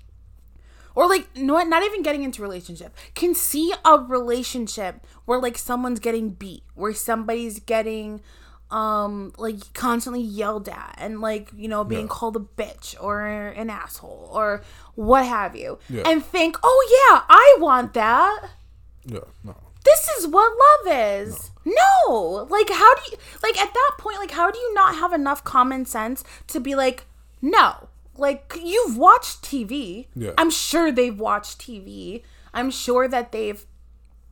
or 0.95 1.07
like 1.07 1.29
no 1.37 1.63
not 1.63 1.83
even 1.83 2.01
getting 2.03 2.23
into 2.23 2.41
relationship 2.41 2.97
can 3.15 3.35
see 3.35 3.75
a 3.85 3.99
relationship 3.99 5.07
where 5.27 5.39
like 5.39 5.59
someone's 5.59 6.01
getting 6.01 6.31
beat 6.31 6.63
where 6.75 6.95
somebody's 6.95 7.59
getting 7.61 8.23
um 8.71 9.31
like 9.37 9.75
constantly 9.75 10.23
yelled 10.23 10.71
at 10.71 10.95
and 10.97 11.21
like 11.21 11.51
you 11.55 11.69
know 11.69 11.85
being 11.85 12.07
Yeah. 12.07 12.15
called 12.17 12.35
a 12.35 12.41
bitch 12.41 12.97
or 12.99 13.27
an 13.27 13.69
asshole 13.69 14.31
or 14.33 14.63
what 14.95 15.27
have 15.27 15.55
you 15.55 15.79
Yeah. 15.91 16.05
and 16.09 16.25
think 16.25 16.57
oh 16.63 16.81
yeah 17.13 17.25
i 17.29 17.57
want 17.61 17.93
that 17.93 18.41
yeah, 19.09 19.21
no. 19.45 19.55
This 19.87 20.09
is 20.19 20.27
what 20.27 20.53
love 20.53 20.95
is. 20.95 21.51
No. 21.65 22.47
Like 22.51 22.69
how 22.69 22.95
do 22.95 23.03
you 23.13 23.19
like 23.43 23.57
at 23.59 23.73
that 23.73 23.93
point 23.99 24.19
like 24.19 24.33
how 24.33 24.51
do 24.51 24.59
you 24.59 24.75
not 24.75 24.97
have 24.97 25.13
enough 25.13 25.45
common 25.45 25.87
sense 25.87 26.25
to 26.49 26.61
be 26.61 26.75
like 26.75 27.07
no. 27.41 27.89
Like 28.17 28.59
you've 28.61 28.99
watched 28.99 29.43
TV. 29.43 30.09
Yeah. 30.15 30.33
I'm 30.37 30.51
sure 30.51 30.91
they've 30.91 31.19
watched 31.19 31.61
TV. 31.61 32.23
I'm 32.53 32.71
sure 32.71 33.07
that 33.07 33.31
they've 33.33 33.65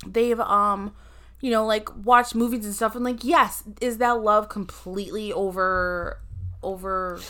they've 0.05 0.41
um 0.41 0.95
you 1.41 1.51
know 1.51 1.65
like 1.65 1.89
watched 2.05 2.35
movies 2.35 2.65
and 2.65 2.75
stuff 2.75 2.97
and 2.97 3.05
like 3.05 3.23
yes, 3.23 3.63
is 3.81 3.99
that 3.99 4.21
love 4.23 4.49
completely 4.49 5.33
over 5.33 6.21
over 6.63 7.21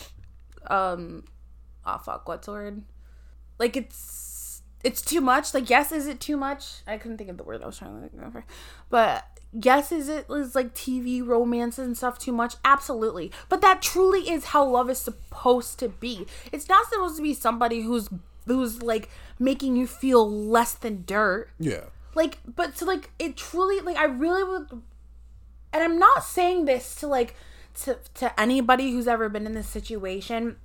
um 0.68 1.24
oh 1.84 1.98
fuck, 1.98 2.26
what's 2.26 2.46
the 2.46 2.52
word? 2.52 2.82
Like 3.58 3.76
it's 3.76 4.33
it's 4.84 5.02
too 5.02 5.20
much. 5.20 5.54
Like, 5.54 5.68
yes, 5.70 5.90
is 5.90 6.06
it 6.06 6.20
too 6.20 6.36
much? 6.36 6.82
I 6.86 6.98
couldn't 6.98 7.18
think 7.18 7.30
of 7.30 7.38
the 7.38 7.42
word 7.42 7.62
I 7.62 7.66
was 7.66 7.78
trying 7.78 8.00
to 8.00 8.08
think 8.08 8.22
of. 8.22 8.42
But 8.90 9.24
yes, 9.52 9.90
is 9.90 10.08
it 10.08 10.26
is 10.30 10.54
like 10.54 10.74
TV 10.74 11.26
romance 11.26 11.78
and 11.78 11.96
stuff 11.96 12.18
too 12.18 12.32
much? 12.32 12.56
Absolutely. 12.64 13.32
But 13.48 13.62
that 13.62 13.80
truly 13.82 14.30
is 14.30 14.46
how 14.46 14.64
love 14.64 14.90
is 14.90 14.98
supposed 14.98 15.78
to 15.78 15.88
be. 15.88 16.26
It's 16.52 16.68
not 16.68 16.86
supposed 16.88 17.16
to 17.16 17.22
be 17.22 17.34
somebody 17.34 17.82
who's 17.82 18.08
who's 18.46 18.82
like 18.82 19.08
making 19.38 19.76
you 19.76 19.86
feel 19.86 20.30
less 20.30 20.74
than 20.74 21.04
dirt. 21.06 21.48
Yeah. 21.58 21.84
Like, 22.14 22.38
but 22.46 22.76
to 22.76 22.84
like 22.84 23.10
it 23.18 23.36
truly 23.36 23.80
like 23.80 23.96
I 23.96 24.04
really 24.04 24.44
would 24.44 24.82
and 25.72 25.82
I'm 25.82 25.98
not 25.98 26.24
saying 26.24 26.66
this 26.66 26.94
to 26.96 27.06
like 27.06 27.34
to 27.82 27.98
to 28.14 28.40
anybody 28.40 28.92
who's 28.92 29.08
ever 29.08 29.28
been 29.28 29.46
in 29.46 29.54
this 29.54 29.68
situation 29.68 30.56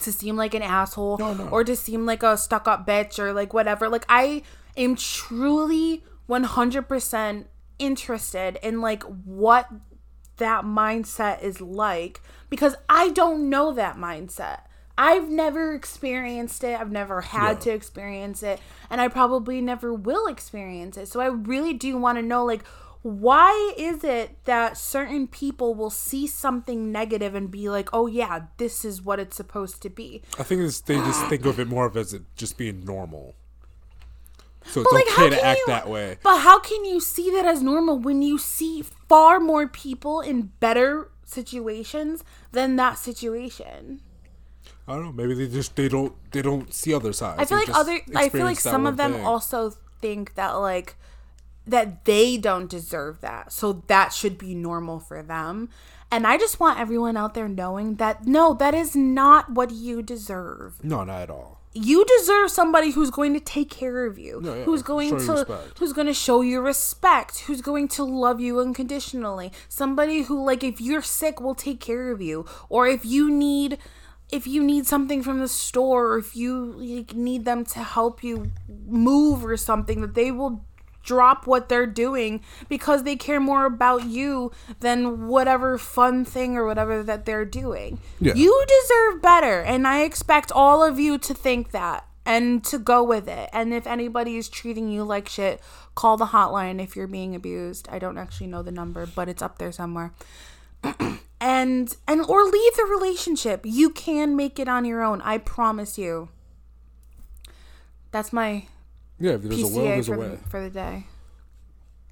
to 0.00 0.12
seem 0.12 0.36
like 0.36 0.54
an 0.54 0.62
asshole 0.62 1.18
No, 1.18 1.34
no. 1.34 1.48
or 1.48 1.64
to 1.64 1.76
seem 1.76 2.04
like 2.06 2.22
a 2.22 2.36
stuck 2.36 2.66
up 2.66 2.86
bitch 2.86 3.18
or 3.18 3.32
like 3.32 3.52
whatever. 3.54 3.88
Like 3.88 4.04
I 4.08 4.42
am 4.76 4.96
truly 4.96 6.02
100% 6.28 7.44
interested 7.78 8.58
in 8.62 8.80
like 8.80 9.02
what 9.02 9.68
that 10.38 10.64
mindset 10.64 11.42
is 11.42 11.60
like 11.60 12.20
because 12.50 12.74
I 12.88 13.10
don't 13.10 13.48
know 13.48 13.72
that 13.72 13.96
mindset. 13.96 14.60
I've 14.96 15.28
never 15.28 15.74
experienced 15.74 16.62
it. 16.64 16.80
I've 16.80 16.90
never 16.92 17.20
had 17.20 17.52
Yeah. 17.54 17.58
to 17.60 17.70
experience 17.72 18.42
it 18.42 18.60
and 18.90 19.00
I 19.00 19.08
probably 19.08 19.60
never 19.60 19.92
will 19.92 20.26
experience 20.26 20.96
it. 20.96 21.08
So 21.08 21.20
I 21.20 21.26
really 21.26 21.72
do 21.74 21.96
want 21.96 22.18
to 22.18 22.22
know 22.22 22.44
like 22.44 22.64
why 23.04 23.74
is 23.76 24.02
it 24.02 24.42
that 24.46 24.78
certain 24.78 25.28
people 25.28 25.74
will 25.74 25.90
see 25.90 26.26
something 26.26 26.90
negative 26.90 27.34
and 27.34 27.50
be 27.50 27.68
like, 27.68 27.90
"Oh 27.92 28.06
yeah, 28.06 28.44
this 28.56 28.82
is 28.84 29.02
what 29.02 29.20
it's 29.20 29.36
supposed 29.36 29.82
to 29.82 29.90
be." 29.90 30.22
I 30.38 30.42
think 30.42 30.62
it's, 30.62 30.80
they 30.80 30.96
just 30.96 31.24
think 31.26 31.44
of 31.44 31.60
it 31.60 31.68
more 31.68 31.84
of 31.84 31.96
as 31.98 32.14
it 32.14 32.22
just 32.34 32.56
being 32.56 32.82
normal. 32.84 33.34
So 34.64 34.80
it's 34.80 34.90
like, 34.92 35.04
okay 35.12 35.28
to 35.36 35.44
act 35.44 35.58
you- 35.60 35.66
that 35.66 35.86
way. 35.86 36.16
But 36.22 36.38
how 36.40 36.58
can 36.58 36.86
you 36.86 36.98
see 36.98 37.30
that 37.32 37.44
as 37.44 37.62
normal 37.62 37.98
when 37.98 38.22
you 38.22 38.38
see 38.38 38.82
far 39.06 39.38
more 39.38 39.68
people 39.68 40.22
in 40.22 40.52
better 40.58 41.10
situations 41.26 42.24
than 42.52 42.76
that 42.76 42.94
situation? 42.98 44.00
I 44.88 44.94
don't 44.94 45.04
know. 45.04 45.12
Maybe 45.12 45.34
they 45.34 45.48
just 45.52 45.76
they 45.76 45.88
don't 45.88 46.14
they 46.32 46.40
don't 46.40 46.72
see 46.72 46.94
other 46.94 47.12
sides. 47.12 47.38
I 47.40 47.44
feel 47.44 47.58
They 47.58 47.66
like 47.66 47.76
other 47.76 48.00
I 48.16 48.28
feel 48.30 48.44
like 48.46 48.58
some 48.60 48.86
of 48.86 48.96
them 48.96 49.12
thing. 49.12 49.24
also 49.26 49.74
think 50.00 50.34
that 50.36 50.52
like 50.52 50.96
that 51.66 52.04
they 52.04 52.36
don't 52.36 52.68
deserve 52.68 53.20
that. 53.20 53.52
So 53.52 53.84
that 53.86 54.12
should 54.12 54.38
be 54.38 54.54
normal 54.54 55.00
for 55.00 55.22
them. 55.22 55.70
And 56.10 56.26
I 56.26 56.36
just 56.36 56.60
want 56.60 56.78
everyone 56.78 57.16
out 57.16 57.34
there 57.34 57.48
knowing 57.48 57.96
that 57.96 58.26
no, 58.26 58.54
that 58.54 58.74
is 58.74 58.94
not 58.94 59.50
what 59.50 59.70
you 59.72 60.02
deserve. 60.02 60.84
No, 60.84 61.02
not 61.04 61.22
at 61.22 61.30
all. 61.30 61.60
you 61.72 62.04
deserve 62.18 62.50
somebody 62.50 62.92
who's 62.92 63.10
going 63.10 63.34
to 63.34 63.40
take 63.40 63.68
care 63.68 64.06
of 64.06 64.16
you 64.16 64.40
Yeah, 64.44 64.54
yeah, 64.54 64.64
who's 64.64 64.82
going 64.82 65.18
show 65.18 65.42
to 65.42 65.58
who's 65.78 65.92
going 65.92 66.06
to 66.06 66.14
show 66.14 66.40
you 66.40 66.60
respect 66.60 67.40
who's 67.40 67.60
going 67.60 67.88
to 67.88 68.04
love 68.04 68.40
you 68.40 68.60
unconditionally 68.60 69.50
somebody 69.68 70.22
who 70.22 70.44
like 70.44 70.62
if 70.62 70.80
you're 70.80 71.02
sick 71.02 71.40
will 71.40 71.56
take 71.56 71.80
care 71.80 72.12
of 72.12 72.22
you 72.22 72.46
or 72.68 72.86
if 72.86 73.04
you 73.04 73.28
need 73.28 73.78
if 74.30 74.46
you 74.46 74.62
need 74.62 74.86
something 74.86 75.20
from 75.20 75.40
the 75.40 75.48
store 75.48 76.12
or 76.12 76.18
if 76.18 76.36
you 76.36 76.74
like, 76.76 77.12
need 77.14 77.44
them 77.44 77.64
to 77.64 77.80
help 77.80 78.22
you 78.22 78.52
move 78.86 79.44
or 79.44 79.56
something 79.56 80.00
that 80.00 80.14
they 80.14 80.30
will 80.30 80.64
drop 81.04 81.46
what 81.46 81.68
they're 81.68 81.86
doing 81.86 82.40
because 82.68 83.04
they 83.04 83.16
care 83.16 83.40
more 83.40 83.64
about 83.64 84.04
you 84.04 84.50
than 84.80 85.28
whatever 85.28 85.78
fun 85.78 86.24
thing 86.24 86.56
or 86.56 86.66
whatever 86.66 87.02
that 87.02 87.26
they're 87.26 87.44
doing. 87.44 87.98
Yeah. 88.20 88.34
You 88.34 88.64
deserve 88.66 89.22
better, 89.22 89.60
and 89.60 89.86
I 89.86 90.02
expect 90.02 90.50
all 90.50 90.82
of 90.82 90.98
you 90.98 91.18
to 91.18 91.34
think 91.34 91.70
that 91.70 92.06
and 92.26 92.64
to 92.64 92.78
go 92.78 93.02
with 93.02 93.28
it. 93.28 93.50
And 93.52 93.74
if 93.74 93.86
anybody 93.86 94.36
is 94.36 94.48
treating 94.48 94.88
you 94.88 95.04
like 95.04 95.28
shit, 95.28 95.60
call 95.94 96.16
the 96.16 96.26
hotline 96.26 96.82
if 96.82 96.96
you're 96.96 97.06
being 97.06 97.34
abused. 97.34 97.88
I 97.90 97.98
don't 97.98 98.18
actually 98.18 98.46
know 98.46 98.62
the 98.62 98.72
number, 98.72 99.06
but 99.06 99.28
it's 99.28 99.42
up 99.42 99.58
there 99.58 99.72
somewhere. 99.72 100.12
and 101.40 101.96
and 102.08 102.20
or 102.22 102.44
leave 102.44 102.76
the 102.76 102.84
relationship. 102.84 103.62
You 103.64 103.90
can 103.90 104.36
make 104.36 104.58
it 104.58 104.68
on 104.68 104.84
your 104.84 105.02
own. 105.02 105.20
I 105.22 105.38
promise 105.38 105.98
you. 105.98 106.28
That's 108.10 108.32
my 108.32 108.66
Yeah, 109.18 109.32
if 109.32 109.42
there's 109.42 109.62
a 109.62 109.62
will, 109.62 109.70
PSA 109.70 109.80
there's 109.80 110.08
a 110.08 110.12
for 110.12 110.18
way. 110.18 110.28
the, 110.28 110.36
for 110.48 110.60
the 110.62 110.70
day. 110.70 111.06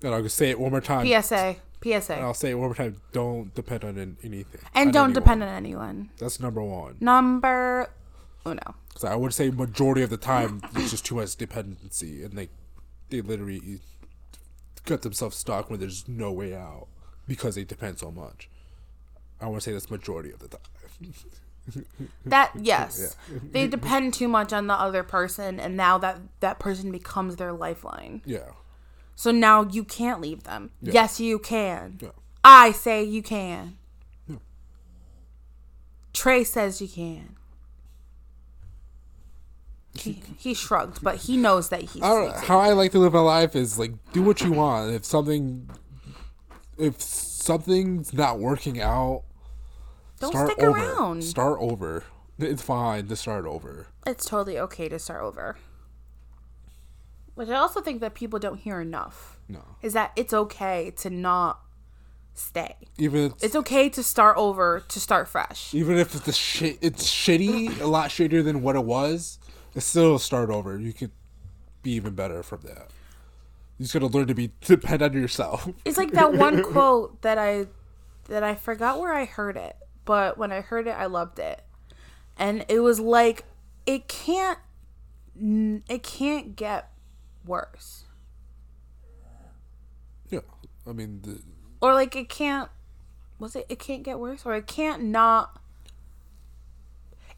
And 0.03 0.15
I'll 0.15 0.23
just 0.23 0.37
say 0.37 0.51
it 0.51 0.59
one 0.59 0.71
more 0.71 0.81
time. 0.81 1.07
PSA. 1.07 1.57
PSA. 1.83 2.15
And. 2.15 2.25
I'll 2.25 2.35
say 2.35 2.51
it 2.51 2.55
one 2.55 2.69
more 2.69 2.75
time. 2.75 3.01
Don't 3.13 3.55
depend 3.55 3.85
on 3.85 4.17
anything. 4.23 4.61
And 4.75 4.89
on 4.89 4.93
don't 4.93 5.05
anyone. 5.05 5.13
depend 5.13 5.43
on 5.43 5.49
anyone. 5.49 6.11
That's 6.19 6.41
number 6.41 6.63
one. 6.63 6.97
Number 7.01 7.89
oh, 8.47 8.51
uno. 8.53 8.75
So 8.97 9.09
I 9.09 9.17
would 9.17 9.33
say 9.35 9.51
majority 9.51 10.03
of 10.03 10.11
the 10.11 10.17
time 10.17 10.61
it's 10.77 10.91
just 10.91 11.05
too 11.07 11.17
much 11.17 11.37
dependency, 11.37 12.23
and 12.23 12.35
they 12.35 12.49
they 13.11 13.21
literally 13.21 13.81
got 14.85 15.03
themselves 15.03 15.37
stuck 15.37 15.71
when 15.71 15.81
there's 15.81 16.09
no 16.09 16.33
way 16.33 16.55
out 16.55 16.89
because 17.27 17.55
they 17.55 17.65
depend 17.65 17.99
so 17.99 18.11
much. 18.11 18.49
I 19.41 19.47
want 19.47 19.63
to 19.63 19.65
say 19.65 19.73
that's 19.73 19.91
majority 19.91 20.31
of 20.31 20.39
the 20.39 20.49
time. 20.49 20.61
That 22.27 22.53
yes, 22.61 23.17
they 23.53 23.67
depend 23.69 24.15
too 24.15 24.29
much 24.29 24.53
on 24.53 24.67
the 24.67 24.75
other 24.75 25.03
person, 25.03 25.61
and 25.61 25.77
now 25.77 25.99
that 25.99 26.19
that 26.41 26.59
person 26.59 26.91
becomes 26.91 27.37
their 27.37 27.53
lifeline. 27.53 28.23
Yeah, 28.25 28.51
So 29.15 29.31
now 29.31 29.63
you 29.63 29.85
can't 29.85 30.21
leave 30.21 30.43
them. 30.45 30.71
Yes, 30.81 31.21
you 31.21 31.39
can. 31.39 31.99
yeah. 32.03 32.11
I 32.45 32.73
say 32.73 33.05
you 33.05 33.23
can. 33.23 33.77
Trey 36.13 36.45
says 36.45 36.81
you 36.81 36.89
can. 36.89 37.37
He, 39.95 40.23
he 40.39 40.55
shrugged, 40.55 41.03
but 41.03 41.17
he 41.17 41.37
knows 41.37 41.69
that 41.69 41.83
he's 41.83 42.03
I. 42.03 42.41
How 42.45 42.59
I 42.59 42.73
like 42.73 42.93
to 42.93 42.99
live 42.99 43.13
my 43.13 43.21
life 43.21 43.55
is 43.55 43.79
like 43.79 43.93
do 44.13 44.23
what 44.23 44.41
you 44.41 44.53
want. 44.53 44.93
If 44.95 45.05
something, 45.05 45.69
if 46.79 47.01
something's 47.01 48.13
not 48.13 48.39
working 48.39 48.81
out, 48.81 49.23
Don't 50.23 50.33
start 50.33 50.51
stick 50.51 50.63
over. 50.65 50.79
around. 50.79 51.23
Start 51.25 51.59
over. 51.61 52.05
It's 52.39 52.63
fine 52.63 53.07
to 53.09 53.17
start 53.17 53.45
over. 53.45 53.89
It's 54.07 54.25
totally 54.25 54.59
okay 54.59 54.89
to 54.89 54.99
start 54.99 55.23
over. 55.23 55.57
Which 57.35 57.49
I 57.49 57.55
also 57.57 57.81
think 57.81 58.01
that 58.01 58.15
people 58.15 58.39
don't 58.39 58.59
hear 58.59 58.81
enough 58.81 59.39
No, 59.49 59.61
is 59.81 59.95
that 59.95 60.13
it's 60.17 60.33
okay 60.35 60.91
to 60.99 61.09
not 61.11 61.61
stay. 62.35 62.77
even 62.99 63.27
it's, 63.33 63.43
It's 63.43 63.57
okay 63.57 63.89
to 63.91 64.03
start 64.03 64.37
over, 64.37 64.83
to 64.89 65.01
start 65.01 65.29
fresh. 65.29 65.73
even 65.75 65.99
if 65.99 66.15
it's 66.15 66.25
the 66.25 66.33
shit, 66.33 66.79
it's 66.83 67.09
shitty, 67.09 67.81
a 67.81 67.87
lot 67.87 68.11
shittier 68.11 68.45
than 68.45 68.63
what 68.63 68.77
it 68.77 68.85
was. 68.85 69.39
It's 69.75 69.87
still 69.87 70.17
a 70.17 70.21
start 70.21 70.51
over. 70.51 70.79
You 70.79 70.93
could 70.93 71.11
be 71.83 71.93
even 71.93 72.15
better 72.15 72.43
from 72.43 72.61
that. 72.63 72.89
You 73.79 73.85
just 73.85 73.95
gotta 73.95 74.07
learn 74.07 74.27
to 74.27 74.35
be 74.35 74.53
depend 74.61 75.03
on 75.03 75.15
yourself. 75.15 75.69
It's 75.87 75.97
like 75.97 76.13
that 76.13 76.35
one 76.35 76.63
quote 76.73 77.23
that 77.23 77.39
I 77.39 77.67
that 78.29 78.43
I 78.45 78.55
forgot 78.55 79.01
where 79.01 79.13
I 79.15 79.25
heard 79.25 79.57
it, 79.57 79.75
but 80.05 80.39
when 80.39 80.53
I 80.53 80.61
heard 80.61 80.87
it, 80.87 80.97
I 80.97 81.07
loved 81.07 81.39
it. 81.39 81.63
And 82.37 82.65
it 82.69 82.81
was 82.81 82.99
like 83.01 83.45
it 83.87 84.09
can't 84.09 84.59
it 85.89 86.03
can't 86.03 86.57
get 86.57 86.91
worse. 87.45 88.05
Yeah, 90.29 90.41
I 90.87 90.93
mean, 90.93 91.21
the, 91.23 91.41
Or 91.81 91.95
like 91.95 92.15
it 92.17 92.29
can't 92.29 92.71
was 93.39 93.57
it 93.57 93.67
it 93.69 93.79
can't 93.79 94.03
get 94.03 94.19
worse 94.19 94.47
or 94.47 94.55
it 94.55 94.67
can't 94.67 95.03
not 95.03 95.59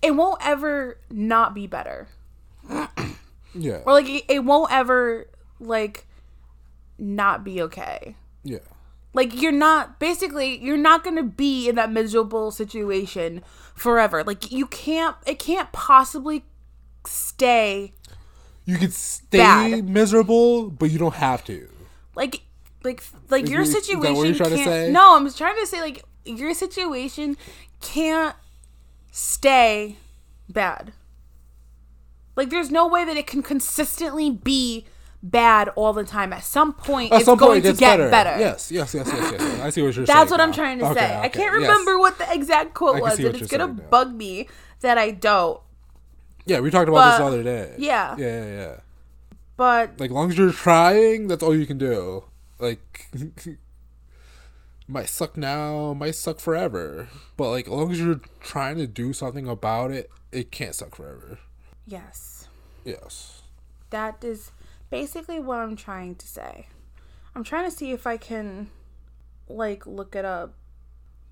it 0.02 0.14
won't 0.14 0.38
ever 0.44 0.98
not 1.10 1.54
be 1.54 1.66
better. 1.66 2.08
yeah, 3.54 3.80
Or 3.86 3.92
like 3.94 4.08
it, 4.08 4.24
it 4.28 4.44
won't 4.44 4.70
ever 4.72 5.28
like 5.60 6.06
not 6.98 7.42
be 7.44 7.60
okay. 7.62 8.16
yeah, 8.42 8.58
Like 9.14 9.40
you're 9.40 9.52
not 9.52 9.98
basically 9.98 10.62
you're 10.62 10.76
not 10.76 11.02
going 11.02 11.16
to 11.16 11.22
be 11.22 11.68
in 11.68 11.76
that 11.76 11.90
miserable 11.90 12.50
situation 12.50 13.42
forever. 13.74 14.22
Like 14.22 14.52
you 14.52 14.66
can't 14.66 15.16
it 15.26 15.38
can't 15.38 15.72
possibly 15.72 16.44
stay 17.06 17.94
you 18.66 18.78
could 18.78 18.92
stay 18.92 19.38
Bad. 19.38 19.88
miserable, 19.88 20.70
but 20.70 20.90
you 20.90 20.98
don't 20.98 21.14
have 21.14 21.44
to. 21.44 21.68
like 22.14 22.42
like 22.82 23.02
like 23.30 23.48
your 23.48 23.62
is 23.62 23.74
what 23.74 23.84
situation 23.84 24.34
to 24.34 24.56
can't 24.56 24.64
say? 24.64 24.90
No, 24.90 25.16
I'm 25.16 25.30
trying 25.32 25.56
to 25.56 25.66
say 25.66 25.80
like 25.80 26.02
your 26.24 26.54
situation 26.54 27.36
can't 27.80 28.34
stay 29.10 29.96
bad. 30.48 30.92
Like 32.36 32.50
there's 32.50 32.70
no 32.70 32.86
way 32.86 33.04
that 33.04 33.16
it 33.16 33.26
can 33.26 33.42
consistently 33.42 34.30
be 34.30 34.86
bad 35.24 35.68
all 35.70 35.92
the 35.92 36.04
time. 36.04 36.32
At 36.32 36.44
some 36.44 36.72
point 36.74 37.10
At 37.12 37.16
it's 37.16 37.24
some 37.24 37.38
going 37.38 37.54
point, 37.62 37.64
to 37.64 37.70
it's 37.70 37.80
get 37.80 37.96
better. 37.96 38.10
better. 38.10 38.38
Yes, 38.38 38.70
yes, 38.70 38.94
yes, 38.94 39.06
yes, 39.12 39.32
yes. 39.32 39.60
I 39.60 39.70
see 39.70 39.82
what 39.82 39.96
you're 39.96 40.06
saying. 40.06 40.06
That's 40.06 40.30
what 40.30 40.40
I'm 40.40 40.52
trying 40.52 40.78
to 40.78 40.86
Okay, 40.90 41.00
say. 41.00 41.16
I 41.18 41.28
can't 41.28 41.52
yes. 41.52 41.62
remember 41.62 41.98
what 41.98 42.18
the 42.18 42.32
exact 42.32 42.74
quote 42.74 43.00
was, 43.00 43.18
and 43.18 43.34
it's 43.34 43.50
gonna 43.50 43.68
now. 43.68 43.82
bug 43.90 44.14
me 44.14 44.48
that 44.80 44.98
I 44.98 45.10
don't. 45.10 45.60
Yeah, 46.46 46.60
we 46.60 46.70
talked 46.70 46.88
about 46.88 47.10
this 47.12 47.18
the 47.18 47.24
other 47.24 47.42
day. 47.42 47.74
yeah. 47.78 48.14
yeah, 48.18 48.44
yeah, 48.44 48.56
yeah. 48.60 48.76
But 49.56 49.98
Like, 49.98 50.10
long 50.10 50.30
as 50.30 50.36
you're 50.36 50.52
trying, 50.52 51.28
that's 51.28 51.42
all 51.42 51.56
you 51.56 51.64
can 51.66 51.78
do. 51.78 52.24
Like, 52.58 53.06
might 54.88 55.08
suck 55.08 55.36
now, 55.36 55.94
might 55.94 56.14
suck 56.16 56.38
forever. 56.40 57.08
But 57.36 57.50
like, 57.50 57.66
as 57.66 57.72
long 57.72 57.90
as 57.92 57.98
you're 58.00 58.20
trying 58.40 58.76
to 58.76 58.86
do 58.86 59.12
something 59.12 59.48
about 59.48 59.90
it, 59.90 60.10
it 60.32 60.50
can't 60.50 60.74
suck 60.74 60.94
forever. 60.96 61.38
yes, 61.86 62.48
Yes. 62.84 63.42
that 63.90 64.22
is 64.22 64.50
basically 64.94 65.40
what 65.40 65.58
I'm 65.58 65.74
trying 65.76 66.14
to 66.16 66.26
say. 66.26 66.68
I'm 67.34 67.42
trying 67.42 67.64
to 67.64 67.76
see 67.76 67.90
if 67.90 68.06
I 68.06 68.16
can 68.16 68.70
like 69.48 69.86
look 69.86 70.14
it 70.14 70.24
up, 70.24 70.54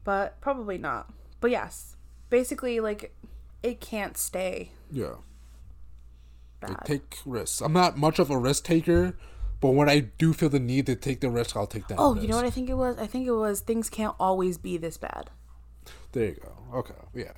but 0.05 0.41
probably 0.41 0.79
not. 0.79 1.13
But 1.41 1.51
yes, 1.53 1.97
basically 2.29 2.81
like 2.81 3.15
it 3.63 3.81
can't 3.81 4.17
stay 4.19 4.73
Yeah. 4.91 5.15
bad. 6.61 6.71
Like, 6.71 6.85
take 6.85 7.19
risks. 7.25 7.61
I'm 7.61 7.73
not 7.73 7.97
much 7.97 8.19
of 8.19 8.31
a 8.31 8.37
risk 8.39 8.65
taker, 8.65 9.17
but 9.61 9.71
when 9.71 9.89
I 9.89 10.01
do 10.01 10.33
feel 10.33 10.49
the 10.49 10.59
need 10.59 10.87
to 10.87 10.97
take 10.97 11.21
the 11.21 11.31
risk, 11.31 11.57
I'll 11.57 11.69
take 11.69 11.87
that. 11.87 11.99
oh, 11.99 12.15
risk. 12.15 12.23
you 12.23 12.29
know 12.29 12.37
what 12.37 12.45
I 12.45 12.51
think 12.51 12.69
it 12.69 12.75
was? 12.75 12.99
I 12.99 13.07
think 13.07 13.29
it 13.29 13.33
was 13.33 13.61
things 13.61 13.89
can't 13.89 14.17
always 14.19 14.59
be 14.59 14.77
this 14.77 14.99
bad. 14.99 15.31
There 16.11 16.25
you 16.31 16.37
go. 16.43 16.79
Okay. 16.79 16.95
Yeah. 17.15 17.33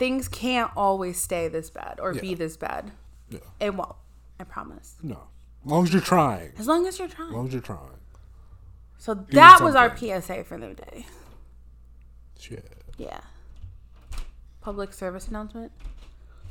Things 0.00 0.26
can't 0.26 0.72
always 0.76 1.20
stay 1.20 1.46
this 1.46 1.70
bad 1.70 2.00
or 2.00 2.12
be 2.14 2.34
this 2.34 2.56
bad. 2.56 2.90
Yeah. 3.28 3.38
It 3.60 3.74
won't. 3.74 3.94
I 4.40 4.44
promise. 4.44 4.96
No. 5.02 5.28
As 5.64 5.70
long 5.70 5.84
as 5.84 5.92
you're 5.92 6.02
trying. 6.02 6.52
As 6.58 6.66
long 6.66 6.86
as 6.86 6.98
you're 6.98 7.08
trying. 7.08 7.28
As 7.28 7.34
long 7.34 7.46
as 7.46 7.52
you're 7.52 7.62
trying. 7.62 8.00
So 8.98 9.14
that 9.14 9.60
was 9.62 9.74
our. 9.74 9.96
PSA 9.96 10.44
for 10.44 10.58
the 10.58 10.74
day. 10.74 11.06
Shit. 12.38 12.64
Yeah. 12.96 13.20
Public 14.60 14.92
service 14.92 15.28
announcement. 15.28 15.72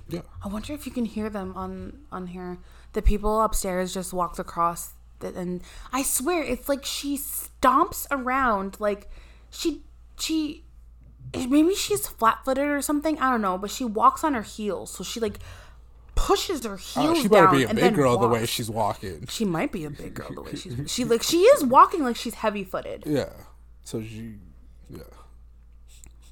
Yeah. 0.08 0.22
I 0.44 0.48
wonder 0.48 0.74
if 0.74 0.86
you 0.86 0.92
can 0.92 1.06
hear 1.06 1.30
them 1.30 1.54
on 1.56 2.00
on 2.12 2.28
here. 2.28 2.58
The 2.94 3.02
people 3.02 3.42
upstairs 3.42 3.94
just 3.94 4.12
walked 4.14 4.40
across, 4.40 4.94
the, 5.20 5.28
and 5.36 5.62
I 5.94 6.02
swear 6.02 6.42
it's 6.44 6.68
like 6.68 6.84
she 6.84 7.18
stomps 7.18 8.08
around 8.10 8.78
like 8.80 9.10
she 9.52 9.84
she 10.18 10.64
maybe 11.36 11.76
she's 11.76 12.08
flat 12.08 12.40
footed 12.44 12.68
or 12.68 12.82
something. 12.82 13.20
I 13.20 13.30
don't 13.30 13.42
know, 13.42 13.60
but 13.60 13.70
she 13.70 13.86
walks 13.86 14.24
on 14.24 14.34
her 14.34 14.42
heels, 14.42 14.92
so 14.92 15.04
she 15.04 15.20
like 15.20 15.40
pushes 16.20 16.64
her 16.66 16.74
Oh, 16.74 17.02
heels 17.02 17.22
she 17.22 17.28
better 17.28 17.48
down 17.48 17.56
be 17.56 17.64
a 17.64 17.74
big 17.74 17.96
girl 17.96 18.18
the 18.18 18.28
way 18.28 18.46
she's 18.46 18.70
walking. 18.70 19.26
She 19.28 19.46
might 19.46 19.72
be 19.72 19.86
a 19.86 19.90
big 19.90 20.14
girl 20.14 20.34
the 20.34 20.42
way 20.42 20.56
she's 20.56 20.76
she 20.92 21.06
like 21.06 21.24
she 21.24 21.38
is 21.38 21.64
walking 21.64 22.04
like 22.04 22.16
she's 22.16 22.36
heavy 22.36 22.64
footed 22.64 23.04
Yeah. 23.06 23.30
So 23.84 24.02
she. 24.02 24.36
Yeah. 24.90 25.04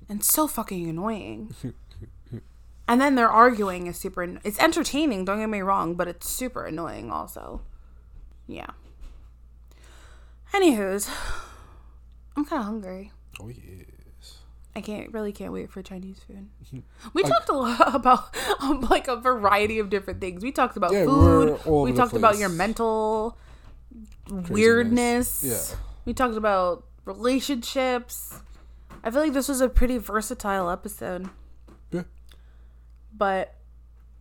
and 0.10 0.24
so 0.24 0.48
fucking 0.48 0.90
annoying. 0.90 1.56
and 2.88 3.02
then 3.02 3.16
they're 3.16 3.30
arguing 3.30 3.88
is 3.88 3.98
super. 3.98 4.24
It's 4.44 4.60
entertaining. 4.60 5.26
Don't 5.26 5.40
get 5.40 5.50
me 5.50 5.62
wrong, 5.62 5.96
but 5.96 6.08
it's 6.08 6.30
super 6.30 6.66
annoying 6.66 7.12
also. 7.12 7.62
Yeah. 8.48 8.72
Anywho's, 10.54 11.10
I'm 12.36 12.46
kind 12.46 12.60
of 12.60 12.66
hungry. 12.66 13.12
Oh 13.40 13.48
yes. 13.50 13.86
I 14.78 14.82
can't 14.82 15.12
really 15.12 15.32
can't 15.32 15.52
wait 15.52 15.72
for 15.72 15.82
Chinese 15.82 16.20
food. 16.28 16.48
We 17.16 17.24
talked 17.24 17.50
a 17.50 17.54
lot 17.54 17.96
about 17.96 18.36
um, 18.62 18.82
like 18.82 19.08
a 19.08 19.16
variety 19.16 19.80
of 19.80 19.90
different 19.90 20.22
things. 20.22 20.44
We 20.44 20.52
talked 20.52 20.78
about 20.78 20.94
Yeah, 20.94 21.06
food. 21.06 21.60
We 21.66 21.94
talked 21.94 22.14
about 22.14 22.38
your 22.38 22.50
mental 22.50 23.36
weirdness. 24.30 25.44
Yeah. 25.44 25.78
We 26.06 26.14
talked 26.14 26.36
about 26.38 26.86
relationships. 27.06 28.40
I 29.04 29.10
feel 29.10 29.22
like 29.22 29.34
this 29.34 29.48
was 29.48 29.62
a 29.62 29.70
pretty 29.70 29.98
versatile 29.98 30.70
episode, 30.70 31.28
Yeah. 31.92 32.04
but 33.16 33.56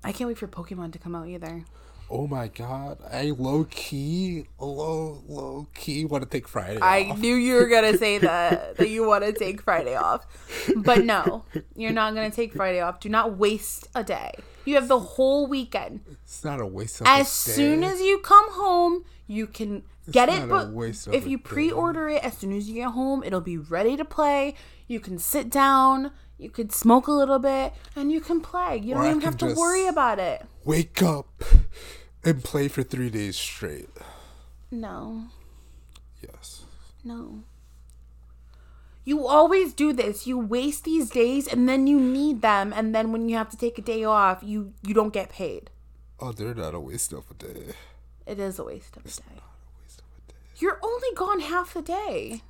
I 0.04 0.12
can't 0.12 0.28
wait 0.28 0.38
for 0.38 0.46
Pokemon 0.46 0.92
to 0.92 0.98
come 0.98 1.14
out 1.14 1.28
either. 1.28 1.64
Oh 2.08 2.26
my 2.28 2.48
god. 2.48 2.98
I 3.10 3.32
low 3.36 3.64
key, 3.64 4.46
low, 4.60 5.22
low 5.26 5.66
key 5.74 6.04
want 6.04 6.22
to 6.22 6.28
take 6.30 6.46
Friday. 6.46 6.78
I 6.80 7.10
off. 7.10 7.18
knew 7.18 7.34
you 7.34 7.54
were 7.54 7.66
gonna 7.66 7.96
say 7.98 8.18
that 8.30 8.76
that 8.76 8.88
you 8.90 9.06
want 9.06 9.24
to 9.24 9.32
take 9.32 9.60
Friday 9.60 9.96
off, 9.96 10.24
but 10.76 11.04
no, 11.04 11.44
you're 11.74 11.92
not 11.92 12.14
gonna 12.14 12.30
take 12.30 12.52
Friday 12.52 12.80
off. 12.80 13.00
Do 13.00 13.08
not 13.08 13.36
waste 13.36 13.88
a 13.94 14.04
day. 14.04 14.32
You 14.64 14.74
have 14.76 14.88
the 14.88 14.98
whole 15.00 15.46
weekend. 15.48 16.00
It's 16.22 16.44
not 16.44 16.60
a 16.60 16.66
waste 16.66 17.00
of 17.00 17.06
time. 17.06 17.20
As 17.20 17.28
soon 17.28 17.82
as 17.82 18.00
you 18.00 18.18
come 18.18 18.52
home, 18.52 19.04
you 19.26 19.46
can 19.48 19.82
get 20.10 20.28
it. 20.28 20.48
But 20.48 20.68
if 21.12 21.26
you 21.26 21.38
day. 21.38 21.42
pre-order 21.42 22.08
it, 22.08 22.22
as 22.24 22.38
soon 22.38 22.52
as 22.56 22.68
you 22.68 22.74
get 22.74 22.90
home, 22.90 23.22
it'll 23.24 23.40
be 23.40 23.58
ready 23.58 23.96
to 23.96 24.04
play. 24.04 24.54
You 24.86 25.00
can 25.00 25.18
sit 25.18 25.50
down. 25.50 26.12
You 26.38 26.50
could 26.50 26.70
smoke 26.70 27.06
a 27.06 27.12
little 27.12 27.38
bit, 27.38 27.72
and 27.94 28.12
you 28.12 28.20
can 28.20 28.42
play. 28.42 28.76
You 28.76 28.92
Or 28.92 28.96
don't 28.98 29.06
I 29.06 29.10
even 29.10 29.20
have 29.22 29.38
to 29.38 29.54
worry 29.54 29.86
about 29.86 30.18
it. 30.18 30.44
wake 30.66 31.02
up 31.02 31.35
and 32.26 32.42
play 32.44 32.68
for 32.68 32.82
three 32.82 33.08
days 33.10 33.36
straight. 33.36 33.88
No, 34.70 35.24
Yes. 36.20 36.64
no. 37.04 37.44
You 39.04 39.26
always 39.26 39.72
do 39.72 39.92
this. 39.92 40.26
You 40.26 40.36
waste 40.36 40.82
these 40.84 41.08
days, 41.10 41.46
and 41.46 41.68
then 41.68 41.86
you 41.86 42.00
need 42.00 42.42
them, 42.42 42.72
and 42.72 42.92
then 42.92 43.12
when 43.12 43.28
you 43.28 43.36
have 43.36 43.48
to 43.50 43.56
take 43.56 43.78
a 43.78 43.82
day 43.82 44.02
off, 44.02 44.40
you 44.42 44.72
you 44.82 44.92
don't 44.94 45.12
get 45.12 45.28
paid. 45.30 45.70
Oh, 46.18 46.32
they're 46.32 46.54
not 46.54 46.74
a 46.74 46.80
waste 46.80 47.12
of 47.12 47.30
a 47.30 47.34
day. 47.34 47.74
It 48.26 48.40
is 48.40 48.58
a 48.58 48.64
waste 48.64 48.96
of 48.96 49.04
a 49.04 49.08
day. 49.08 49.40
Waste 49.84 50.00
of 50.00 50.06
a 50.18 50.32
day. 50.32 50.38
You're 50.58 50.80
only 50.82 51.08
gone 51.14 51.38
half 51.40 51.74
the 51.74 51.82
day. 51.82 52.42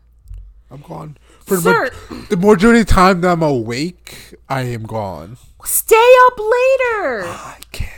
I'm 0.70 0.80
gone. 0.80 1.18
For 1.44 1.58
Sir. 1.58 1.90
the, 1.90 2.14
ma- 2.14 2.24
the 2.30 2.36
majority 2.38 2.80
of 2.80 2.86
the 2.86 2.92
time 2.92 3.20
that 3.20 3.30
I'm 3.32 3.42
awake, 3.42 4.34
I 4.48 4.62
am 4.62 4.84
gone. 4.84 5.36
Stay 5.64 6.08
up 6.26 6.38
later. 6.38 7.24
I 7.26 7.58
can't. 7.70 7.95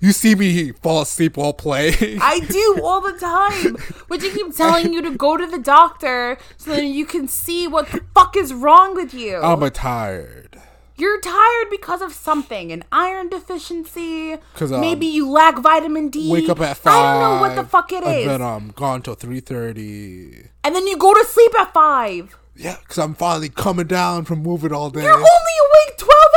You 0.00 0.12
see 0.12 0.34
me 0.34 0.72
fall 0.72 1.02
asleep 1.02 1.36
while 1.36 1.52
playing. 1.52 2.18
I 2.22 2.40
do 2.40 2.80
all 2.82 3.00
the 3.00 3.12
time. 3.18 3.76
But 4.08 4.22
you 4.22 4.30
keep 4.32 4.56
telling 4.56 4.92
you 4.92 5.02
to 5.02 5.10
go 5.10 5.36
to 5.36 5.46
the 5.46 5.58
doctor 5.58 6.38
so 6.56 6.70
that 6.72 6.84
you 6.84 7.04
can 7.06 7.28
see 7.28 7.68
what 7.68 7.88
the 7.90 8.00
fuck 8.14 8.36
is 8.36 8.52
wrong 8.52 8.94
with 8.94 9.12
you. 9.14 9.36
I'm 9.38 9.62
a 9.62 9.70
tired. 9.70 10.58
You're 10.96 11.20
tired 11.20 11.70
because 11.70 12.02
of 12.02 12.12
something, 12.12 12.70
an 12.70 12.84
iron 12.92 13.28
deficiency. 13.30 14.36
'Cause, 14.54 14.70
um, 14.72 14.80
maybe 14.80 15.06
you 15.06 15.28
lack 15.28 15.58
vitamin 15.58 16.08
D. 16.10 16.30
Wake 16.30 16.48
up 16.48 16.60
at 16.60 16.76
five. 16.76 16.94
I 16.94 17.12
don't 17.20 17.20
know 17.36 17.40
what 17.40 17.56
the 17.56 17.64
fuck 17.64 17.90
it 17.92 18.04
and 18.04 18.20
is. 18.20 18.26
then 18.26 18.42
um, 18.42 18.72
gone 18.76 19.02
till 19.02 19.14
three 19.14 19.40
thirty. 19.40 20.48
and 20.62 20.74
then 20.74 20.86
you 20.86 20.96
go 20.96 21.12
to 21.14 21.24
sleep 21.24 21.52
at 21.58 21.72
five. 21.74 22.36
Yeah, 22.54 22.76
because 22.80 22.98
I'm 22.98 23.14
finally 23.14 23.48
coming 23.48 23.86
down 23.86 24.26
from 24.26 24.42
moving 24.42 24.72
all 24.72 24.90
day. 24.90 25.02
You're 25.02 25.12
only 25.14 25.26
awake 25.26 25.96
twelve 25.98 26.32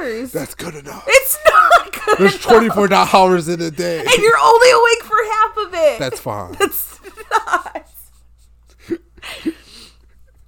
hours. 0.00 0.32
That's 0.32 0.54
good 0.54 0.76
enough. 0.76 1.04
it's. 1.08 1.36
There's 2.18 2.34
enough. 2.34 2.74
24 2.74 2.92
hours 3.14 3.48
in 3.48 3.60
a 3.60 3.70
day. 3.70 4.00
and 4.00 4.18
you're 4.18 4.38
only 4.38 4.70
awake 4.70 5.04
for 5.04 5.16
half 5.32 5.56
of 5.66 5.74
it. 5.74 5.98
That's 5.98 6.20
fine. 6.20 6.52
That's 6.58 7.00
not. 7.30 7.82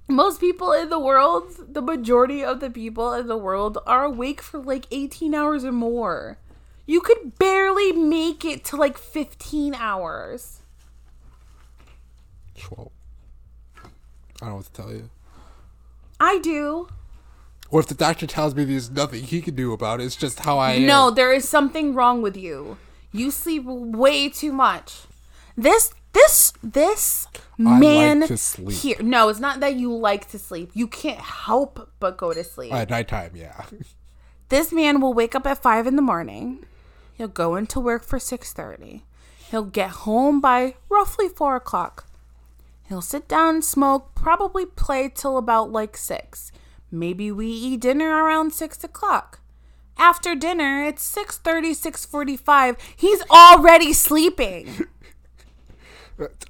Most 0.07 0.39
people 0.39 0.71
in 0.71 0.89
the 0.89 0.99
world, 0.99 1.53
the 1.71 1.81
majority 1.83 2.43
of 2.43 2.59
the 2.61 2.71
people 2.71 3.13
in 3.13 3.27
the 3.27 3.37
world, 3.37 3.77
are 3.85 4.05
awake 4.05 4.41
for 4.41 4.59
like 4.59 4.87
18 4.89 5.35
hours 5.35 5.63
or 5.63 5.71
more. 5.71 6.39
You 6.87 7.01
could 7.01 7.37
barely 7.37 7.91
make 7.91 8.43
it 8.43 8.65
to 8.65 8.75
like 8.75 8.97
15 8.97 9.75
hours. 9.75 10.61
Well, 12.71 12.91
I 13.77 13.81
don't 14.39 14.49
know 14.49 14.55
what 14.55 14.65
to 14.65 14.71
tell 14.71 14.91
you. 14.91 15.09
I 16.19 16.39
do. 16.39 16.87
What 17.69 17.81
if 17.81 17.87
the 17.87 17.93
doctor 17.93 18.25
tells 18.25 18.55
me 18.55 18.63
there's 18.63 18.89
nothing 18.89 19.23
he 19.23 19.41
can 19.41 19.55
do 19.55 19.73
about 19.73 20.01
it? 20.01 20.05
It's 20.05 20.15
just 20.15 20.39
how 20.39 20.57
I 20.57 20.73
am. 20.73 20.85
No, 20.85 21.11
there 21.11 21.31
is 21.31 21.47
something 21.47 21.93
wrong 21.93 22.21
with 22.21 22.35
you. 22.35 22.77
You 23.11 23.29
sleep 23.31 23.63
way 23.65 24.29
too 24.29 24.51
much. 24.51 25.01
This, 25.55 25.93
this, 26.13 26.53
this 26.63 27.27
like 27.59 27.79
man 27.79 28.27
to 28.27 28.37
sleep. 28.37 28.77
here. 28.77 28.97
No, 29.01 29.29
it's 29.29 29.39
not 29.39 29.59
that 29.59 29.75
you 29.75 29.93
like 29.93 30.29
to 30.29 30.39
sleep. 30.39 30.71
You 30.73 30.87
can't 30.87 31.19
help 31.19 31.91
but 31.99 32.17
go 32.17 32.33
to 32.33 32.43
sleep. 32.43 32.73
At 32.73 32.89
nighttime, 32.89 33.31
yeah. 33.35 33.65
This 34.49 34.71
man 34.71 34.99
will 34.99 35.13
wake 35.13 35.35
up 35.35 35.45
at 35.45 35.61
five 35.61 35.85
in 35.85 35.95
the 35.95 36.01
morning. 36.01 36.65
He'll 37.13 37.27
go 37.27 37.55
into 37.55 37.79
work 37.79 38.03
for 38.03 38.17
six 38.17 38.51
thirty. 38.51 39.03
He'll 39.51 39.63
get 39.63 39.91
home 39.91 40.41
by 40.41 40.73
roughly 40.89 41.29
four 41.29 41.55
o'clock. 41.55 42.07
He'll 42.87 43.03
sit 43.03 43.27
down 43.27 43.61
smoke, 43.61 44.15
probably 44.15 44.65
play 44.65 45.11
till 45.13 45.37
about 45.37 45.71
like 45.71 45.95
six. 45.95 46.51
Maybe 46.91 47.31
we 47.31 47.47
eat 47.47 47.81
dinner 47.81 48.23
around 48.23 48.53
six 48.53 48.83
o'clock. 48.83 49.39
After 49.97 50.33
dinner, 50.33 50.83
it's 50.85 51.03
6.30, 51.13 51.71
6.45. 51.71 52.77
He's 52.95 53.21
already 53.29 53.91
sleeping. 53.93 54.87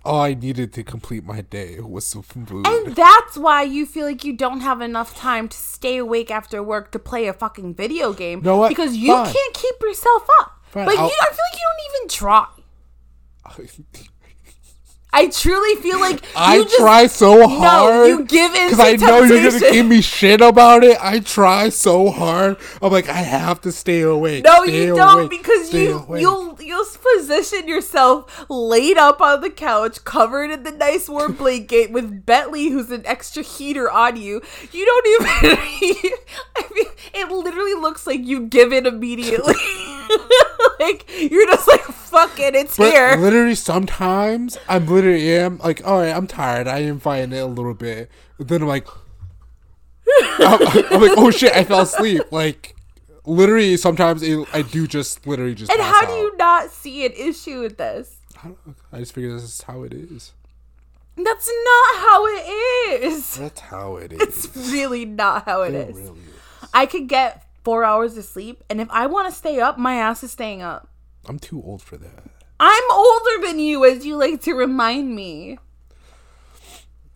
All 0.05 0.21
I 0.21 0.33
needed 0.33 0.71
to 0.73 0.83
complete 0.83 1.23
my 1.23 1.41
day 1.41 1.79
was 1.79 2.05
some 2.05 2.21
food. 2.23 2.65
And 2.65 2.95
that's 2.95 3.37
why 3.37 3.63
you 3.63 3.85
feel 3.85 4.05
like 4.05 4.23
you 4.23 4.33
don't 4.35 4.61
have 4.61 4.81
enough 4.81 5.15
time 5.15 5.47
to 5.47 5.57
stay 5.57 5.97
awake 5.97 6.31
after 6.31 6.61
work 6.63 6.91
to 6.91 6.99
play 6.99 7.27
a 7.27 7.33
fucking 7.33 7.75
video 7.75 8.13
game. 8.13 8.41
Know 8.41 8.57
what? 8.57 8.69
Because 8.69 8.95
you 8.95 9.13
Fine. 9.13 9.33
can't 9.33 9.53
keep 9.53 9.75
yourself 9.81 10.27
up. 10.41 10.59
Fine, 10.71 10.85
But 10.85 10.97
I'll- 10.97 11.05
I 11.05 11.09
feel 11.09 11.45
like 11.51 11.53
you 11.53 11.67
don't 11.67 11.99
even 12.01 12.09
try. 12.09 12.47
I 15.11 15.27
truly 15.27 15.81
feel 15.81 15.99
like 15.99 16.23
I 16.35 16.57
you 16.57 16.63
just, 16.65 16.77
try 16.77 17.07
so 17.07 17.47
hard. 17.47 17.93
No, 17.93 18.03
you 18.05 18.23
give 18.25 18.53
in 18.53 18.69
because 18.69 18.79
I 18.79 18.95
know 18.95 19.23
you're 19.23 19.49
gonna 19.51 19.71
give 19.71 19.85
me 19.85 20.01
shit 20.01 20.39
about 20.41 20.83
it. 20.83 20.97
I 21.01 21.19
try 21.19 21.69
so 21.69 22.11
hard. 22.11 22.57
I'm 22.81 22.91
like, 22.91 23.09
I 23.09 23.21
have 23.21 23.61
to 23.61 23.71
stay 23.71 24.01
awake. 24.01 24.43
No, 24.43 24.63
stay 24.63 24.85
you 24.85 24.95
don't 24.95 25.29
because 25.29 25.73
you 25.73 25.99
awake. 25.99 26.21
you'll 26.21 26.61
you'll 26.61 26.85
position 27.17 27.67
yourself 27.67 28.45
laid 28.49 28.97
up 28.97 29.19
on 29.21 29.41
the 29.41 29.49
couch, 29.49 30.03
covered 30.03 30.51
in 30.51 30.63
the 30.63 30.71
nice 30.71 31.09
warm 31.09 31.33
blanket 31.33 31.91
with 31.91 32.25
Bentley, 32.25 32.69
who's 32.69 32.91
an 32.91 33.03
extra 33.05 33.41
heater 33.43 33.89
on 33.89 34.15
you. 34.15 34.41
You 34.71 34.85
don't 34.85 35.07
even. 35.07 35.57
I 36.55 36.69
mean, 36.73 36.85
it 37.13 37.29
literally 37.31 37.73
looks 37.73 38.05
like 38.05 38.23
you 38.25 38.41
give 38.47 38.71
in 38.71 38.85
immediately. 38.85 39.55
like 40.79 41.09
you're 41.19 41.45
just 41.47 41.67
like 41.67 41.81
fuck 41.81 42.39
it, 42.39 42.55
it's 42.55 42.77
But 42.77 42.91
here. 42.91 43.15
literally, 43.17 43.55
sometimes 43.55 44.57
I'm 44.67 44.85
literally 44.85 44.98
am 45.05 45.57
like, 45.59 45.85
all 45.85 45.99
right, 45.99 46.15
I'm 46.15 46.27
tired. 46.27 46.67
I 46.67 46.79
am 46.79 46.99
fighting 46.99 47.33
it 47.33 47.39
a 47.39 47.45
little 47.45 47.73
bit. 47.73 48.09
Then 48.39 48.61
I'm 48.61 48.67
like, 48.67 48.87
I'm, 50.39 50.61
I'm 50.91 51.01
like, 51.01 51.17
oh 51.17 51.31
shit, 51.31 51.53
I 51.53 51.63
fell 51.63 51.81
asleep. 51.81 52.23
Like, 52.31 52.75
literally, 53.25 53.77
sometimes 53.77 54.23
it, 54.23 54.47
I 54.53 54.61
do 54.61 54.87
just 54.87 55.25
literally 55.27 55.55
just. 55.55 55.71
And 55.71 55.81
how 55.81 56.01
do 56.01 56.11
out. 56.11 56.17
you 56.17 56.37
not 56.37 56.71
see 56.71 57.05
an 57.05 57.13
issue 57.13 57.61
with 57.61 57.77
this? 57.77 58.17
I, 58.43 58.47
don't. 58.47 58.57
I 58.91 58.99
just 58.99 59.13
figure 59.13 59.33
this 59.33 59.43
is 59.43 59.61
how 59.61 59.83
it 59.83 59.93
is. 59.93 60.33
That's 61.17 61.49
not 61.49 61.95
how 61.99 62.25
it 62.27 63.03
is. 63.03 63.35
That's 63.35 63.59
how 63.59 63.95
it 63.97 64.13
is. 64.13 64.21
It's 64.21 64.55
really 64.71 65.05
not 65.05 65.45
how 65.45 65.63
it 65.63 65.73
It 65.73 65.89
is. 65.89 65.95
really 65.97 66.19
is. 66.19 66.69
I 66.73 66.85
could 66.85 67.07
get 67.09 67.45
four 67.63 67.83
hours 67.83 68.17
of 68.17 68.23
sleep, 68.23 68.63
and 68.69 68.79
if 68.79 68.89
I 68.89 69.05
want 69.07 69.27
to 69.29 69.35
stay 69.35 69.59
up, 69.59 69.77
my 69.77 69.95
ass 69.95 70.23
is 70.23 70.31
staying 70.31 70.61
up. 70.61 70.87
I'm 71.25 71.37
too 71.39 71.61
old 71.61 71.81
for 71.81 71.97
that. 71.97 72.23
I'm 72.59 72.83
older 72.91 73.47
than 73.47 73.59
you, 73.59 73.85
as 73.85 74.05
you 74.05 74.17
like 74.17 74.41
to 74.41 74.53
remind 74.53 75.15
me. 75.15 75.57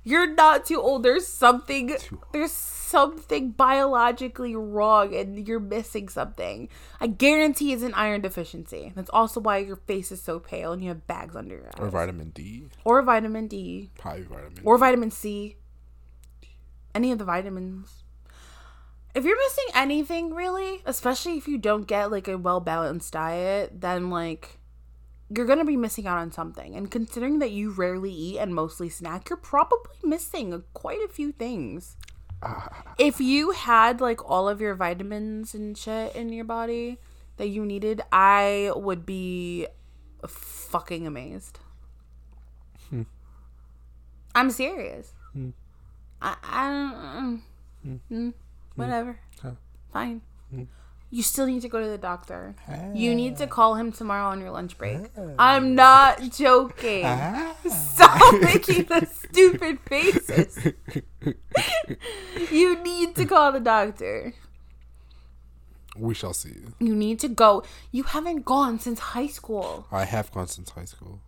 You're 0.05 0.33
not 0.33 0.65
too 0.65 0.81
old. 0.81 1.03
There's 1.03 1.27
something. 1.27 1.95
There's 2.31 2.51
something 2.51 3.51
biologically 3.51 4.55
wrong, 4.55 5.15
and 5.15 5.47
you're 5.47 5.59
missing 5.59 6.09
something. 6.09 6.67
I 6.99 7.07
guarantee 7.07 7.73
it's 7.73 7.83
an 7.83 7.93
iron 7.93 8.21
deficiency. 8.21 8.91
That's 8.95 9.09
also 9.09 9.39
why 9.39 9.57
your 9.59 9.77
face 9.77 10.11
is 10.11 10.21
so 10.21 10.39
pale 10.39 10.73
and 10.73 10.81
you 10.81 10.89
have 10.89 11.07
bags 11.07 11.35
under 11.35 11.55
your 11.55 11.67
eyes. 11.67 11.73
Or 11.79 11.89
vitamin 11.89 12.29
D. 12.31 12.65
or 12.83 13.01
vitamin 13.01 13.47
D, 13.47 13.89
Probably 13.97 14.23
vitamin. 14.23 14.61
or 14.63 14.77
vitamin 14.77 15.11
C. 15.11 15.55
Any 16.93 17.11
of 17.11 17.17
the 17.17 17.25
vitamins. 17.25 18.03
If 19.15 19.23
you're 19.25 19.37
missing 19.37 19.65
anything, 19.73 20.33
really, 20.33 20.81
especially 20.85 21.37
if 21.37 21.47
you 21.47 21.57
don't 21.57 21.87
get 21.87 22.11
like 22.11 22.27
a 22.27 22.37
well 22.37 22.59
balanced 22.59 23.13
diet, 23.13 23.79
then 23.81 24.09
like 24.09 24.59
you're 25.29 25.45
gonna 25.45 25.65
be 25.65 25.77
missing 25.77 26.07
out 26.07 26.17
on 26.17 26.31
something. 26.31 26.75
And 26.75 26.89
considering 26.89 27.39
that 27.39 27.51
you 27.51 27.71
rarely 27.71 28.11
eat 28.11 28.39
and 28.39 28.53
mostly 28.53 28.89
snack, 28.89 29.29
you're 29.29 29.37
probably 29.37 29.91
missing 30.03 30.63
quite 30.73 30.99
a 31.03 31.07
few 31.07 31.31
things. 31.31 31.95
Ah. 32.41 32.93
If 32.97 33.19
you 33.19 33.51
had 33.51 34.01
like 34.01 34.29
all 34.29 34.49
of 34.49 34.59
your 34.61 34.75
vitamins 34.75 35.53
and 35.53 35.77
shit 35.77 36.15
in 36.15 36.33
your 36.33 36.45
body 36.45 36.99
that 37.37 37.47
you 37.47 37.65
needed, 37.65 38.01
I 38.11 38.71
would 38.75 39.05
be 39.05 39.67
fucking 40.27 41.07
amazed. 41.07 41.59
Hmm. 42.89 43.03
I'm 44.35 44.51
serious. 44.51 45.13
Hmm. 45.31 45.49
I, 46.21 46.35
I 46.43 46.69
don't. 46.69 47.41
mm, 47.85 47.99
hmm. 48.07 48.15
mm 48.15 48.33
whatever. 48.75 49.19
Okay. 49.43 49.55
Fine. 49.91 50.21
You 51.13 51.21
still 51.21 51.45
need 51.45 51.61
to 51.61 51.69
go 51.69 51.79
to 51.79 51.87
the 51.87 51.99
doctor. 51.99 52.55
You 52.95 53.13
need 53.13 53.37
to 53.37 53.43
ah. 53.43 53.47
call 53.47 53.75
him 53.75 53.91
tomorrow 53.91 54.29
on 54.29 54.41
your 54.41 54.49
lunch 54.49 54.79
break. 54.79 54.97
Ah. 55.15 55.35
I'm 55.37 55.75
not 55.75 56.31
joking. 56.31 57.05
Ah. 57.05 57.55
Stop 57.69 58.41
making 58.41 58.85
the 58.85 59.05
stupid 59.05 59.79
faces. 59.81 60.73
You 62.51 62.81
need 62.81 63.15
to 63.17 63.25
call 63.25 63.51
the 63.51 63.59
doctor. 63.59 64.33
We 65.95 66.15
shall 66.15 66.33
see. 66.33 66.55
You 66.79 66.95
need 66.95 67.19
to 67.19 67.27
go. 67.27 67.61
You 67.91 68.01
haven't 68.01 68.43
gone 68.43 68.79
since 68.79 68.97
high 69.13 69.27
school. 69.27 69.85
I 69.91 70.05
have 70.05 70.31
gone 70.31 70.47
since 70.47 70.71
high 70.71 70.85
school. 70.85 71.21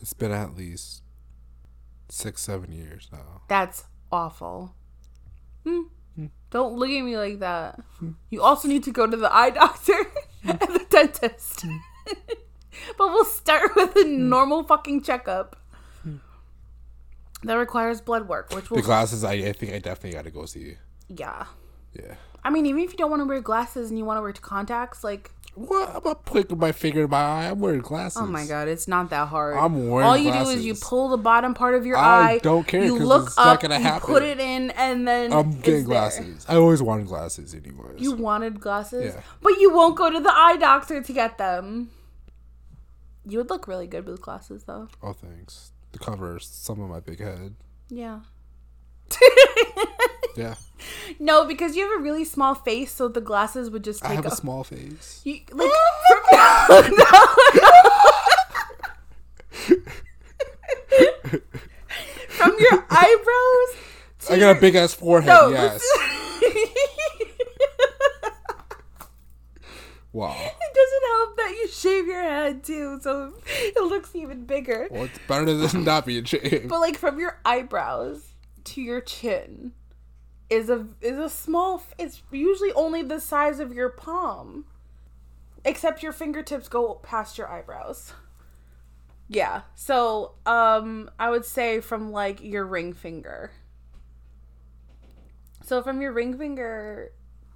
It's 0.00 0.12
been 0.12 0.32
at 0.32 0.56
least 0.56 1.04
six, 2.08 2.42
seven 2.42 2.72
years 2.72 3.08
now. 3.12 3.42
That's 3.46 3.84
awful. 4.10 4.74
Hmm. 5.64 5.82
Don't 6.50 6.76
look 6.76 6.90
at 6.90 7.02
me 7.02 7.16
like 7.16 7.38
that. 7.38 7.80
Hmm. 7.98 8.10
You 8.28 8.42
also 8.42 8.66
need 8.66 8.82
to 8.84 8.90
go 8.90 9.06
to 9.06 9.16
the 9.16 9.32
eye 9.32 9.50
doctor 9.50 9.94
and 10.44 10.58
the 10.58 10.84
dentist. 10.90 11.62
Hmm. 11.62 11.76
but 12.98 13.08
we'll 13.08 13.24
start 13.24 13.76
with 13.76 13.96
a 13.96 14.02
hmm. 14.02 14.28
normal 14.28 14.64
fucking 14.64 15.02
checkup. 15.02 15.56
That 17.42 17.54
requires 17.54 18.02
blood 18.02 18.28
work, 18.28 18.52
which 18.52 18.68
The 18.68 18.82
glasses, 18.82 19.24
I, 19.24 19.32
I 19.32 19.52
think 19.52 19.72
I 19.72 19.78
definitely 19.78 20.12
got 20.12 20.24
to 20.24 20.30
go 20.30 20.44
see. 20.44 20.76
yeah. 21.08 21.46
Yeah. 21.94 22.16
I 22.44 22.50
mean, 22.50 22.66
even 22.66 22.82
if 22.82 22.92
you 22.92 22.98
don't 22.98 23.10
want 23.10 23.20
to 23.20 23.26
wear 23.26 23.40
glasses 23.40 23.90
and 23.90 23.98
you 23.98 24.04
want 24.04 24.18
to 24.18 24.22
wear 24.22 24.32
contacts, 24.32 25.02
like 25.02 25.30
What? 25.54 25.88
I'm 25.96 26.02
not 26.04 26.24
putting 26.24 26.58
my 26.58 26.72
finger 26.72 27.04
in 27.04 27.10
my 27.10 27.18
eye. 27.20 27.50
I'm 27.50 27.58
wearing 27.60 27.80
glasses. 27.80 28.22
oh 28.22 28.26
my 28.26 28.46
god, 28.46 28.68
it's 28.68 28.86
not 28.88 29.10
that 29.10 29.28
hard. 29.28 29.56
I'm 29.56 29.88
wearing 29.90 30.06
All 30.06 30.16
you 30.16 30.32
do 30.32 30.48
is 30.50 30.64
you 30.64 30.74
pull 30.74 31.08
the 31.08 31.16
bottom 31.18 31.54
part 31.54 31.74
of 31.74 31.84
your 31.84 31.96
I 31.96 32.34
eye. 32.34 32.38
don't 32.38 32.66
care, 32.66 32.84
You 32.84 32.96
look 32.98 33.26
it's 33.26 33.36
not 33.36 33.56
up, 33.56 33.60
gonna 33.62 33.76
you 33.78 33.82
happen. 33.82 34.06
put 34.08 34.22
it 34.22 34.38
in, 34.40 34.70
and 34.70 35.06
then 35.06 35.32
I'm 35.32 35.52
getting 35.60 35.72
there. 35.74 35.82
glasses. 35.84 36.46
I 36.48 36.54
always 36.56 36.80
wanted 36.80 37.08
glasses, 37.08 37.54
anyways. 37.54 38.00
You 38.00 38.12
wanted 38.12 38.60
glasses, 38.60 39.14
Yeah. 39.14 39.22
but 39.42 39.58
you 39.58 39.74
won't 39.74 39.96
go 39.96 40.08
to 40.10 40.20
the 40.20 40.32
eye 40.32 40.56
doctor 40.56 41.02
to 41.02 41.12
get 41.12 41.36
them. 41.36 41.90
You 43.26 43.38
would 43.38 43.50
look 43.50 43.66
really 43.68 43.86
good 43.86 44.06
with 44.06 44.20
glasses, 44.22 44.64
though. 44.64 44.88
oh, 45.02 45.12
thanks. 45.12 45.72
The 45.92 45.98
covers 45.98 46.46
some 46.46 46.80
of 46.80 46.88
my 46.88 47.00
big 47.00 47.18
head. 47.18 47.56
Yeah. 47.88 48.20
Yeah. 50.36 50.54
no, 51.18 51.44
because 51.44 51.76
you 51.76 51.82
have 51.90 52.00
a 52.00 52.02
really 52.02 52.24
small 52.24 52.54
face, 52.54 52.92
so 52.92 53.08
the 53.08 53.20
glasses 53.20 53.70
would 53.70 53.84
just 53.84 54.04
I 54.04 54.08
take 54.08 54.16
have 54.16 54.26
a 54.26 54.30
small 54.30 54.64
face. 54.64 55.20
You, 55.24 55.40
like, 55.52 55.70
from, 56.08 56.84
from 62.28 62.56
your 62.58 62.86
eyebrows. 62.90 63.76
To 64.20 64.32
I 64.32 64.36
your, 64.36 64.38
got 64.52 64.56
a 64.56 64.60
big 64.60 64.74
ass 64.76 64.94
forehead. 64.94 65.28
no, 65.28 65.48
yes. 65.48 65.82
Wow. 70.12 70.32
It 70.32 70.74
doesn't 70.74 71.08
help 71.08 71.36
that 71.36 71.50
you 71.60 71.68
shave 71.68 72.06
your 72.06 72.22
head 72.22 72.64
too, 72.64 72.98
so 73.00 73.32
it 73.46 73.80
looks 73.80 74.14
even 74.16 74.44
bigger. 74.44 74.88
Well, 74.90 75.04
it's 75.04 75.18
better 75.28 75.54
than 75.54 75.84
not 75.84 76.04
being 76.04 76.24
shaved. 76.24 76.68
But 76.68 76.80
like 76.80 76.96
from 76.96 77.20
your 77.20 77.38
eyebrows 77.44 78.34
to 78.64 78.80
your 78.82 79.00
chin 79.00 79.72
is 80.50 80.68
a 80.68 80.86
is 81.00 81.18
a 81.18 81.30
small. 81.30 81.82
It's 81.98 82.22
usually 82.30 82.72
only 82.72 83.02
the 83.02 83.20
size 83.20 83.60
of 83.60 83.72
your 83.72 83.88
palm, 83.88 84.66
except 85.64 86.02
your 86.02 86.12
fingertips 86.12 86.68
go 86.68 86.94
past 86.94 87.38
your 87.38 87.48
eyebrows. 87.48 88.12
Yeah. 89.28 89.62
So 89.76 90.32
um, 90.44 91.08
I 91.18 91.30
would 91.30 91.44
say 91.44 91.80
from 91.80 92.10
like 92.10 92.42
your 92.42 92.66
ring 92.66 92.92
finger. 92.92 93.52
So 95.64 95.82
from 95.82 96.02
your 96.02 96.10
ring 96.10 96.36
finger 96.36 97.12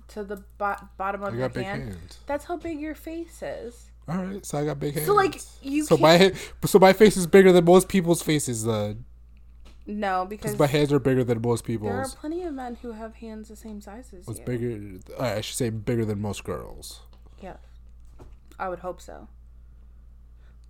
to 0.08 0.22
the 0.22 0.44
bo- 0.56 0.88
bottom 0.96 1.24
of 1.24 1.34
your 1.34 1.48
hand, 1.48 2.16
that's 2.26 2.44
how 2.44 2.56
big 2.56 2.80
your 2.80 2.94
face 2.94 3.42
is. 3.42 3.90
All 4.06 4.18
right, 4.18 4.44
so 4.44 4.58
I 4.58 4.66
got 4.66 4.78
big 4.78 4.94
hands. 4.94 5.06
So, 5.06 5.14
like, 5.14 5.40
you 5.62 5.84
So 5.84 5.96
my 5.96 6.32
so 6.64 6.78
my 6.78 6.92
face 6.92 7.16
is 7.16 7.26
bigger 7.26 7.50
than 7.52 7.64
most 7.64 7.88
people's 7.88 8.22
faces. 8.22 8.64
Then 8.64 9.04
No, 9.86 10.24
because 10.24 10.58
my 10.58 10.66
hands 10.66 10.92
are 10.92 10.98
bigger 10.98 11.24
than 11.24 11.42
most 11.42 11.64
people's. 11.64 11.90
there 11.90 12.00
are 12.00 12.08
plenty 12.08 12.42
of 12.42 12.54
men 12.54 12.76
who 12.76 12.92
have 12.92 13.16
hands 13.16 13.48
the 13.48 13.56
same 13.56 13.80
size 13.80 14.12
as 14.18 14.26
What's 14.26 14.40
you. 14.40 14.46
bigger? 14.46 14.98
I 15.22 15.40
should 15.42 15.56
say 15.56 15.68
bigger 15.70 16.04
than 16.04 16.20
most 16.20 16.44
girls. 16.44 17.00
Yeah. 17.42 17.56
I 18.58 18.68
would 18.68 18.78
hope 18.78 19.00
so. 19.00 19.28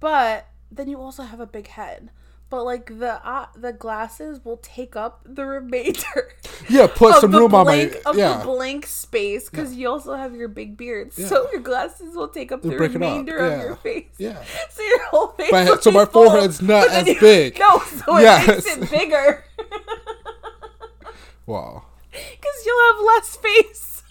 But 0.01 0.49
then 0.71 0.89
you 0.89 1.01
also 1.01 1.23
have 1.23 1.39
a 1.39 1.47
big 1.47 1.69
head. 1.69 2.11
But 2.51 2.65
like 2.65 2.99
the 3.01 3.27
uh, 3.27 3.47
the 3.57 3.73
glasses 3.73 4.45
will 4.45 4.59
take 4.59 4.95
up 4.95 5.23
the 5.25 5.45
remainder 5.45 6.33
Yeah, 6.69 6.87
put 6.87 7.17
some 7.17 7.33
the 7.33 7.39
room 7.39 7.55
on 7.55 7.67
my. 7.67 7.91
of 8.07 8.17
Yeah, 8.17 8.39
the 8.39 8.45
blank 8.45 8.87
space 8.87 9.49
because 9.51 9.75
you 9.75 9.89
also 9.89 10.15
have 10.15 10.37
your 10.37 10.47
big 10.49 10.77
beard. 10.77 11.11
Yeah. 11.17 11.27
So 11.27 11.51
your 11.51 11.61
glasses 11.63 12.15
will 12.15 12.29
take 12.29 12.53
up 12.53 12.63
the 12.63 12.69
They'll 12.69 12.79
break 12.79 12.91
it 12.93 12.97
up, 12.97 13.01
remainder 13.03 13.39
of 13.39 13.61
your 13.61 13.77
face. 13.77 14.07
yeah. 14.19 14.41
So 14.71 14.83
your 14.83 15.05
whole 15.07 15.29
face. 15.29 15.51
My- 15.51 15.65
so 15.81 15.91
my 15.91 16.05
full, 16.05 16.31
forehead's 16.31 16.63
not 16.63 16.89
as 16.91 17.07
you- 17.09 17.19
big. 17.19 17.59
No, 17.59 17.79
so 17.81 18.19
it 18.19 18.23
Yes. 18.23 18.47
makes 18.47 18.67
it 18.77 18.91
bigger. 18.91 19.45
Wow. 21.47 21.85
Because 22.11 22.65
you'll 22.65 22.95
have 22.95 23.05
less 23.05 23.37
face. 23.37 24.03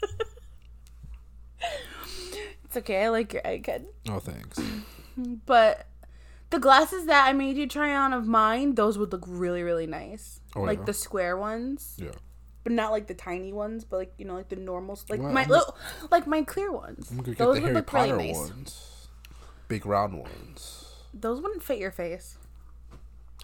it's 2.66 2.78
okay. 2.78 3.04
I 3.06 3.10
like 3.10 3.34
your 3.34 3.46
icon. 3.48 3.86
Oh, 4.10 4.20
thanks. 4.20 4.60
But 5.18 5.88
the 6.54 6.60
glasses 6.60 7.08
that 7.08 7.28
I 7.28 7.34
made 7.34 7.58
you 7.58 7.66
try 7.68 7.96
on 7.96 8.14
of 8.14 8.28
mine, 8.28 8.76
those 8.76 8.96
would 9.00 9.12
look 9.12 9.24
really, 9.28 9.64
really 9.64 9.88
nice. 9.88 10.40
Oh, 10.56 10.62
like 10.62 10.78
yeah? 10.80 10.86
the 10.86 10.94
square 10.94 11.36
ones, 11.36 11.96
Yeah. 11.98 12.12
but 12.64 12.74
not 12.74 12.92
like 12.92 13.08
the 13.08 13.16
tiny 13.16 13.52
ones, 13.52 13.84
but 13.84 13.98
like 13.98 14.14
you 14.20 14.26
know, 14.26 14.36
like 14.36 14.50
the 14.50 14.56
normal, 14.56 15.00
like 15.10 15.20
Well, 15.20 15.32
my 15.34 15.46
little, 15.48 15.76
like 16.12 16.28
my 16.28 16.44
clear 16.44 16.72
ones. 16.72 17.10
I'm 17.10 17.18
gonna 17.18 17.30
get 17.30 17.38
Those 17.40 17.56
the 17.56 17.62
would 17.62 17.64
Harry 17.64 17.74
look 17.74 17.92
really 17.94 18.10
Potter 18.12 18.18
nice. 18.18 18.36
ones. 18.52 19.08
Big 19.68 19.84
round 19.88 20.14
ones. 20.20 20.94
Those 21.12 21.42
wouldn't 21.42 21.64
fit 21.64 21.80
your 21.80 21.92
face. 21.92 22.38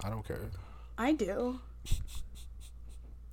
I 0.04 0.08
don't 0.08 0.24
care. 0.26 0.48
I 0.96 1.12
do. 1.12 1.58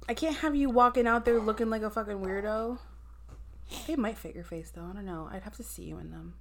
I 0.09 0.15
can't 0.15 0.37
have 0.37 0.55
you 0.55 0.69
walking 0.71 1.05
out 1.05 1.23
there 1.23 1.39
looking 1.39 1.69
like 1.69 1.83
a 1.83 1.89
fucking 1.91 2.17
weirdo. 2.17 2.79
They 3.85 3.95
might 3.95 4.17
fit 4.17 4.33
your 4.33 4.43
face 4.43 4.71
though. 4.71 4.87
I 4.89 4.93
don't 4.93 5.05
know. 5.05 5.29
I'd 5.31 5.43
have 5.43 5.57
to 5.57 5.63
see 5.63 5.83
you 5.83 5.99
in 5.99 6.09
them. 6.09 6.33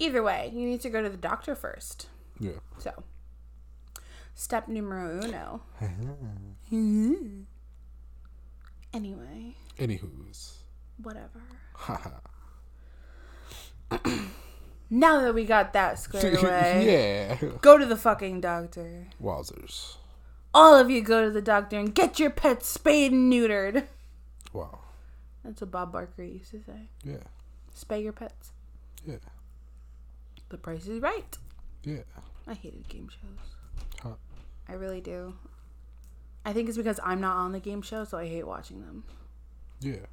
Either 0.00 0.22
way, 0.22 0.50
you 0.52 0.66
need 0.66 0.80
to 0.80 0.90
go 0.90 1.02
to 1.02 1.08
the 1.10 1.16
doctor 1.16 1.54
first. 1.54 2.08
Yeah. 2.40 2.52
So, 2.78 3.04
step 4.34 4.66
numero 4.66 5.20
uno. 5.22 5.60
anyway, 8.94 9.54
Anywho's. 9.78 10.54
whatever. 11.02 11.42
Haha. 11.74 12.10
Now 14.92 15.20
that 15.20 15.34
we 15.36 15.44
got 15.44 15.72
that 15.74 16.00
squared 16.00 16.36
away, 16.42 17.36
yeah. 17.40 17.48
go 17.60 17.78
to 17.78 17.86
the 17.86 17.96
fucking 17.96 18.40
doctor. 18.40 19.06
Wowzers. 19.22 19.98
All 20.52 20.76
of 20.76 20.90
you 20.90 21.00
go 21.00 21.22
to 21.24 21.30
the 21.30 21.40
doctor 21.40 21.78
and 21.78 21.94
get 21.94 22.18
your 22.18 22.30
pets 22.30 22.66
spayed 22.66 23.12
and 23.12 23.32
neutered. 23.32 23.84
Wow. 24.52 24.80
That's 25.44 25.60
what 25.60 25.70
Bob 25.70 25.92
Barker 25.92 26.24
used 26.24 26.50
to 26.50 26.60
say. 26.66 26.88
Yeah. 27.04 27.22
Spay 27.72 28.02
your 28.02 28.12
pets. 28.12 28.50
Yeah. 29.06 29.18
The 30.50 30.58
price 30.58 30.86
is 30.86 31.00
right. 31.00 31.36
Yeah. 31.84 32.02
I 32.46 32.54
hated 32.54 32.88
game 32.88 33.08
shows. 33.08 33.54
Huh. 34.02 34.14
I 34.68 34.74
really 34.74 35.00
do. 35.00 35.34
I 36.44 36.52
think 36.52 36.68
it's 36.68 36.76
because 36.78 37.00
I'm 37.02 37.20
not 37.20 37.36
on 37.36 37.52
the 37.52 37.60
game 37.60 37.82
show, 37.82 38.04
so 38.04 38.18
I 38.18 38.26
hate 38.26 38.46
watching 38.46 38.80
them. 38.80 39.04
Yeah. 39.80 40.06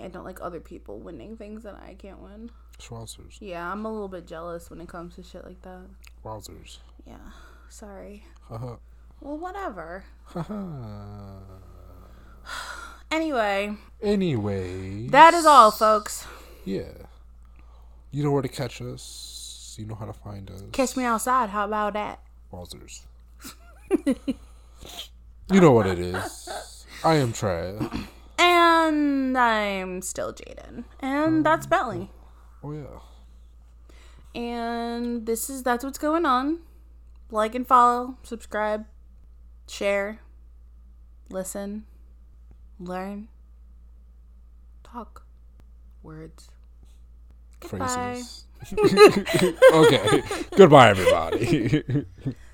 I 0.00 0.08
don't 0.08 0.24
like 0.24 0.40
other 0.40 0.60
people 0.60 0.98
winning 0.98 1.36
things 1.36 1.62
that 1.64 1.74
I 1.86 1.94
can't 1.94 2.20
win. 2.20 2.50
Schwarzers. 2.78 3.36
Yeah, 3.40 3.70
I'm 3.70 3.84
a 3.84 3.92
little 3.92 4.08
bit 4.08 4.26
jealous 4.26 4.70
when 4.70 4.80
it 4.80 4.88
comes 4.88 5.14
to 5.16 5.22
shit 5.22 5.44
like 5.44 5.60
that. 5.62 5.82
Wowzers. 6.24 6.78
Yeah, 7.06 7.18
sorry. 7.68 8.24
Haha. 8.48 8.76
Well, 9.20 9.36
whatever. 9.38 10.04
Haha. 10.24 11.36
Anyway, 13.12 13.74
Anyway. 14.00 15.08
that 15.08 15.34
is 15.34 15.44
all, 15.44 15.72
folks. 15.72 16.26
Yeah. 16.64 16.92
You 18.12 18.22
know 18.22 18.30
where 18.30 18.40
to 18.42 18.48
catch 18.48 18.80
us. 18.80 19.39
You 19.80 19.86
know 19.86 19.94
how 19.94 20.04
to 20.04 20.12
find 20.12 20.50
us. 20.50 20.62
Catch 20.72 20.94
me 20.94 21.04
outside. 21.04 21.48
How 21.48 21.64
about 21.64 21.94
that? 21.94 22.20
Wowzers. 22.52 23.00
you 24.06 25.58
know 25.58 25.72
what 25.72 25.86
it 25.86 25.98
is. 25.98 26.84
I 27.02 27.14
am 27.14 27.32
Trav. 27.32 28.06
And 28.38 29.38
I'm 29.38 30.02
still 30.02 30.34
Jaden. 30.34 30.84
And 31.00 31.46
that's 31.46 31.64
oh, 31.64 31.70
Bentley. 31.70 32.10
Oh 32.62 32.72
yeah. 32.72 34.38
And 34.38 35.24
this 35.24 35.48
is 35.48 35.62
that's 35.62 35.82
what's 35.82 35.96
going 35.96 36.26
on. 36.26 36.58
Like 37.30 37.54
and 37.54 37.66
follow, 37.66 38.18
subscribe, 38.22 38.84
share, 39.66 40.20
listen, 41.30 41.86
learn, 42.78 43.28
talk, 44.82 45.24
words. 46.02 46.50
Goodbye. 47.60 47.86
Phrases. 47.86 48.44
okay. 49.72 50.22
Goodbye, 50.56 50.90
everybody. 50.90 52.04